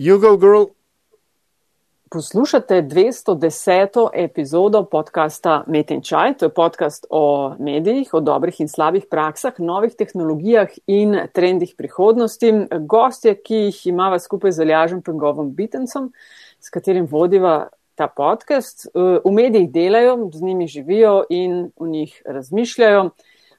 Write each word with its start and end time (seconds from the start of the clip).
You 0.00 0.18
go, 0.18 0.36
girl. 0.36 0.64
Poslušate 2.10 2.82
210. 2.82 4.08
epizodo 4.12 4.84
podcasta 4.84 5.64
Met 5.66 5.90
in 5.90 6.00
Čaj. 6.02 6.34
To 6.38 6.44
je 6.44 6.54
podcast 6.54 7.06
o 7.10 7.54
medijih, 7.58 8.14
o 8.14 8.20
dobrih 8.20 8.60
in 8.60 8.68
slabih 8.68 9.04
praksah, 9.10 9.58
novih 9.58 9.92
tehnologijah 9.94 10.68
in 10.86 11.18
trendih 11.32 11.74
prihodnosti. 11.76 12.52
Gostje, 12.80 13.34
ki 13.34 13.54
jih 13.54 13.86
imava 13.86 14.18
skupaj 14.18 14.52
z 14.52 14.64
Aljažem 14.64 15.02
Pengovom 15.02 15.52
Bitencem, 15.52 16.08
s 16.60 16.72
katerim 16.72 17.04
vodiva 17.04 17.68
ta 17.94 18.08
podcast, 18.08 18.86
v 18.94 19.32
medijih 19.32 19.68
delajo, 19.70 20.30
z 20.32 20.42
njimi 20.42 20.66
živijo 20.66 21.26
in 21.28 21.72
v 21.80 21.88
njih 21.88 22.22
razmišljajo. 22.24 23.10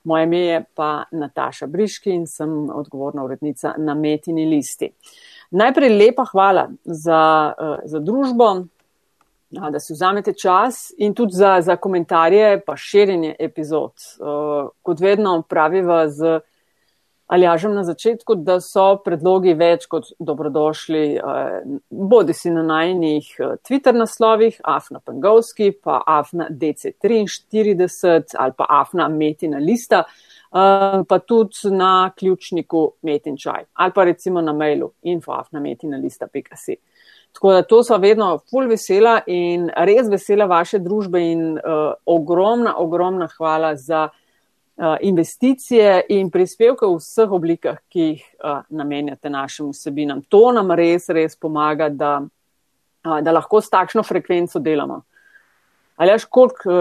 Moje 0.03 0.23
ime 0.23 0.39
je 0.39 0.63
pa 0.73 1.03
Nataša 1.11 1.67
Briški 1.67 2.09
in 2.09 2.25
sem 2.27 2.69
odgovorna 2.73 3.23
urednica 3.23 3.75
na 3.77 3.93
Metini 3.93 4.45
listi. 4.49 4.89
Najprej 5.51 5.89
lepa 5.97 6.25
hvala 6.31 6.69
za, 6.83 7.53
za 7.85 7.99
družbo, 7.99 8.53
da 9.51 9.79
si 9.79 9.93
vzamete 9.93 10.33
čas 10.33 10.93
in 10.97 11.13
tudi 11.13 11.35
za, 11.35 11.57
za 11.61 11.75
komentarje 11.75 12.61
pa 12.65 12.77
širjenje 12.77 13.35
epizod. 13.39 13.91
Kot 14.81 14.99
vedno 14.99 15.41
praviva 15.41 16.07
z 16.09 16.39
Aljažem 17.31 17.71
na 17.71 17.83
začetku, 17.87 18.35
da 18.43 18.57
so 18.59 18.97
predlogi 19.05 19.53
več 19.55 19.85
kot 19.87 20.09
dobrodošli, 20.19 21.03
bodi 21.87 22.33
si 22.35 22.51
na 22.51 22.63
najnih 22.67 23.29
Twitter 23.63 23.95
naslovih, 23.95 24.57
Afna 24.67 24.99
Pengovski, 24.99 25.69
pa 25.71 26.01
Afna 26.07 26.49
DC43 26.51 28.35
ali 28.35 28.57
pa 28.57 28.67
Afna 28.81 29.07
Metina 29.07 29.63
lista, 29.63 30.03
pa 30.51 31.19
tudi 31.27 31.71
na 31.71 32.11
ključniku 32.19 32.91
Metin 33.01 33.37
čaj 33.37 33.63
ali 33.73 33.91
pa 33.95 34.03
recimo 34.03 34.41
na 34.41 34.53
mailu 34.53 34.91
infoafnametinalista.si. 35.01 36.75
Tako 37.31 37.51
da 37.53 37.61
to 37.63 37.83
so 37.83 37.97
vedno 37.97 38.39
ful 38.49 38.67
vesela 38.67 39.21
in 39.27 39.69
res 39.75 40.09
vesela 40.11 40.45
vaše 40.45 40.79
družbe 40.79 41.21
in 41.31 41.53
uh, 41.55 41.93
ogromna, 42.05 42.75
ogromna 42.77 43.29
hvala 43.37 43.75
za 43.75 44.09
investicije 45.01 46.01
in 46.09 46.29
prispevke 46.31 46.85
v 46.85 46.97
vseh 46.97 47.31
oblikah, 47.31 47.77
ki 47.89 48.01
jih 48.01 48.23
namenjate 48.69 49.29
našim 49.29 49.69
vsebinam. 49.71 50.23
To 50.29 50.51
nam 50.51 50.71
res, 50.71 51.09
res 51.09 51.35
pomaga, 51.37 51.89
da, 51.89 52.21
da 53.03 53.31
lahko 53.31 53.61
s 53.61 53.69
takšno 53.69 54.03
frekvenco 54.03 54.59
delamo. 54.59 55.01
Ali 56.01 56.15
až 56.15 56.25
koliko, 56.25 56.71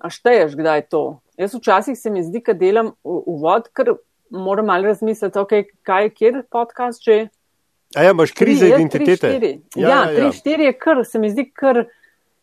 až 0.00 0.20
teješ, 0.24 0.56
kdaj 0.56 0.86
to? 0.88 1.04
Jaz 1.38 1.54
včasih 1.54 1.98
se 1.98 2.10
mi 2.10 2.22
zdi, 2.22 2.40
kad 2.40 2.58
delam 2.58 2.92
uvod, 3.04 3.68
ker 3.74 3.94
moram 4.30 4.66
malo 4.66 4.90
razmisliti, 4.90 5.38
okay, 5.38 5.66
kaj, 5.82 6.10
kjer 6.14 6.42
podcast 6.50 7.02
že. 7.02 7.28
A 7.94 8.02
ja, 8.02 8.10
imaš 8.10 8.32
krize 8.34 8.68
identitete. 8.68 9.38
Tri, 9.38 9.50
ja, 9.74 9.88
ja, 9.88 9.96
ja, 9.96 10.06
tri, 10.14 10.24
ja. 10.24 10.32
štiri 10.32 10.64
je 10.64 10.72
kar, 10.78 11.04
se 11.06 11.18
mi 11.18 11.30
zdi 11.30 11.48
kar, 11.50 11.84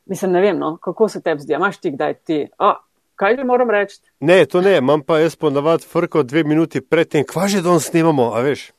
mislim, 0.06 0.32
ne 0.32 0.42
vem, 0.42 0.60
no, 0.60 0.78
kako 0.78 1.10
se 1.10 1.22
tebi 1.22 1.44
zdi, 1.44 1.54
imaš 1.54 1.78
ti 1.78 1.92
kdaj 1.92 2.14
ti. 2.14 2.46
Oh, 2.60 2.80
Kaj 3.22 3.36
ti 3.38 3.44
moram 3.46 3.70
reči? 3.70 4.00
Ne, 4.20 4.46
to 4.50 4.64
ne, 4.66 4.80
imam 4.82 5.04
pa 5.06 5.20
jaz 5.22 5.36
ponavadi 5.38 5.86
frko 5.86 6.24
dve 6.26 6.42
minuti 6.44 6.80
predtem, 6.82 7.22
kva 7.28 7.46
že 7.48 7.60
danes 7.62 7.86
snimamo, 7.92 8.32
a 8.34 8.42
veš. 8.42 8.72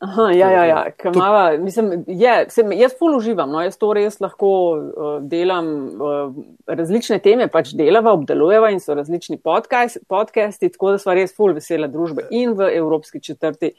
Aha, 0.00 0.30
ja, 0.32 0.50
ja, 0.50 0.64
ja. 0.64 0.84
Kamava, 0.96 1.58
mislim, 1.60 2.04
je, 2.08 2.32
sem, 2.48 2.70
jaz 2.72 2.94
ful 2.96 3.18
uživam, 3.18 3.50
no, 3.52 3.60
jaz 3.60 3.74
to 3.76 3.90
res 3.92 4.14
lahko 4.24 4.52
uh, 4.72 5.08
delam, 5.28 5.66
uh, 6.00 6.38
različne 6.72 7.18
teme 7.20 7.50
pač 7.52 7.74
delava, 7.76 8.14
obdelujeva 8.16 8.70
in 8.72 8.80
so 8.80 8.96
različni 8.96 9.36
podcast, 9.44 10.00
podcasti, 10.08 10.70
tako 10.72 10.94
da 10.94 11.02
sva 11.02 11.18
res 11.18 11.36
ful 11.36 11.52
vesela 11.56 11.90
družbe 11.92 12.24
in 12.32 12.54
v 12.56 12.70
Evropski 12.78 13.20
četrti 13.20 13.74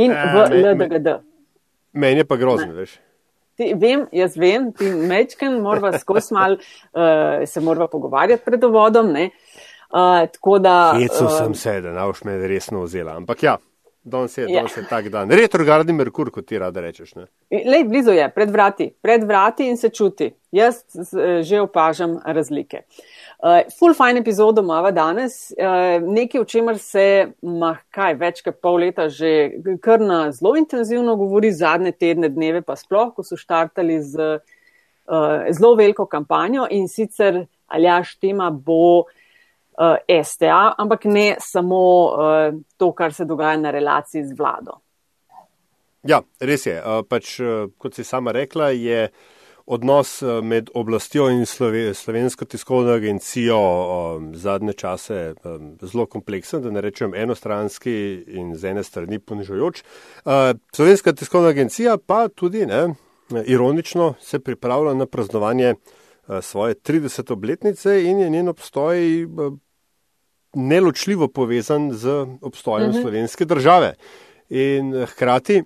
in 0.00 0.16
a, 0.16 0.22
v 0.32 0.46
me, 0.54 0.62
LDGD. 0.62 1.14
Meni 2.00 2.24
je 2.24 2.28
pa 2.30 2.40
grozno, 2.40 2.70
ne. 2.70 2.78
veš. 2.80 2.96
Ti, 3.60 3.68
vem, 3.78 4.08
jaz 4.16 4.40
vem, 4.40 4.72
ti 4.72 4.88
mečken, 4.88 5.60
morava 5.62 5.92
skozi 6.00 6.32
mal, 6.38 6.56
uh, 6.56 7.44
se 7.44 7.60
morava 7.60 7.90
pogovarjati 7.92 8.46
pred 8.48 8.64
uvodom, 8.64 9.12
ne. 9.12 9.28
Uh, 9.92 10.24
tako 10.32 10.56
da. 10.64 10.94
Jecu 11.04 11.28
uh, 11.28 11.36
sem 11.36 11.52
se, 11.52 11.78
da 11.84 11.92
navš 12.00 12.24
me 12.24 12.40
resno 12.48 12.88
vzela, 12.88 13.20
ampak 13.20 13.44
ja. 13.44 13.58
Danes 14.04 14.38
je, 14.38 14.46
danes 14.46 14.76
je 14.76 14.82
tak 14.88 15.08
dan. 15.08 15.30
Retrogradni 15.30 15.92
Merkur, 15.96 16.28
kot 16.30 16.44
ti 16.44 16.58
rada 16.60 16.82
rečeš. 16.84 17.14
Ne? 17.16 17.24
Lej, 17.48 17.86
blizu 17.88 18.12
je, 18.12 18.26
pred 18.34 18.50
vrati, 18.52 18.90
pred 19.02 19.24
vrati 19.24 19.64
in 19.70 19.78
se 19.80 19.88
čuti. 19.88 20.28
Jaz 20.52 20.82
že 21.42 21.62
opažam 21.64 22.18
razlike. 22.24 22.82
Uh, 23.40 23.64
full 23.78 23.96
fine 23.96 24.20
epizodo 24.20 24.62
imamo 24.62 24.92
danes, 24.94 25.52
uh, 25.56 26.04
nekaj 26.04 26.40
o 26.40 26.44
čemer 26.44 26.78
se, 26.78 27.06
mah, 27.42 27.80
kaj, 27.90 28.14
več 28.20 28.44
kot 28.44 28.60
pol 28.62 28.78
leta 28.84 29.08
že 29.08 29.32
kar 29.82 30.04
na 30.04 30.28
zelo 30.32 30.54
intenzivno 30.60 31.16
govori, 31.16 31.50
zadnje 31.52 31.92
tedne, 31.96 32.28
dneve 32.28 32.62
pa 32.62 32.76
sploh, 32.76 33.10
ko 33.16 33.24
so 33.24 33.40
štartali 33.40 33.98
z 34.04 34.30
uh, 34.36 35.48
zelo 35.50 35.74
veliko 35.80 36.06
kampanjo 36.06 36.68
in 36.70 36.88
sicer 36.92 37.46
aljaš 37.66 38.14
tema 38.20 38.52
bo 38.52 38.84
uh, 39.00 39.12
STA, 40.24 40.74
ampak 40.78 41.04
ne 41.04 41.36
samo 41.40 41.82
uh, 42.06 42.54
to, 42.76 42.92
kar 42.92 43.12
se 43.12 43.24
dogaja 43.24 43.56
na 43.56 43.70
relaciji 43.70 44.24
z 44.24 44.38
vlado. 44.38 44.80
Ja, 46.04 46.20
res 46.40 46.66
je. 46.66 46.76
Uh, 46.78 47.02
pač, 47.08 47.38
uh, 47.40 47.70
kot 47.78 47.96
si 47.96 48.04
sama 48.04 48.32
rekla, 48.32 48.70
je 48.70 49.08
odnos 49.66 50.18
med 50.42 50.68
oblastjo 50.76 51.30
in 51.32 51.46
slovensko 51.46 52.44
tiskovno 52.44 52.92
agencijo 52.92 53.56
um, 53.56 54.34
zadnje 54.36 54.72
čase 54.72 55.34
um, 55.44 55.78
zelo 55.80 56.06
kompleksen, 56.06 56.62
da 56.62 56.70
ne 56.70 56.80
rečem 56.84 57.14
enostranski 57.14 57.94
in 58.26 58.52
z 58.56 58.74
ene 58.74 58.84
strani 58.84 59.18
ponižujoč. 59.18 59.82
Uh, 60.24 60.32
slovenska 60.76 61.12
tiskovna 61.12 61.48
agencija 61.48 61.96
pa 61.96 62.28
tudi, 62.28 62.66
ne, 62.66 62.94
ironično, 63.46 64.14
se 64.20 64.38
pripravlja 64.38 64.94
na 64.94 65.06
praznovanje 65.06 65.74
svoje 66.42 66.74
30. 66.74 67.32
obletnice 67.32 68.04
in 68.04 68.18
je 68.18 68.30
njen 68.30 68.48
obstoj 68.48 69.26
neločljivo 70.54 71.28
povezan 71.28 71.92
z 71.92 72.26
obstojem 72.40 72.88
uh 72.88 72.88
mhm. 72.88 72.98
-huh. 72.98 73.02
slovenske 73.02 73.44
države. 73.44 73.94
In 74.48 74.94
eh, 74.94 75.06
hkrati 75.06 75.62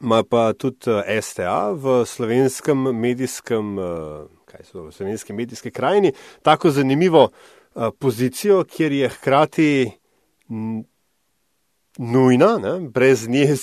ima 0.00 0.22
pa 0.22 0.52
tudi 0.52 0.90
eh, 1.06 1.22
STA 1.22 1.70
v 1.70 2.06
slovenskem 2.06 2.78
medijskem, 2.78 3.78
eh, 3.78 3.82
kaj 4.44 4.64
so 4.64 4.82
v 4.82 4.92
slovenski 4.92 5.32
medijski 5.32 5.70
krajini, 5.70 6.12
tako 6.42 6.70
zanimivo 6.70 7.28
pozicijo, 7.98 8.64
kjer 8.64 8.92
je 8.92 9.08
hkrati 9.08 9.90
nujna, 11.98 12.58
ne? 12.58 12.88
brez 12.88 13.28
nje 13.28 13.56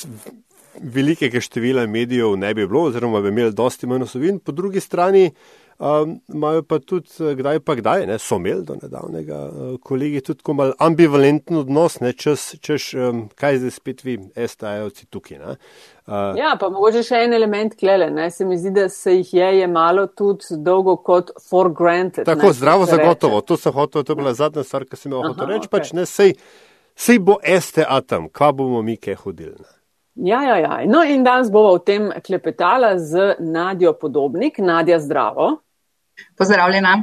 velikega 0.82 1.40
števila 1.40 1.88
medijev 1.88 2.36
ne 2.36 2.54
bi 2.54 2.68
bilo, 2.68 2.84
oziroma 2.84 3.22
bi 3.22 3.28
imeli 3.28 3.54
dosti 3.54 3.88
manj 3.88 4.04
osovin, 4.04 4.40
po 4.40 4.52
drugi 4.52 4.80
strani 4.80 5.32
imajo 5.82 6.60
um, 6.60 6.66
pa 6.66 6.80
tudi, 6.80 7.10
eh, 7.20 7.36
kdaj 7.36 7.60
pa 7.60 7.76
kdaj, 7.76 8.06
ne, 8.06 8.18
so 8.20 8.38
imeli 8.38 8.62
do 8.66 8.76
nedavnega 8.82 9.38
uh, 9.46 9.80
kolegi 9.82 10.22
tudi 10.22 10.38
tako 10.38 10.54
mal 10.54 10.74
ambivalenten 10.80 11.58
odnos, 11.58 12.00
ne, 12.04 12.12
češ, 12.14 12.44
češ 12.62 12.86
um, 12.94 13.24
kaj 13.36 13.58
zdaj 13.64 13.74
spet 13.74 14.04
vi, 14.06 14.18
STA-jevci 14.36 15.08
tukaj. 15.10 15.40
Ne. 15.42 15.56
Uh, 16.06 16.38
ja, 16.38 16.54
pa 16.60 16.70
mogoče 16.70 17.02
še 17.08 17.24
en 17.26 17.34
element 17.34 17.74
klele, 17.80 18.12
ne, 18.14 18.30
se 18.32 18.46
mi 18.46 18.60
zdi, 18.62 18.76
da 18.78 18.88
se 18.94 19.16
jih 19.16 19.34
je 19.40 19.50
jemalo 19.62 20.06
tudi 20.08 20.60
dolgo 20.62 21.00
kot 21.02 21.34
for 21.50 21.72
granted. 21.74 22.30
Tako, 22.30 22.52
ne, 22.52 22.60
zdravo 22.62 22.86
zagotovo, 22.86 23.42
to 23.42 23.58
sem 23.58 23.74
hotel, 23.74 24.06
to 24.06 24.14
je 24.14 24.22
bila 24.22 24.36
zadnja 24.38 24.68
stvar, 24.68 24.86
ki 24.86 25.02
sem 25.02 25.18
jo 25.18 25.24
hotel 25.26 25.50
reči, 25.56 25.66
okay. 25.66 25.74
pač 25.80 25.94
ne, 25.98 26.06
sej, 26.06 26.36
sej 26.94 27.24
bo 27.26 27.40
STA 27.42 28.04
tam, 28.06 28.30
kva 28.30 28.52
bomo 28.54 28.84
mi 28.86 29.00
kaj 29.02 29.18
hodili. 29.26 29.58
Ne. 29.58 29.74
Ja, 30.22 30.44
ja, 30.44 30.60
ja. 30.60 30.78
No, 30.86 31.02
in 31.08 31.24
danes 31.24 31.50
bomo 31.50 31.74
o 31.74 31.82
tem 31.82 32.12
klepetala 32.22 32.98
z 33.00 33.38
Nadjo 33.40 33.96
Podobnik. 33.98 34.60
Nadja, 34.60 35.00
zdravo. 35.00 35.62
Pozdravljena. 36.38 37.02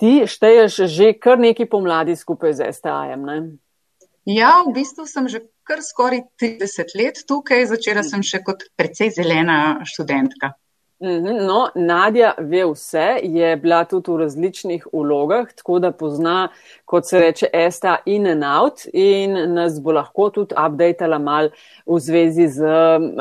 Ti 0.00 0.24
šteješ 0.26 0.80
že 0.90 1.12
kar 1.18 1.38
neki 1.38 1.66
pomladi 1.70 2.16
skupaj 2.16 2.58
z 2.58 2.72
STA-jem, 2.74 3.22
ne? 3.22 3.38
Ja, 4.24 4.64
v 4.64 4.72
bistvu 4.74 5.06
sem 5.06 5.28
že 5.28 5.44
kar 5.64 5.84
skoraj 5.84 6.24
30 6.40 6.96
let 6.96 7.22
tukaj, 7.28 7.68
začela 7.68 8.02
sem 8.02 8.24
še 8.24 8.40
kot 8.44 8.64
precej 8.76 9.12
zelena 9.14 9.84
študentka. 9.84 10.56
Mhm, 11.04 11.46
no, 11.46 11.68
Nadja 11.74 12.34
ve 12.38 12.64
vse, 12.64 13.18
je 13.22 13.56
bila 13.56 13.84
tudi 13.84 14.10
v 14.10 14.16
različnih 14.16 14.86
ulogah, 14.92 15.52
tako 15.52 15.78
da 15.78 15.90
pozna, 15.92 16.48
kot 16.84 17.04
se 17.08 17.20
reče, 17.20 17.46
esta 17.52 17.96
in 18.06 18.26
and 18.26 18.44
out 18.44 18.86
in 18.92 19.54
nas 19.54 19.76
bo 19.82 19.92
lahko 19.92 20.30
tudi 20.30 20.56
updatala 20.56 21.18
mal 21.18 21.50
v 21.86 22.00
zvezi 22.00 22.48
z 22.48 22.64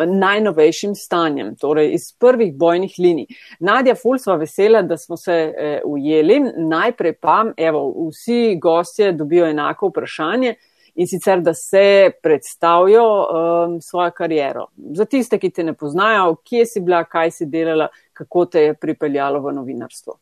najnovejšim 0.08 0.96
stanjem, 0.96 1.56
torej 1.60 1.92
iz 1.94 2.12
prvih 2.20 2.56
bojnih 2.56 2.96
linij. 3.00 3.28
Nadja, 3.60 3.96
ful 4.00 4.20
sva 4.20 4.38
vesela, 4.40 4.82
da 4.82 4.98
smo 4.98 5.18
se 5.18 5.34
eh, 5.34 5.82
ujeli. 5.86 6.40
Najprej 6.58 7.18
pa, 7.20 7.44
evo, 7.58 7.90
vsi 8.12 8.56
gostje 8.62 9.12
dobijo 9.12 9.46
enako 9.46 9.92
vprašanje 9.92 10.56
in 10.96 11.08
sicer, 11.08 11.42
da 11.42 11.54
se 11.54 12.12
predstavijo 12.24 13.06
um, 13.06 13.82
svojo 13.82 14.12
kariero. 14.12 14.68
Za 14.96 15.06
tiste, 15.06 15.40
ki 15.40 15.50
te 15.50 15.64
ne 15.64 15.74
poznajo, 15.74 16.36
kje 16.46 16.66
si 16.66 16.82
bila, 16.82 17.04
kaj 17.04 17.32
si 17.32 17.46
delala, 17.46 17.88
kako 18.14 18.46
te 18.46 18.68
je 18.68 18.76
pripeljalo 18.78 19.42
v 19.42 19.54
novinarstvo. 19.54 20.20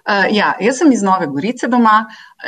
Uh, 0.00 0.24
ja, 0.32 0.54
jaz 0.60 0.78
sem 0.80 0.92
iz 0.92 1.02
Nove 1.04 1.26
Gorice 1.28 1.68
doma 1.68 2.06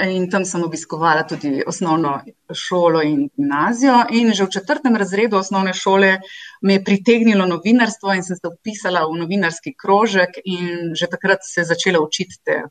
in 0.09 0.29
tam 0.31 0.45
sem 0.49 0.63
obiskovala 0.65 1.27
tudi 1.29 1.63
osnovno 1.67 2.15
šolo 2.55 3.03
in 3.05 3.27
gimnazijo. 3.29 3.99
In 4.17 4.33
že 4.33 4.47
v 4.47 4.55
četrtem 4.57 4.97
razredu 4.97 5.37
osnovne 5.37 5.75
šole 5.75 6.15
me 6.63 6.79
je 6.79 6.85
pritegnilo 6.85 7.47
novinarstvo 7.47 8.15
in 8.15 8.23
sem 8.25 8.37
se 8.37 8.49
upisala 8.49 9.05
v 9.07 9.19
novinarski 9.21 9.75
krožek 9.77 10.41
in 10.45 10.95
že 10.95 11.11
takrat 11.13 11.45
se 11.45 11.65
začela 11.65 12.01
učiti 12.01 12.41
te 12.45 12.63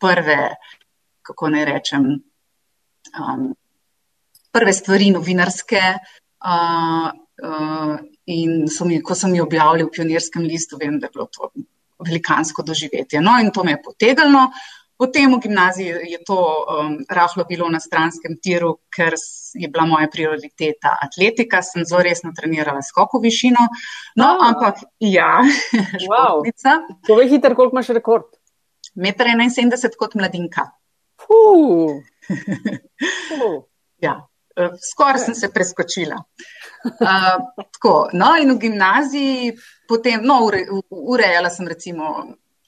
prve, 0.00 0.56
kako 1.22 1.48
naj 1.54 1.64
rečem, 1.64 2.08
um, 3.14 3.54
prve 4.54 4.72
stvari 4.72 5.10
novinarske. 5.14 5.82
Uh, 6.44 7.10
uh, 7.42 7.96
in 8.26 8.68
so 8.68 8.84
mi, 8.84 9.00
ko 9.02 9.16
so 9.16 9.28
mi 9.28 9.40
objavili 9.40 9.84
v 9.84 9.92
pionirskem 9.92 10.44
listu, 10.46 10.78
vem, 10.80 10.98
da 11.00 11.08
je 11.08 11.16
bilo 11.16 11.28
to 11.32 11.50
velikansko 12.04 12.62
doživetje. 12.62 13.20
No, 13.20 13.38
in 13.40 13.50
to 13.52 13.64
me 13.64 13.76
je 13.76 13.82
potegnilo. 13.82 14.48
Potem 14.96 15.32
v 15.34 15.40
gimnaziji 15.42 16.12
je 16.12 16.20
to 16.22 16.36
um, 16.38 16.92
rahlo 17.10 17.44
bilo 17.48 17.66
na 17.68 17.80
stranskem 17.82 18.36
tiru, 18.38 18.76
ker 18.94 19.16
je 19.54 19.68
bila 19.68 19.88
moja 19.90 20.06
prioriteta 20.08 20.94
atletika, 21.02 21.62
sem 21.66 21.82
zelo 21.82 22.04
resno 22.06 22.30
trenirala 22.36 22.82
skoko 22.82 23.18
višino. 23.18 23.66
No, 24.16 24.28
oh. 24.36 24.46
ampak 24.46 24.84
ja, 25.02 25.42
športnica. 26.04 26.78
Wow. 26.78 27.02
Povej 27.10 27.34
hiter, 27.34 27.58
koliko 27.58 27.74
imaš 27.74 27.90
rekord? 27.98 28.30
1,71 28.94 29.74
m 29.90 29.98
kot 29.98 30.14
mladinka. 30.14 30.70
Uh. 31.26 31.98
Uh. 33.34 33.64
Skoraj 34.82 35.26
sem 35.26 35.34
se 35.38 35.50
preskočila. 35.52 36.20
Uh, 36.84 37.64
tako, 37.72 37.94
no, 38.12 38.34
in 38.40 38.52
v 38.52 38.58
gimnaziji 38.66 39.52
potem, 39.88 40.24
no, 40.24 40.42
ure, 40.44 40.64
urejala 40.90 41.50
sem 41.50 41.68
recimo 41.68 42.14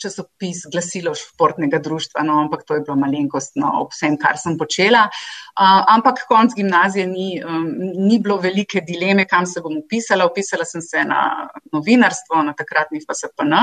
časopis 0.00 0.66
glasilo 0.72 1.14
športnega 1.16 1.80
društva, 1.82 2.22
no, 2.22 2.38
ampak 2.44 2.64
to 2.68 2.76
je 2.76 2.82
bilo 2.84 2.96
malenkost 3.00 3.56
no, 3.60 3.72
ob 3.82 3.92
vsem, 3.94 4.16
kar 4.20 4.38
sem 4.40 4.56
počela. 4.60 5.06
Uh, 5.08 5.82
ampak 5.96 6.24
konc 6.28 6.54
gimnazije 6.56 7.06
ni, 7.08 7.28
um, 7.40 7.66
ni 8.06 8.18
bilo 8.22 8.38
velike 8.42 8.84
dileme, 8.86 9.26
kam 9.28 9.46
se 9.46 9.62
bom 9.64 9.78
upisala. 9.80 10.28
Upisala 10.28 10.64
sem 10.68 10.84
se 10.84 11.04
na 11.04 11.48
novinarstvo, 11.72 12.42
na 12.44 12.54
takratni 12.56 13.00
FSPN 13.04 13.54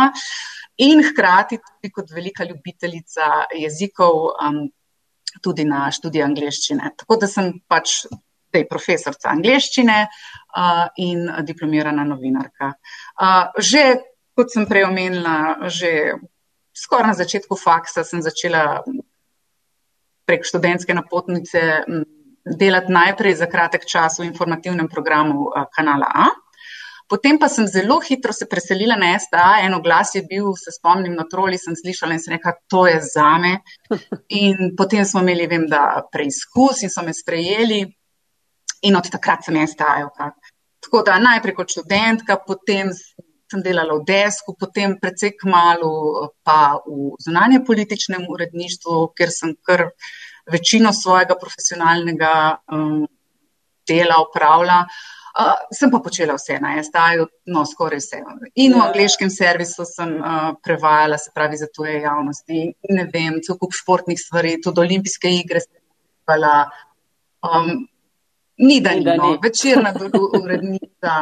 in 0.83 1.03
hkrati 1.05 1.59
tudi 1.61 1.91
kot 1.93 2.11
velika 2.11 2.47
ljubiteljica 2.49 3.49
jezikov. 3.65 4.31
Um, 4.39 4.63
Tudi 5.41 5.63
na 5.65 5.87
študiju 5.89 6.21
angleščine. 6.27 6.91
Tako 6.93 7.15
da 7.17 7.25
sem 7.25 7.47
pač 7.65 8.03
zdaj 8.53 8.67
profesorica 8.69 9.31
angleščine 9.33 9.97
uh, 10.05 10.85
in 11.01 11.25
diplomirana 11.41 12.05
novinarka. 12.05 12.73
Uh, 13.17 13.49
že, 13.57 13.97
kot 14.37 14.53
sem 14.53 14.69
prej 14.69 14.85
omenila, 14.85 15.65
že 15.73 16.13
skoraj 16.73 17.13
na 17.13 17.17
začetku 17.17 17.57
faksa 17.57 18.05
sem 18.05 18.21
začela 18.21 18.83
prek 20.23 20.45
študentske 20.45 20.93
napotnice 20.93 21.83
delati 22.43 22.91
najprej 22.91 23.35
za 23.41 23.47
kratek 23.47 23.85
čas 23.87 24.19
v 24.19 24.29
informativnem 24.29 24.87
programu 24.87 25.49
uh, 25.49 25.65
kanala 25.73 26.09
A. 26.13 26.29
Potem 27.09 27.35
pa 27.37 27.49
sem 27.51 27.67
zelo 27.67 27.99
hitro 27.99 28.31
se 28.33 28.47
preselila 28.49 28.95
na 28.95 29.11
STA, 29.19 29.59
eno 29.61 29.81
glas 29.83 30.15
je 30.15 30.23
bil, 30.23 30.53
se 30.55 30.71
spomnim, 30.71 31.13
na 31.13 31.25
troli 31.29 31.59
sem 31.59 31.75
slišala 31.75 32.15
in 32.15 32.21
sem 32.23 32.33
rekla, 32.37 32.55
to 32.71 32.87
je 32.87 33.01
zame. 33.03 33.59
In 34.33 34.71
potem 34.77 35.03
smo 35.05 35.21
imeli, 35.21 35.45
vem, 35.51 35.67
da 35.69 36.07
preizkus 36.09 36.81
in 36.81 36.89
so 36.89 37.03
me 37.03 37.13
sprejeli 37.13 37.83
in 38.83 38.95
od 38.99 39.09
takrat 39.11 39.45
sem 39.45 39.57
jaz 39.57 39.73
stajala. 39.75 40.31
Tako 40.83 41.03
da 41.07 41.19
najprej 41.19 41.55
kot 41.55 41.71
študentka, 41.71 42.37
potem 42.47 42.91
sem 43.53 43.61
delala 43.61 43.99
v 43.99 44.05
desku, 44.07 44.55
potem 44.57 44.97
precej 44.99 45.35
kmalo 45.37 46.29
pa 46.43 46.81
v 46.85 47.13
zunanje 47.21 47.61
političnem 47.65 48.25
uredništvu, 48.29 49.13
kjer 49.17 49.31
sem 49.31 49.55
kar 49.61 49.89
večino 50.49 50.93
svojega 50.93 51.37
profesionalnega 51.39 52.33
um, 52.73 53.03
dela 53.87 54.21
upravljala. 54.25 54.83
Uh, 55.33 55.55
sem 55.73 55.89
pa 55.89 55.97
počela 55.97 56.35
vse 56.37 56.59
na 56.61 56.75
STA-ju, 56.77 57.25
no 57.49 57.63
skoraj 57.65 58.01
vse. 58.03 58.19
In 58.53 58.75
v 58.75 58.77
ja. 58.77 58.89
angliškem 58.89 59.31
servisu 59.33 59.85
sem 59.89 60.11
uh, 60.19 60.51
prevajala, 60.61 61.17
se 61.17 61.31
pravi, 61.33 61.57
za 61.57 61.69
tuje 61.73 62.03
javnosti. 62.03 62.67
Ne 62.93 63.07
vem, 63.09 63.39
cel 63.41 63.57
kup 63.57 63.73
športnih 63.73 64.19
stvari, 64.19 64.59
tudi 64.61 64.83
olimpijske 64.85 65.31
igre 65.33 65.63
sem 65.63 65.79
prevajala. 66.25 66.69
Um, 67.43 67.87
Ni 68.57 68.81
da 68.81 68.93
ni, 68.93 69.03
no. 69.03 69.37
večerna 69.43 69.93
urednica 70.43 71.13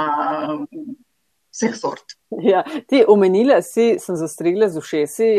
vseh 1.51 1.75
sort. 1.75 2.04
Ja, 2.42 2.63
ti 2.88 3.04
omenila 3.07 3.62
si, 3.62 3.98
sem 4.00 4.16
zastrigla 4.16 4.69
z 4.69 4.78
ušesi, 4.78 5.30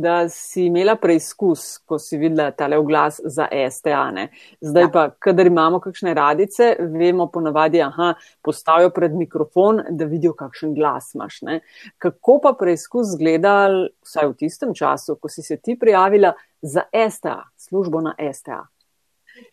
da 0.00 0.28
si 0.32 0.64
imela 0.66 0.94
preizkus, 0.96 1.78
ko 1.84 1.98
si 2.00 2.16
videla 2.16 2.50
tale 2.56 2.78
oglas 2.78 3.20
za 3.24 3.48
STA. 3.70 4.06
Ne? 4.10 4.28
Zdaj 4.60 4.82
ja. 4.82 4.90
pa, 4.92 5.02
kadar 5.20 5.46
imamo 5.46 5.80
kakšne 5.84 6.14
radice, 6.16 6.70
vemo 6.80 7.26
ponavadi, 7.32 7.82
aha, 7.84 8.14
postavijo 8.42 8.90
pred 8.96 9.12
mikrofon, 9.12 9.82
da 9.90 10.08
vidijo, 10.08 10.32
kakšen 10.38 10.72
glas 10.74 11.12
imaš. 11.14 11.42
Ne? 11.42 11.60
Kako 11.98 12.38
pa 12.42 12.54
preizkus 12.56 13.12
zgleda, 13.12 13.68
vsaj 14.06 14.32
v 14.32 14.36
tistem 14.40 14.74
času, 14.74 15.18
ko 15.20 15.28
si 15.28 15.44
se 15.44 15.60
ti 15.60 15.76
prijavila 15.78 16.32
za 16.62 16.88
STA, 17.10 17.42
službo 17.56 18.00
na 18.00 18.16
STA? 18.32 18.64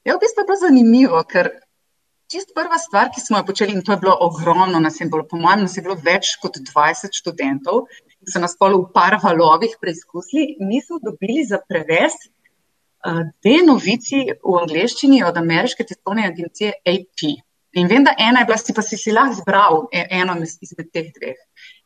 Ja, 0.07 0.15
v 0.15 0.21
bistvu 0.24 0.41
je 0.41 0.48
to 0.48 0.56
zanimivo, 0.63 1.19
ker 1.27 1.51
čist 2.31 2.54
prva 2.57 2.77
stvar, 2.81 3.12
ki 3.13 3.22
smo 3.22 3.39
jo 3.39 3.48
počeli, 3.48 3.75
in 3.75 3.83
to 3.86 3.94
je 3.94 4.01
bilo 4.01 4.16
ogromno, 4.27 4.80
nas 4.80 5.00
je 5.01 5.07
bilo, 5.10 5.25
po 5.30 5.38
mojem, 5.38 5.66
nas 5.68 5.77
je 5.77 5.83
bilo 5.86 5.98
več 6.01 6.36
kot 6.42 6.57
20 6.57 7.18
študentov, 7.22 7.86
ki 8.25 8.33
so 8.33 8.42
nas 8.44 8.57
polo 8.57 8.81
v 8.83 8.92
par 8.95 9.19
valovih 9.24 9.77
preizkusili, 9.81 10.56
mi 10.60 10.81
smo 10.81 11.00
dobili 11.04 11.45
za 11.45 11.62
prevez 11.62 12.18
uh, 12.18 13.25
dve 13.45 13.60
novici 13.68 14.24
v 14.33 14.62
angleščini 14.63 15.22
od 15.27 15.38
ameriške 15.42 15.86
tiskovne 15.86 16.25
agencije 16.31 16.80
AP. 16.81 17.27
In 17.75 17.89
vem, 17.92 18.06
da 18.07 18.13
ena 18.18 18.42
je 18.42 18.48
bila, 18.48 18.57
si 18.57 18.74
pa 18.74 18.81
si, 18.88 18.98
si 18.98 19.12
lahko 19.12 19.36
zbral 19.42 19.81
e, 19.92 20.06
eno 20.16 20.38
izmed 20.39 20.94
teh 20.95 21.10
dveh. 21.12 21.36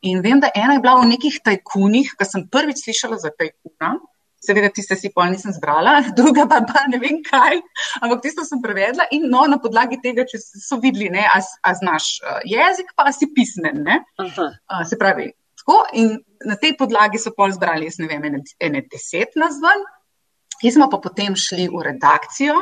In 0.06 0.22
vem, 0.22 0.38
da 0.40 0.52
ena 0.54 0.76
je 0.78 0.84
bila 0.84 1.00
v 1.02 1.08
nekih 1.10 1.40
tajkunih, 1.42 2.12
ki 2.14 2.28
sem 2.30 2.46
prvič 2.46 2.84
slišala 2.86 3.18
za 3.18 3.34
tajkuna. 3.34 3.96
Seveda, 4.40 4.70
tiste 4.72 4.96
si 4.96 5.12
pol 5.12 5.34
nisem 5.34 5.52
zbrala, 5.52 5.98
druga 6.20 6.46
pa, 6.48 6.62
pa 6.68 6.86
ne 6.88 7.00
vem 7.02 7.20
kaj, 7.26 7.60
ampak 8.00 8.24
tisto 8.24 8.46
sem 8.48 8.62
prevedla 8.64 9.10
in 9.16 9.28
no, 9.32 9.44
na 9.52 9.60
podlagi 9.60 10.00
tega, 10.04 10.24
če 10.28 10.40
so 10.40 10.80
videli, 10.80 11.10
ne, 11.12 11.26
a, 11.28 11.42
a 11.44 11.76
znaš 11.76 12.14
uh, 12.24 12.40
jezik, 12.48 12.94
pa 12.96 13.12
si 13.16 13.28
pismen. 13.36 13.84
Uh, 14.20 14.40
se 14.88 15.00
pravi, 15.00 15.32
tako 15.60 15.82
in 16.00 16.16
na 16.48 16.56
tej 16.56 16.78
podlagi 16.80 17.20
so 17.20 17.36
pol 17.36 17.52
zbrali, 17.52 17.90
jaz 17.92 18.00
ne 18.00 18.08
vem, 18.08 18.30
ene, 18.32 18.42
ene 18.64 18.86
deset 18.88 19.36
nazvan, 19.40 19.84
ki 20.60 20.72
smo 20.72 20.88
pa 20.92 21.02
potem 21.04 21.36
šli 21.40 21.68
v 21.72 21.84
redakcijo 21.92 22.56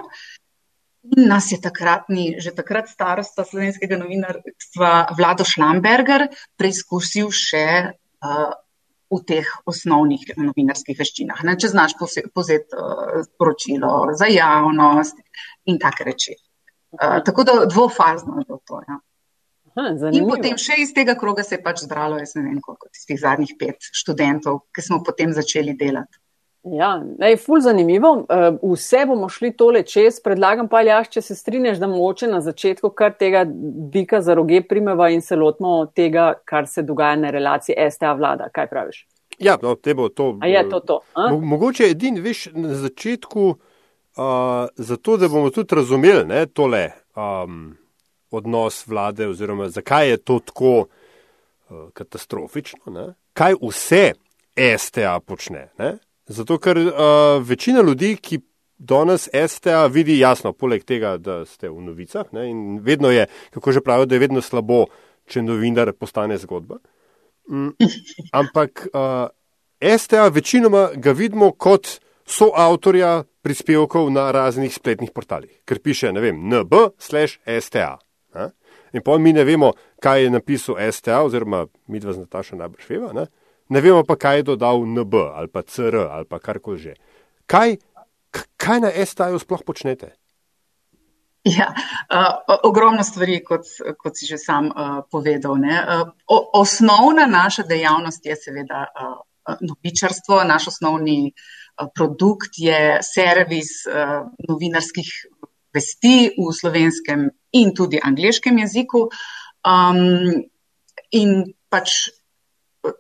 in 1.16 1.28
nas 1.30 1.52
je 1.52 1.60
takratni, 1.62 2.36
že 2.42 2.52
takrat 2.58 2.90
starosta 2.90 3.46
slovenskega 3.48 4.00
novinarstva 4.02 5.14
Vlado 5.18 5.46
Šlamberger 5.48 6.28
preizkusil 6.60 7.30
še. 7.32 7.68
Uh, 8.18 8.56
v 9.14 9.20
teh 9.24 9.48
osnovnih 9.70 10.34
novinarskih 10.36 10.98
veščinah. 11.00 11.44
Ne? 11.48 11.56
Če 11.60 11.72
znaš 11.72 11.96
povzeti 12.00 12.76
uh, 12.76 13.24
sporočilo 13.28 13.94
za 14.20 14.28
javnost 14.32 15.22
in 15.72 15.80
take 15.80 16.08
reči. 16.08 16.36
Uh, 16.98 17.20
tako 17.24 17.46
da 17.48 17.60
dvofazno 17.66 18.42
je 18.42 18.48
bilo 18.48 18.60
to. 18.68 18.82
Ja. 18.88 19.00
Aha, 19.78 19.92
in 20.10 20.26
potem 20.26 20.58
še 20.58 20.80
iz 20.82 20.92
tega 20.96 21.14
kroga 21.20 21.44
se 21.46 21.56
je 21.56 21.64
pač 21.64 21.84
zbralo, 21.86 22.18
jaz 22.18 22.34
ne 22.36 22.48
vem, 22.48 22.58
koliko 22.64 22.90
tistih 22.90 23.20
zadnjih 23.22 23.54
pet 23.60 23.92
študentov, 23.94 24.64
ki 24.74 24.84
smo 24.84 25.04
potem 25.06 25.36
začeli 25.38 25.76
delati. 25.78 26.18
Ja, 26.74 27.04
ej, 27.20 27.38
ful 27.38 27.62
zanimivo. 27.62 28.26
Eh, 28.30 28.58
vse 28.62 29.06
bomo 29.08 29.30
šli 29.30 29.52
tole 29.58 29.84
čez. 29.84 30.20
Predlagam 30.24 30.68
pa, 30.68 30.82
Ljaš, 30.84 31.10
če 31.14 31.22
se 31.22 31.36
strinjaš, 31.36 31.78
da 31.80 31.88
moče 31.88 32.28
na 32.28 32.42
začetku 32.42 32.90
kar 32.90 33.14
tega 33.14 33.46
bika 33.94 34.22
za 34.22 34.34
roge 34.36 34.62
primeva 34.68 35.10
in 35.10 35.22
se 35.22 35.36
lotimo 35.36 35.86
tega, 35.96 36.34
kar 36.46 36.68
se 36.68 36.84
dogaja 36.84 37.16
na 37.16 37.30
relaciji 37.30 37.76
STA 37.92 38.14
vlada. 38.14 38.50
Kaj 38.54 38.68
praviš? 38.68 39.06
Ja, 39.40 39.58
no, 39.62 39.76
te 39.76 39.94
bo 39.94 40.10
to. 40.10 40.38
A 40.42 40.48
je 40.48 40.64
to 40.70 40.80
to? 40.80 41.00
Mo 41.16 41.40
mogoče 41.40 41.92
edin, 41.92 42.18
veš, 42.24 42.48
na 42.58 42.74
začetku, 42.76 43.50
uh, 43.50 44.24
zato 44.76 45.18
da 45.18 45.30
bomo 45.30 45.50
tudi 45.54 45.76
razumeli 45.76 46.26
ne, 46.26 46.46
tole 46.46 46.90
um, 47.16 47.76
odnos 48.32 48.88
vlade 48.88 49.28
oziroma 49.28 49.70
zakaj 49.70 50.10
je 50.10 50.18
to 50.18 50.40
tako 50.40 50.74
uh, 50.80 51.90
katastrofično, 51.94 52.94
ne? 52.94 53.14
kaj 53.34 53.54
vse 53.62 54.14
STA 54.78 55.20
počne. 55.20 55.70
Ne? 55.78 55.98
Zato, 56.28 56.58
ker 56.60 56.78
uh, 56.78 56.94
večina 57.48 57.82
ljudi, 57.82 58.16
ki 58.22 58.42
danes 58.78 59.30
STA 59.48 59.86
vidi 59.88 60.20
jasno, 60.20 60.52
poleg 60.54 60.84
tega, 60.84 61.16
da 61.18 61.46
ste 61.46 61.70
v 61.70 61.82
novicah, 61.82 62.28
ne, 62.36 62.50
in 62.52 62.80
vedno 62.84 63.12
je, 63.12 63.26
kako 63.56 63.72
že 63.72 63.82
pravijo, 63.82 64.06
da 64.06 64.16
je 64.16 64.20
vedno 64.26 64.42
slabo, 64.42 64.86
če 65.28 65.42
novinar 65.42 65.94
postane 65.96 66.38
zgodba. 66.38 66.82
Mm, 67.48 67.72
ampak 68.40 68.88
uh, 68.92 69.30
STA 69.80 70.28
večinoma 70.28 70.90
ga 70.96 71.16
vidimo 71.16 71.52
kot 71.52 71.88
soavtorja 72.28 73.24
prispevkov 73.42 74.12
na 74.12 74.28
raznih 74.32 74.74
spletnih 74.76 75.16
portalih, 75.16 75.62
ker 75.66 75.80
piše, 75.80 76.12
ne 76.12 76.22
vem, 76.22 76.44
nb/sta. 76.52 77.98
In 78.94 79.04
pa 79.04 79.18
mi 79.18 79.32
ne 79.34 79.44
vemo, 79.48 79.72
kaj 80.04 80.24
je 80.24 80.30
napisal 80.32 80.76
STA, 80.92 81.22
oziroma 81.24 81.66
mi 81.88 82.00
dva 82.04 82.14
z 82.14 82.28
Natašo 82.28 82.60
najbrž 82.60 82.90
veva. 82.90 83.14
ne 83.16 83.28
vemo 83.70 84.04
pa, 84.08 84.16
kaj 84.16 84.42
je 84.42 84.48
dodal 84.54 84.86
NB 84.86 85.14
ali 85.36 85.48
pa 85.48 85.62
CR 85.62 85.96
ali 86.08 86.26
pa 86.26 86.40
karkoli 86.40 86.80
že. 86.80 86.94
Kaj, 87.48 87.78
kaj 88.58 88.80
na 88.84 88.92
STA-ju 88.92 89.40
sploh 89.40 89.64
počnete? 89.64 90.16
Ja, 91.48 91.72
uh, 91.72 92.58
ogromno 92.64 93.04
stvari, 93.04 93.40
kot, 93.44 93.70
kot 93.96 94.18
si 94.18 94.28
že 94.28 94.38
sam 94.38 94.68
uh, 94.68 95.00
povedal. 95.12 95.56
Uh, 95.56 96.10
o, 96.28 96.38
osnovna 96.60 97.28
naša 97.28 97.64
dejavnost 97.64 98.26
je 98.26 98.36
seveda 98.36 98.84
uh, 98.84 99.56
novičarstvo. 99.62 100.44
Naš 100.44 100.68
osnovni 100.74 101.32
uh, 101.32 101.88
produkt 101.96 102.60
je 102.60 103.00
servis 103.00 103.86
uh, 103.88 104.28
novinarskih 104.50 105.08
vesti 105.74 106.34
v 106.36 106.52
slovenskem 106.52 107.30
in 107.56 107.72
tudi 107.76 108.02
angliškem 108.04 108.60
jeziku. 108.66 109.08
Um, 109.64 110.44
in 111.12 111.54
pač 111.72 112.10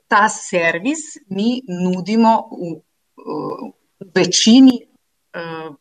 ta 0.07 0.27
servis 0.29 1.17
mi 1.29 1.61
nudimo 1.67 2.49
v, 2.51 2.75
v 3.17 4.11
večini. 4.15 4.79
Uh, 5.37 5.75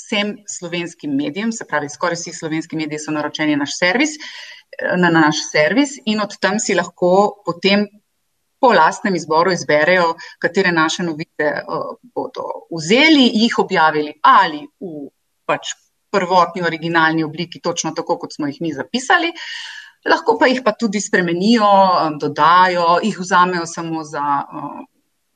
vsem 0.00 0.38
slovenskim 0.48 1.12
medijem, 1.16 1.52
se 1.52 1.66
pravi, 1.68 1.88
skoraj 1.90 2.16
vsi 2.16 2.32
slovenski 2.32 2.76
mediji 2.76 2.98
so 3.02 3.12
naročeni 3.12 3.56
naš 3.56 3.76
servis, 3.78 4.16
na 4.96 5.10
naš 5.10 5.42
servis 5.50 5.98
in 6.06 6.22
od 6.22 6.36
tam 6.40 6.58
si 6.58 6.74
lahko 6.74 7.42
potem 7.44 7.86
po 8.60 8.72
lastnem 8.76 9.16
izboru 9.16 9.52
izberejo, 9.52 10.14
katere 10.38 10.72
naše 10.72 11.02
novice 11.02 11.52
uh, 11.60 11.94
bodo 12.14 12.66
vzeli, 12.70 13.24
jih 13.42 13.58
objavili 13.58 14.14
ali 14.22 14.66
v 14.80 15.08
pač 15.48 15.74
prvotni 16.10 16.62
originalni 16.66 17.24
obliki, 17.24 17.60
točno 17.60 17.92
tako, 17.96 18.18
kot 18.18 18.34
smo 18.34 18.46
jih 18.50 18.60
mi 18.60 18.72
zapisali. 18.74 19.32
Lahko 20.08 20.38
pa 20.40 20.48
jih 20.48 20.62
pa 20.64 20.72
tudi 20.72 21.00
spremenijo, 21.00 21.68
dodajo, 22.20 22.98
jih 23.04 23.18
vzamejo 23.20 23.66
samo 23.66 24.04
za 24.04 24.22
uh, 24.48 24.80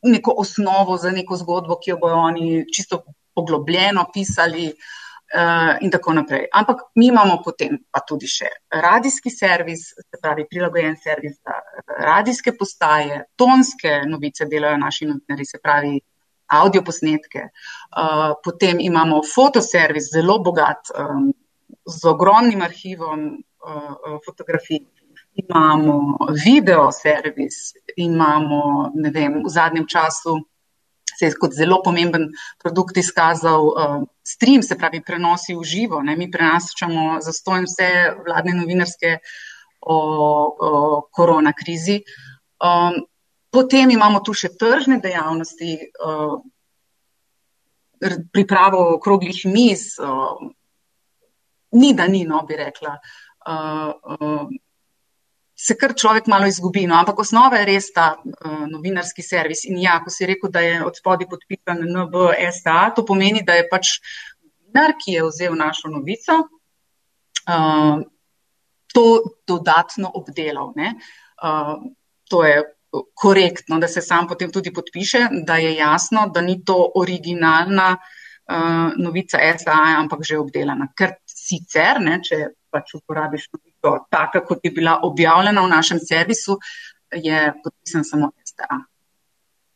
neko 0.03 0.35
osnovo, 0.39 0.97
za 0.97 1.11
neko 1.11 1.37
zgodbo, 1.37 1.77
ki 1.81 1.91
jo 1.91 1.99
bojo 2.01 2.21
oni 2.31 2.65
čisto 2.73 3.03
poglobljeno 3.35 4.07
pisali 4.13 4.67
uh, 4.69 5.77
in 5.81 5.91
tako 5.91 6.13
naprej. 6.13 6.47
Ampak 6.53 6.81
mi 6.95 7.07
imamo 7.07 7.43
potem 7.45 7.77
pa 7.91 8.01
tudi 8.09 8.29
še 8.31 8.49
radijski 8.73 9.31
servis, 9.31 9.91
se 9.99 10.21
pravi 10.23 10.47
prilagojen 10.51 10.97
servis 10.97 11.37
za 11.43 11.61
radijske 12.01 12.57
postaje, 12.59 13.25
tonske 13.37 14.03
novice 14.09 14.49
delajo 14.49 14.81
naši 14.81 15.11
novinari, 15.11 15.45
se 15.45 15.61
pravi 15.63 15.99
audio 16.57 16.83
posnetke. 16.83 17.49
Uh, 17.97 18.37
potem 18.45 18.81
imamo 18.81 19.23
fotoservis, 19.35 20.13
zelo 20.13 20.39
bogat, 20.39 20.93
um, 20.97 21.33
z 21.85 22.09
ogromnim 22.09 22.63
arhivom 22.63 23.27
fotografij. 24.25 24.85
Imamo 25.35 26.17
video 26.45 26.91
servis, 26.95 27.73
imamo, 27.97 28.91
ne 28.95 29.11
vem, 29.11 29.41
v 29.43 29.51
zadnjem 29.51 29.87
času 29.87 30.37
se 31.19 31.27
je 31.27 31.35
kot 31.39 31.53
zelo 31.53 31.81
pomemben 31.85 32.29
produkt 32.63 32.97
izkazal 32.97 33.67
uh, 33.67 34.03
stream, 34.27 34.63
se 34.63 34.79
pravi 34.79 35.03
prenosi 35.03 35.55
v 35.55 35.65
živo. 35.65 36.03
Ne? 36.03 36.17
Mi 36.17 36.31
prenašamo 36.31 37.21
za 37.23 37.33
stojn 37.33 37.69
vse 37.69 37.91
vladne 38.27 38.55
novinarske 38.59 39.19
o, 39.81 39.97
o 39.97 41.09
korona 41.13 41.53
krizi. 41.53 42.01
Um, 42.65 43.05
potem 43.53 43.91
imamo 43.95 44.21
tu 44.25 44.35
še 44.35 44.55
tržne 44.59 44.99
dejavnosti, 45.03 45.79
uh, 46.03 46.41
pripravo 48.35 48.83
okroglih 48.97 49.45
miz, 49.49 49.95
uh, 50.03 50.35
ni 51.75 51.95
da 51.95 52.09
ni, 52.11 52.25
no 52.27 52.43
bi 52.49 52.59
rekla. 52.59 52.97
Uh, 53.45 54.49
se 55.55 55.77
kar 55.79 55.95
človek 55.95 56.27
malo 56.27 56.47
izgubi. 56.51 56.87
No, 56.87 56.97
ampak 56.99 57.21
osnova 57.23 57.61
je 57.61 57.69
res 57.69 57.91
ta 57.95 58.15
uh, 58.19 58.65
novinarski 58.71 59.23
servis. 59.23 59.65
In 59.71 59.79
ja, 59.83 60.01
ko 60.05 60.11
si 60.11 60.27
rekel, 60.27 60.51
da 60.51 60.65
je 60.65 60.81
od 60.85 60.97
spodaj 60.99 61.29
podpisan 61.31 61.85
NBSA, 61.95 62.79
to 62.97 63.05
pomeni, 63.07 63.45
da 63.47 63.59
je 63.61 63.69
pač 63.71 63.99
novinar, 64.75 64.97
ki 64.99 65.13
je 65.13 65.27
vzel 65.29 65.55
našo 65.55 65.89
novico, 65.89 66.41
uh, 67.49 68.03
to 68.95 69.07
dodatno 69.47 70.11
obdelal. 70.15 70.75
Uh, 70.75 71.77
to 72.31 72.45
je 72.45 72.63
korektno, 73.15 73.79
da 73.79 73.89
se 73.89 74.01
sam 74.01 74.29
potem 74.29 74.53
tudi 74.53 74.73
podpiše, 74.73 75.29
da 75.47 75.57
je 75.57 75.75
jasno, 75.77 76.29
da 76.35 76.41
ni 76.41 76.65
to 76.65 76.93
originalna 76.95 77.97
uh, 77.97 78.93
novica 78.99 79.39
SA, 79.59 79.79
ampak 79.99 80.21
že 80.23 80.39
obdelana. 80.39 80.89
Ker 80.97 81.19
sicer, 81.27 82.01
ne, 82.01 82.21
če 82.23 82.49
pač 82.75 82.97
uporabiš 82.99 83.47
novico, 83.53 83.95
taka 84.11 84.43
kot 84.45 84.67
je 84.67 84.73
bila 84.75 84.99
objavljena 85.07 85.63
v 85.63 85.71
našem 85.71 86.03
servisu, 86.03 86.59
je 87.15 87.47
podpisan 87.63 88.05
samo 88.05 88.33
STA. 88.45 88.83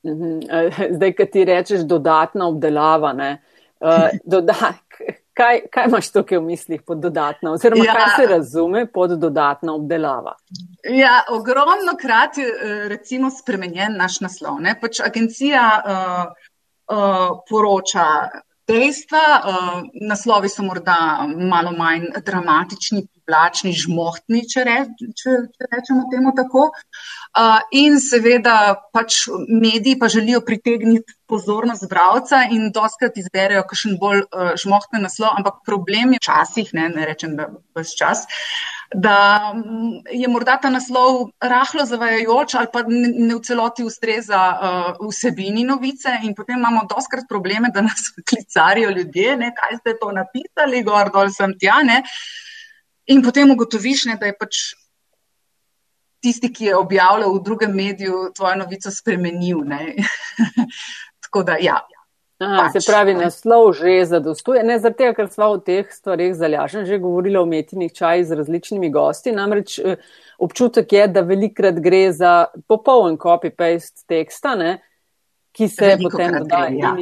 Mhm. 0.07 0.41
Zdaj, 0.97 1.13
kaj 1.13 1.31
ti 1.31 1.45
rečeš, 1.45 1.87
dodatna 1.87 2.49
obdelava. 2.49 3.15
Uh, 3.79 4.11
doda, 4.33 4.73
kaj, 5.39 5.61
kaj 5.71 5.87
imaš 5.87 6.11
tukaj 6.13 6.39
v 6.39 6.47
mislih 6.51 6.83
pod 6.83 6.99
dodatna, 7.03 7.53
oziroma 7.55 7.85
ja, 7.87 7.95
kaj 7.95 8.11
se 8.17 8.27
razume 8.33 8.87
pod 8.93 9.15
dodatna 9.21 9.75
obdelava? 9.75 10.35
Ja, 10.83 11.23
ogromno 11.31 11.95
krat 12.01 12.39
je 12.39 12.51
recimo 12.91 13.31
spremenjen 13.31 13.97
naš 13.99 14.21
naslov. 14.25 14.59
Pač 14.81 15.01
agencija 15.05 15.65
uh, 15.79 16.51
uh, 16.91 17.41
poroča 17.51 18.09
dejstva. 18.69 19.23
Uh, 19.39 19.79
naslovi 20.09 20.51
so 20.53 20.65
morda 20.67 20.99
malo 21.37 21.73
manj 21.77 22.11
dramatični, 22.27 23.07
privlačni, 23.29 23.73
žmohtni, 23.77 24.43
če, 24.49 24.65
re, 24.65 24.77
če, 24.99 25.37
če 25.53 25.69
rečemo 25.73 26.07
temu 26.13 26.33
tako. 26.37 26.71
Uh, 27.37 27.61
in 27.77 28.01
seveda 28.01 28.79
pač 28.93 29.27
mediji 29.49 29.99
pa 30.01 30.09
želijo 30.09 30.41
pritegniti 30.41 31.13
pozornost 31.29 31.89
bralca 31.91 32.47
in 32.51 32.71
doskrat 32.73 33.19
izberejo 33.21 33.67
kakšen 33.69 33.99
bolj 34.01 34.25
uh, 34.25 34.55
žmohtni 34.57 35.03
naslov, 35.05 35.37
ampak 35.37 35.61
problem 35.67 36.17
je 36.17 36.23
včasih, 36.23 36.73
ne, 36.73 36.89
ne 36.95 37.09
rečem, 37.09 37.37
da 37.37 37.51
vse 37.77 37.97
čas. 38.01 38.25
Da 38.95 39.53
mm, 39.55 40.09
je 40.17 40.29
morda 40.29 40.57
ta 40.57 40.71
naslov 40.73 41.31
rahlo 41.45 41.85
zavajajoč 41.85 42.55
ali 42.57 42.71
pa 42.73 42.83
ne 42.89 43.35
v 43.35 43.41
celoti 43.45 43.85
ustreza 43.85 44.41
uh, 44.49 45.09
vsebini 45.11 45.65
novice, 45.69 46.15
in 46.25 46.33
potem 46.35 46.57
imamo 46.57 46.87
doskrat 46.89 47.29
probleme, 47.29 47.69
da 47.75 47.85
nas 47.85 48.09
klicarijo 48.29 48.91
ljudje, 48.91 49.37
ne, 49.37 49.53
kaj 49.57 49.77
ste 49.81 49.97
to 50.01 50.13
napisali, 50.13 50.83
gor 50.83 51.13
dol 51.13 51.29
sem 51.35 51.53
tja. 51.61 51.83
Ne. 51.85 52.03
In 53.13 53.23
potem 53.23 53.51
ugotoviš, 53.51 54.07
ne, 54.09 54.17
da 54.21 54.33
je 54.33 54.37
pač 54.41 54.63
tisti, 56.25 56.51
ki 56.53 56.71
je 56.71 56.77
objavljal 56.77 57.33
v 57.37 57.45
drugem 57.45 57.77
mediju, 57.77 58.31
tvojo 58.37 58.57
novico 58.65 58.91
spremenil. 58.91 59.63
Tako 61.29 61.45
da, 61.45 61.61
ja. 61.61 61.79
Aha, 62.39 62.63
pač, 62.63 62.79
se 62.79 62.91
pravi, 62.91 63.17
naslov 63.19 63.73
že 63.75 64.05
zadostuje. 64.07 64.63
Ne 64.63 64.79
zaradi 64.79 65.03
tega, 65.03 65.15
ker 65.17 65.31
smo 65.33 65.51
o 65.57 65.59
teh 65.59 65.91
stvarih 65.91 66.37
zalažen 66.39 66.87
že 66.87 67.01
govorili 67.03 67.39
o 67.39 67.43
umetnih 67.43 67.93
čajih 67.93 68.27
z 68.27 68.39
različnimi 68.39 68.91
gosti. 68.95 69.35
Namreč 69.35 69.79
eh, 69.79 69.99
občutek 70.39 70.93
je, 70.93 71.07
da 71.11 71.27
velikrat 71.27 71.81
gre 71.83 72.09
za 72.13 72.47
popoln 72.71 73.19
copy-paste 73.19 74.07
teksta, 74.07 74.55
ne, 74.55 74.79
ki 75.53 75.69
se 75.69 75.95
Veliko 75.95 76.15
potem 76.15 76.39
dodaja. 76.39 76.95
Ja 76.95 76.97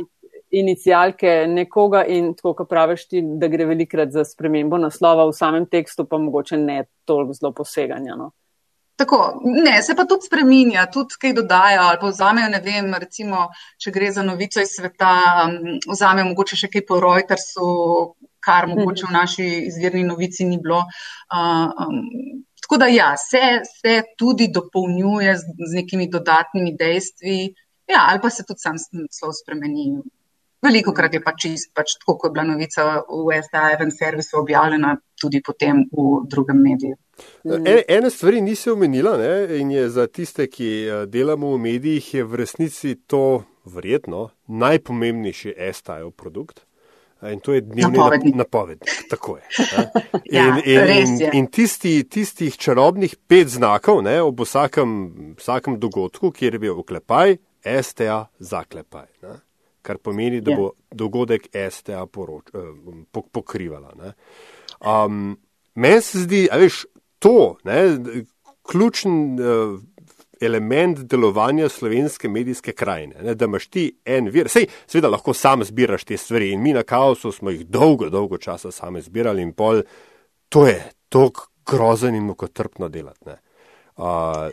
inicijalke 0.51 1.47
nekoga 1.49 2.05
in 2.05 2.35
tako, 2.35 2.55
kot 2.55 2.69
praviš 2.69 3.07
ti, 3.09 3.23
da 3.23 3.49
gre 3.49 3.67
velikrat 3.67 4.13
za 4.13 4.25
spremembo 4.25 4.79
naslova 4.79 5.27
v 5.29 5.35
samem 5.37 5.67
tekstu, 5.67 6.07
pa 6.07 6.19
mogoče 6.19 6.57
ne 6.57 6.85
toliko 7.05 7.35
zelo 7.35 7.53
poseganja. 7.53 8.17
No. 8.17 8.31
Tako, 8.97 9.41
ne, 9.45 9.83
se 9.83 9.95
pa 9.97 10.07
tudi 10.09 10.25
spreminja, 10.25 10.87
tudi 10.93 11.19
kaj 11.21 11.35
dodajo 11.37 11.83
ali 11.85 11.99
pa 12.01 12.09
vzamejo, 12.09 12.49
ne 12.49 12.61
vem, 12.65 12.95
recimo, 12.97 13.43
če 13.83 13.93
gre 13.93 14.09
za 14.13 14.25
novico 14.25 14.63
iz 14.65 14.73
sveta, 14.73 15.11
um, 15.45 15.75
vzamejo 15.91 16.31
mogoče 16.31 16.57
še 16.63 16.71
kaj 16.73 16.85
po 16.89 17.01
Reutersu, 17.05 17.69
kar 18.47 18.69
mogoče 18.71 19.05
v 19.05 19.11
mhm. 19.11 19.19
naši 19.19 19.49
izvirni 19.69 20.07
novici 20.09 20.49
ni 20.49 20.57
bilo. 20.63 20.81
Uh, 21.29 21.69
um, 21.85 22.01
tako 22.63 22.81
da 22.81 22.89
ja, 22.89 23.13
se, 23.21 23.43
se 23.69 24.01
tudi 24.19 24.49
dopolnjuje 24.55 25.37
z, 25.43 25.57
z 25.61 25.81
nekimi 25.83 26.09
dodatnimi 26.11 26.73
dejstvi, 26.81 27.39
ja, 27.93 28.07
ali 28.09 28.23
pa 28.23 28.33
se 28.33 28.49
tudi 28.49 28.65
sam 28.65 28.81
slov 28.81 29.37
spremeni. 29.37 29.91
Veliko 30.67 30.93
krat 30.95 31.15
je 31.15 31.23
pač 31.23 31.47
pač 31.75 31.97
tako, 32.01 32.17
kot 32.19 32.31
je 32.31 32.35
bila 32.35 32.45
novica 32.49 32.85
v 33.07 33.41
SDA-jevem 33.45 33.91
servisu 33.95 34.41
objavljena, 34.41 34.97
tudi 35.21 35.41
potem 35.45 35.85
v 35.93 36.23
drugem 36.31 36.63
mediju. 36.63 36.97
E, 37.45 37.85
ene 37.89 38.11
stvari 38.11 38.41
nisi 38.45 38.71
omenila 38.71 39.17
ne? 39.17 39.61
in 39.61 39.71
je 39.71 39.89
za 39.91 40.07
tiste, 40.07 40.49
ki 40.51 40.71
eh, 40.85 41.07
delamo 41.07 41.55
v 41.55 41.61
medijih, 41.69 42.15
je 42.15 42.25
v 42.25 42.41
resnici 42.43 42.97
to 43.07 43.45
verjetno 43.65 44.31
najpomembnejši 44.47 45.55
SDA-jev 45.73 46.11
produkt. 46.11 46.67
Eh, 47.23 47.33
in 47.33 47.41
to 47.41 47.55
je 47.55 47.61
dnevni 47.61 47.99
napovednik. 47.99 48.35
napovednik. 48.35 48.91
Tako 49.11 49.39
je. 49.39 49.45
ja, 50.37 50.45
in, 50.45 50.61
in, 50.65 50.93
in, 50.99 51.27
in 51.33 51.47
tisti, 51.47 52.03
tistih 52.05 52.59
čarobnih 52.59 53.17
pet 53.29 53.55
znakov 53.55 54.03
ne, 54.05 54.19
ob 54.23 54.43
vsakem, 54.45 54.93
vsakem 55.39 55.81
dogodku, 55.81 56.35
kjer 56.35 56.59
je 56.59 56.65
bil 56.67 56.81
oklepaj, 56.83 57.39
STA 57.65 58.27
zaklepaj. 58.39 59.09
Ne 59.23 59.46
kar 59.87 60.01
pomeni, 60.03 60.43
da 60.43 60.55
ja. 60.55 60.59
bo 60.61 60.73
dogodek 60.91 61.49
STA 61.71 62.07
poroč, 62.11 62.51
eh, 62.55 63.23
pokrivala. 63.33 63.95
Um, 64.81 65.37
Meni 65.77 66.01
se 66.03 66.25
zdi, 66.25 66.47
da 66.51 66.59
je 66.59 66.71
to 67.19 67.57
ne, 67.65 67.99
ključen 68.65 69.41
uh, 69.41 69.81
element 70.41 70.99
delovanja 70.99 71.69
slovenske 71.69 72.29
medijske 72.29 72.73
krajine. 72.73 73.15
Ne, 73.23 73.35
da 73.35 73.45
imaš 73.45 73.67
ti 73.67 73.91
en 74.05 74.31
vir, 74.33 74.49
sej, 74.49 74.67
seveda 74.87 75.11
lahko 75.13 75.35
sam 75.35 75.65
zbiraš 75.65 76.05
te 76.05 76.17
stvari 76.17 76.51
in 76.53 76.63
mi 76.63 76.73
na 76.73 76.83
kaosu 76.83 77.33
smo 77.33 77.53
jih 77.53 77.67
dolgo, 77.67 78.09
dolgo 78.11 78.39
časa 78.39 78.73
sami 78.73 79.03
zbirali 79.03 79.43
in 79.43 79.53
pol, 79.53 79.83
to 80.49 80.67
je 80.67 80.81
tako 81.09 81.49
grozen 81.67 82.15
in 82.15 82.25
mukotrpno 82.25 82.89
delati. 82.89 83.37
Uh, 83.97 84.49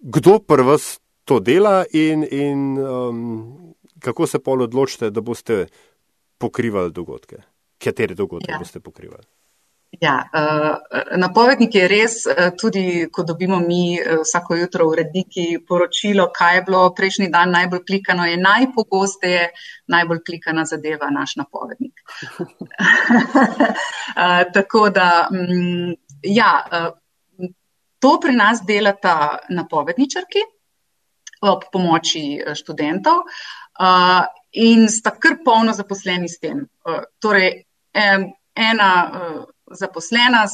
kdo 0.00 0.38
prvo 0.38 0.76
to 1.24 1.40
dela 1.40 1.84
in, 1.92 2.26
in 2.30 2.78
um, 2.78 3.74
kako 4.02 4.26
se 4.26 4.38
pol 4.42 4.62
odločite, 4.62 5.10
da 5.10 5.20
boste 5.20 5.66
pokrivali 6.38 6.92
dogodke? 6.92 7.36
Katere 7.78 8.14
dogodke 8.14 8.52
ja. 8.52 8.58
boste 8.58 8.80
pokrivali? 8.80 9.24
Ja, 10.00 10.14
uh, 10.32 11.00
napovednik 11.20 11.74
je 11.76 11.88
res, 11.88 12.14
uh, 12.26 12.46
tudi 12.56 13.08
ko 13.12 13.22
dobimo 13.28 13.58
mi 13.60 13.98
uh, 14.00 14.22
vsako 14.22 14.56
jutro 14.56 14.86
v 14.88 14.96
redniki 15.02 15.44
poročilo, 15.68 16.30
kaj 16.32 16.56
je 16.56 16.62
bilo 16.68 16.80
prejšnji 16.96 17.28
dan 17.30 17.52
najbolj 17.52 17.82
klikano, 17.90 18.24
je 18.24 18.38
najpogosteje 18.40 19.50
najbolj 19.92 20.22
klikana 20.26 20.64
zadeva 20.64 21.10
naš 21.12 21.36
napovednik. 21.36 22.00
tako 24.56 24.88
da, 24.90 25.28
um, 25.30 25.92
ja, 26.22 26.50
to 28.00 28.16
pri 28.20 28.32
nas 28.32 28.64
delata 28.66 29.38
napovedničarki 29.50 30.48
ob 31.42 31.68
pomoči 31.72 32.40
študentov 32.56 33.26
uh, 33.26 33.40
in 34.52 34.88
sta 34.88 35.10
kar 35.10 35.40
polno 35.44 35.72
zaposleni 35.72 36.28
s 36.28 36.38
tem. 36.38 36.66
Uh, 36.86 37.02
torej, 37.20 37.64
um, 37.96 38.30
ena. 38.54 38.92
Uh, 39.10 39.42
zaposlena, 39.72 40.44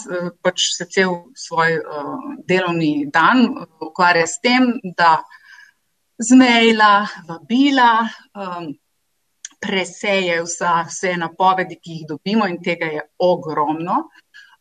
pač 0.42 0.68
se 0.76 0.86
cel 0.90 1.14
svoj 1.36 1.78
uh, 1.80 2.18
delovni 2.48 3.08
dan 3.12 3.48
ukvarja 3.82 4.26
s 4.26 4.38
tem, 4.44 4.68
da 4.96 5.18
zmejla, 6.22 6.92
vabila, 7.28 7.92
um, 8.34 8.70
preseje 9.58 10.38
vsa, 10.44 10.84
vse 10.86 11.16
napovedi, 11.18 11.78
ki 11.82 11.96
jih 11.96 12.06
dobimo 12.12 12.46
in 12.46 12.60
tega 12.62 12.90
je 12.94 13.02
ogromno. 13.18 14.04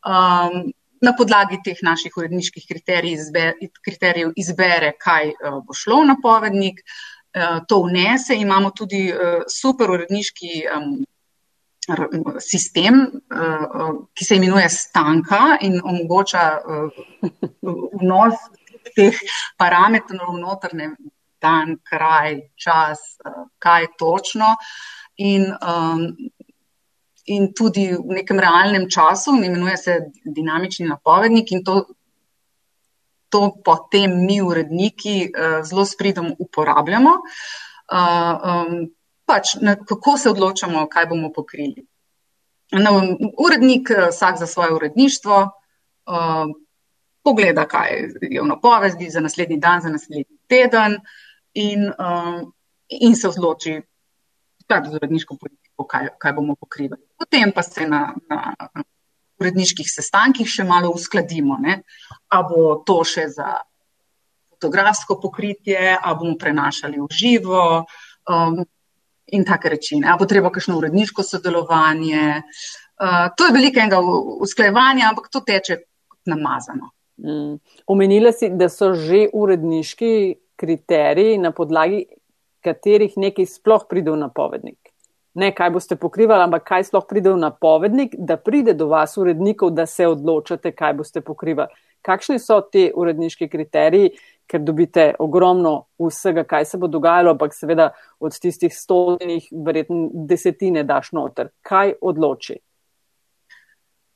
Um, 0.02 0.72
na 0.98 1.12
podlagi 1.14 1.60
teh 1.62 1.78
naših 1.86 2.16
uredniških 2.18 2.64
kriterij 2.66 3.14
izbe, 3.14 3.44
kriterijev 3.84 4.32
izbere, 4.38 4.96
kaj 4.98 5.30
uh, 5.36 5.60
bo 5.62 5.76
šlo 5.76 6.02
v 6.02 6.10
napovednik. 6.14 6.82
Uh, 6.82 7.17
to 7.68 7.82
vnese, 7.86 8.36
imamo 8.36 8.70
tudi 8.70 9.06
uh, 9.12 9.44
super 9.46 9.90
uredniški 9.90 10.52
sistem, 12.38 13.22
eh, 13.30 13.92
ki 14.14 14.24
se 14.24 14.36
imenuje 14.36 14.68
stanka 14.68 15.58
in 15.60 15.80
omogoča 15.84 16.58
eh, 16.58 16.90
vnos 18.02 18.34
teh 18.96 19.14
parametrov 19.58 20.36
notrne 20.38 20.94
dan, 21.40 21.78
kraj, 21.82 22.40
čas, 22.56 22.98
eh, 23.24 23.44
kaj 23.58 23.86
točno. 23.98 24.56
In, 25.18 25.50
in 27.26 27.48
tudi 27.52 27.88
v 27.90 28.14
nekem 28.20 28.38
realnem 28.38 28.84
času, 28.86 29.32
imenuje 29.34 29.76
se 29.76 29.96
dinamični 30.24 30.86
napovednik, 30.86 31.50
in 31.52 31.64
to, 31.64 31.80
to 33.28 33.52
potem 33.64 34.14
mi, 34.26 34.40
uredniki, 34.42 35.32
zelo 35.64 35.84
s 35.84 35.96
pridom 35.96 36.32
uporabljamo 36.38 37.18
pač, 39.28 39.54
na, 39.60 39.76
kako 39.76 40.16
se 40.18 40.30
odločamo, 40.30 40.86
kaj 40.88 41.06
bomo 41.06 41.32
pokrili. 41.32 41.84
Na, 42.72 42.92
urednik, 43.44 43.90
eh, 43.90 44.08
vsak 44.10 44.38
za 44.38 44.46
svoje 44.46 44.74
uredništvo, 44.74 45.50
pogleda, 47.24 47.66
kaj 47.68 47.90
je 48.22 48.40
v 48.42 48.46
napovedi 48.48 49.10
za 49.10 49.20
naslednji 49.20 49.58
dan, 49.60 49.82
za 49.84 49.90
naslednji 49.92 50.24
teden, 50.48 50.94
in, 51.54 51.90
in 52.88 53.16
se 53.16 53.28
odloči, 53.28 53.74
kaj 54.66 54.86
z 54.88 54.94
uredniško 54.96 55.36
politiko, 55.36 55.84
kaj, 55.84 56.08
kaj 56.18 56.32
bomo 56.32 56.54
pokrivali. 56.56 57.02
Potem 57.18 57.52
pa 57.52 57.62
se 57.62 57.84
na, 57.86 58.14
na 58.30 58.54
uredniških 59.38 59.86
sestankih 59.90 60.48
še 60.50 60.66
malo 60.66 60.90
uskladimo, 60.94 61.58
ali 61.62 62.48
bo 62.50 62.80
to 62.86 63.02
še 63.06 63.28
za 63.34 63.58
fotografsko 64.50 65.20
pokritje, 65.22 65.94
ali 65.94 66.18
bomo 66.18 66.34
prenašali 66.38 66.98
v 66.98 67.08
živo. 67.14 67.64
Um, 68.28 68.64
in 69.32 69.44
take 69.44 69.68
reči. 69.68 70.00
Ali 70.04 70.18
bo 70.18 70.26
treba 70.26 70.50
kakšno 70.50 70.78
uredniško 70.78 71.22
sodelovanje. 71.22 72.42
Uh, 72.98 73.28
to 73.36 73.46
je 73.46 73.54
velikega 73.54 74.00
usklajevanja, 74.40 75.08
ampak 75.10 75.28
to 75.32 75.40
teče 75.46 75.82
namazano. 76.26 76.90
Mm. 77.18 77.58
Omenila 77.86 78.32
si, 78.32 78.50
da 78.50 78.68
so 78.68 78.92
že 78.94 79.26
uredniški 79.32 80.38
kriteriji, 80.58 81.38
na 81.38 81.52
podlagi 81.52 82.06
katerih 82.64 83.14
nekaj 83.16 83.46
sploh 83.46 83.86
pride 83.90 84.10
v 84.10 84.18
napovednik. 84.24 84.87
Ne, 85.34 85.52
kaj 85.54 85.70
boste 85.70 85.96
pokrivali, 85.96 86.42
ampak 86.42 86.64
kaj 86.66 86.88
sploh 86.88 87.04
pride 87.08 87.30
v 87.30 87.38
napovednik, 87.42 88.14
da 88.18 88.38
pride 88.40 88.72
do 88.74 88.88
vas, 88.88 89.16
urednikov, 89.20 89.70
da 89.76 89.86
se 89.86 90.06
odločate, 90.08 90.72
kaj 90.72 90.96
boste 90.98 91.20
pokrivali. 91.20 91.74
Kakšni 92.02 92.38
so 92.38 92.60
ti 92.62 92.88
uredniški 92.94 93.48
kriteriji, 93.50 94.12
ker 94.48 94.62
dobite 94.64 95.10
ogromno 95.20 95.74
vsega, 96.00 96.44
kaj 96.48 96.64
se 96.64 96.78
bo 96.80 96.88
dogajalo, 96.88 97.34
ampak 97.36 97.54
seveda 97.54 97.90
od 98.20 98.38
tistih 98.40 98.72
stotinih, 98.74 99.50
verjetno 99.52 100.08
desetine 100.30 100.86
daš 100.88 101.12
noter. 101.12 101.52
Kaj 101.62 101.98
odloči? 102.00 102.56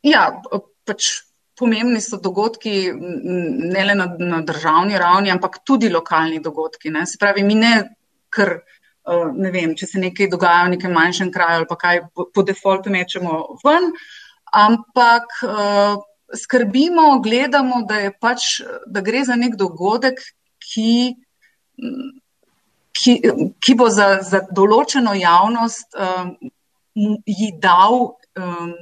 Ja, 0.08 0.24
pač 0.88 1.10
pomembni 1.58 2.00
so 2.00 2.18
dogodki 2.22 2.90
ne 2.96 3.84
le 3.84 3.94
na, 3.94 4.08
na 4.18 4.40
državni 4.46 4.98
ravni, 4.98 5.30
ampak 5.30 5.60
tudi 5.66 5.90
lokalni 5.92 6.40
dogodki. 6.42 6.90
Ne. 6.90 7.04
Se 7.06 7.20
pravi, 7.20 7.44
mi 7.46 7.58
ne 7.58 7.74
kar. 8.32 8.62
Ne 9.34 9.50
vem, 9.50 9.72
če 9.74 9.86
se 9.90 9.98
nekaj 9.98 10.28
dogaja 10.30 10.66
v 10.68 10.76
nekem 10.76 10.92
manjšem 10.94 11.32
kraju 11.34 11.62
ali 11.62 11.66
pa 11.66 11.76
kaj 11.80 12.00
po, 12.14 12.44
defaultu 12.46 12.92
mečemo 12.94 13.56
ven, 13.64 13.88
ampak 14.54 15.32
skrbimo, 16.34 17.18
gledamo, 17.20 17.82
da, 17.88 18.10
pač, 18.20 18.60
da 18.86 19.02
gre 19.04 19.24
za 19.26 19.36
nek 19.36 19.56
dogodek, 19.60 20.22
ki, 20.62 21.14
ki, 22.96 23.18
ki 23.58 23.74
bo 23.78 23.90
za, 23.92 24.14
za 24.24 24.42
določeno 24.54 25.14
javnost 25.18 25.98
um, 25.98 26.32
ji 27.26 27.52
dal 27.60 27.98
um, 28.38 28.72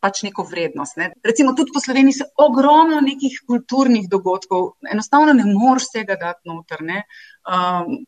pač 0.00 0.22
neko 0.24 0.44
vrednost. 0.48 0.96
Ne. 1.00 1.10
Recimo 1.24 1.52
tudi 1.56 1.74
po 1.74 1.82
Sloveniji 1.82 2.20
se 2.20 2.28
ogromno 2.40 3.00
nekih 3.04 3.42
kulturnih 3.48 4.08
dogodkov, 4.10 4.74
enostavno 4.88 5.36
ne 5.36 5.44
moreš 5.48 5.90
tega 5.94 6.16
dati 6.20 6.48
noter. 6.48 6.84
Um, 7.44 8.00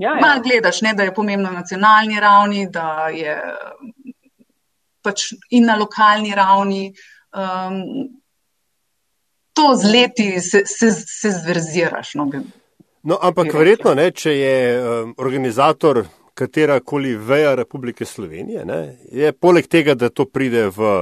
ja, 0.00 0.14
ja. 0.20 0.38
Gledaš, 0.42 0.80
ne, 0.86 0.94
da 0.96 1.06
je 1.06 1.14
pomembno 1.14 1.50
na 1.50 1.60
nacionalni 1.60 2.20
ravni, 2.20 2.66
da 2.72 3.08
je 3.14 3.36
pač 5.04 5.32
in 5.50 5.68
na 5.68 5.76
lokalni 5.80 6.34
ravni. 6.36 6.88
Um, 7.32 7.82
to 9.52 9.74
z 9.76 9.92
leti 9.92 10.40
se, 10.40 10.62
se, 10.66 10.90
se 10.92 11.30
zverziraš. 11.30 12.14
No, 12.14 12.30
no, 13.02 13.18
ampak 13.20 13.52
verjetno, 13.54 13.94
ne, 13.94 14.10
če 14.10 14.34
je 14.36 14.56
um, 14.80 15.14
organizator 15.18 16.04
katerakoli 16.34 17.14
veja 17.16 17.54
Republike 17.58 18.06
Slovenije, 18.08 18.64
ne, 18.64 18.80
je 19.12 19.32
poleg 19.32 19.66
tega, 19.68 19.94
da 19.94 20.08
to 20.08 20.24
pride 20.24 20.70
v 20.72 20.94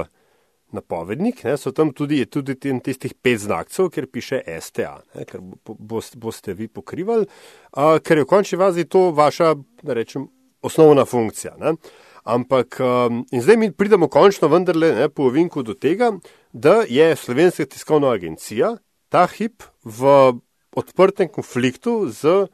napovednik, 0.75 1.43
ne, 1.43 1.55
so 1.57 1.71
tam 1.75 1.93
tudi, 1.93 2.21
tudi 2.29 2.55
tistih 2.55 3.13
pet 3.13 3.39
znakov, 3.41 3.89
ker 3.93 4.07
piše 4.11 4.41
STA, 4.61 4.99
ne, 5.15 5.25
ker 5.29 5.41
boste, 5.65 6.19
boste 6.19 6.53
vi 6.53 6.67
pokrivali, 6.67 7.25
a, 7.71 7.97
ker 8.03 8.21
je 8.21 8.25
v 8.25 8.29
končni 8.29 8.59
vazi 8.61 8.85
to 8.85 9.09
vaša, 9.15 9.55
da 9.83 9.97
rečem, 9.97 10.27
osnovna 10.61 11.05
funkcija. 11.05 11.55
Ne. 11.59 11.75
Ampak 12.23 12.77
um, 12.83 13.23
in 13.31 13.41
zdaj 13.41 13.57
mi 13.57 13.71
pridemo 13.71 14.09
končno 14.11 14.49
vendarle 14.51 14.91
ne, 14.95 15.09
po 15.09 15.29
ovinku 15.31 15.63
do 15.63 15.73
tega, 15.73 16.11
da 16.53 16.83
je 16.89 17.15
Slovenska 17.15 17.65
tiskovna 17.65 18.11
agencija 18.11 18.75
ta 19.09 19.25
hip 19.27 19.63
v 19.83 20.33
odprtem 20.75 21.29
konfliktu 21.31 22.09
z 22.09 22.47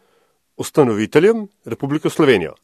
ustanoviteljem 0.57 1.47
Republike 1.65 2.09
Slovenijo. 2.09 2.55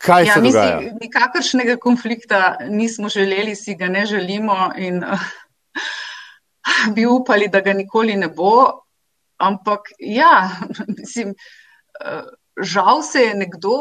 Kaj 0.00 0.26
ja, 0.26 0.34
se 0.34 0.40
dogaja? 0.40 0.80
Mi 0.80 0.92
nikakršnega 1.00 1.76
konflikta 1.76 2.56
nismo 2.68 3.08
želeli, 3.08 3.56
si 3.56 3.74
ga 3.76 3.88
ne 3.88 4.06
želimo 4.06 4.70
in 4.78 5.04
uh, 5.04 5.26
bi 6.94 7.06
upali, 7.06 7.48
da 7.48 7.60
ga 7.60 7.72
nikoli 7.76 8.16
ne 8.16 8.28
bo. 8.28 8.64
Ampak 9.36 9.92
ja, 9.98 10.50
mislim, 10.98 11.34
uh, 11.34 12.24
žal 12.56 13.02
se 13.02 13.20
je 13.20 13.34
nekdo 13.34 13.76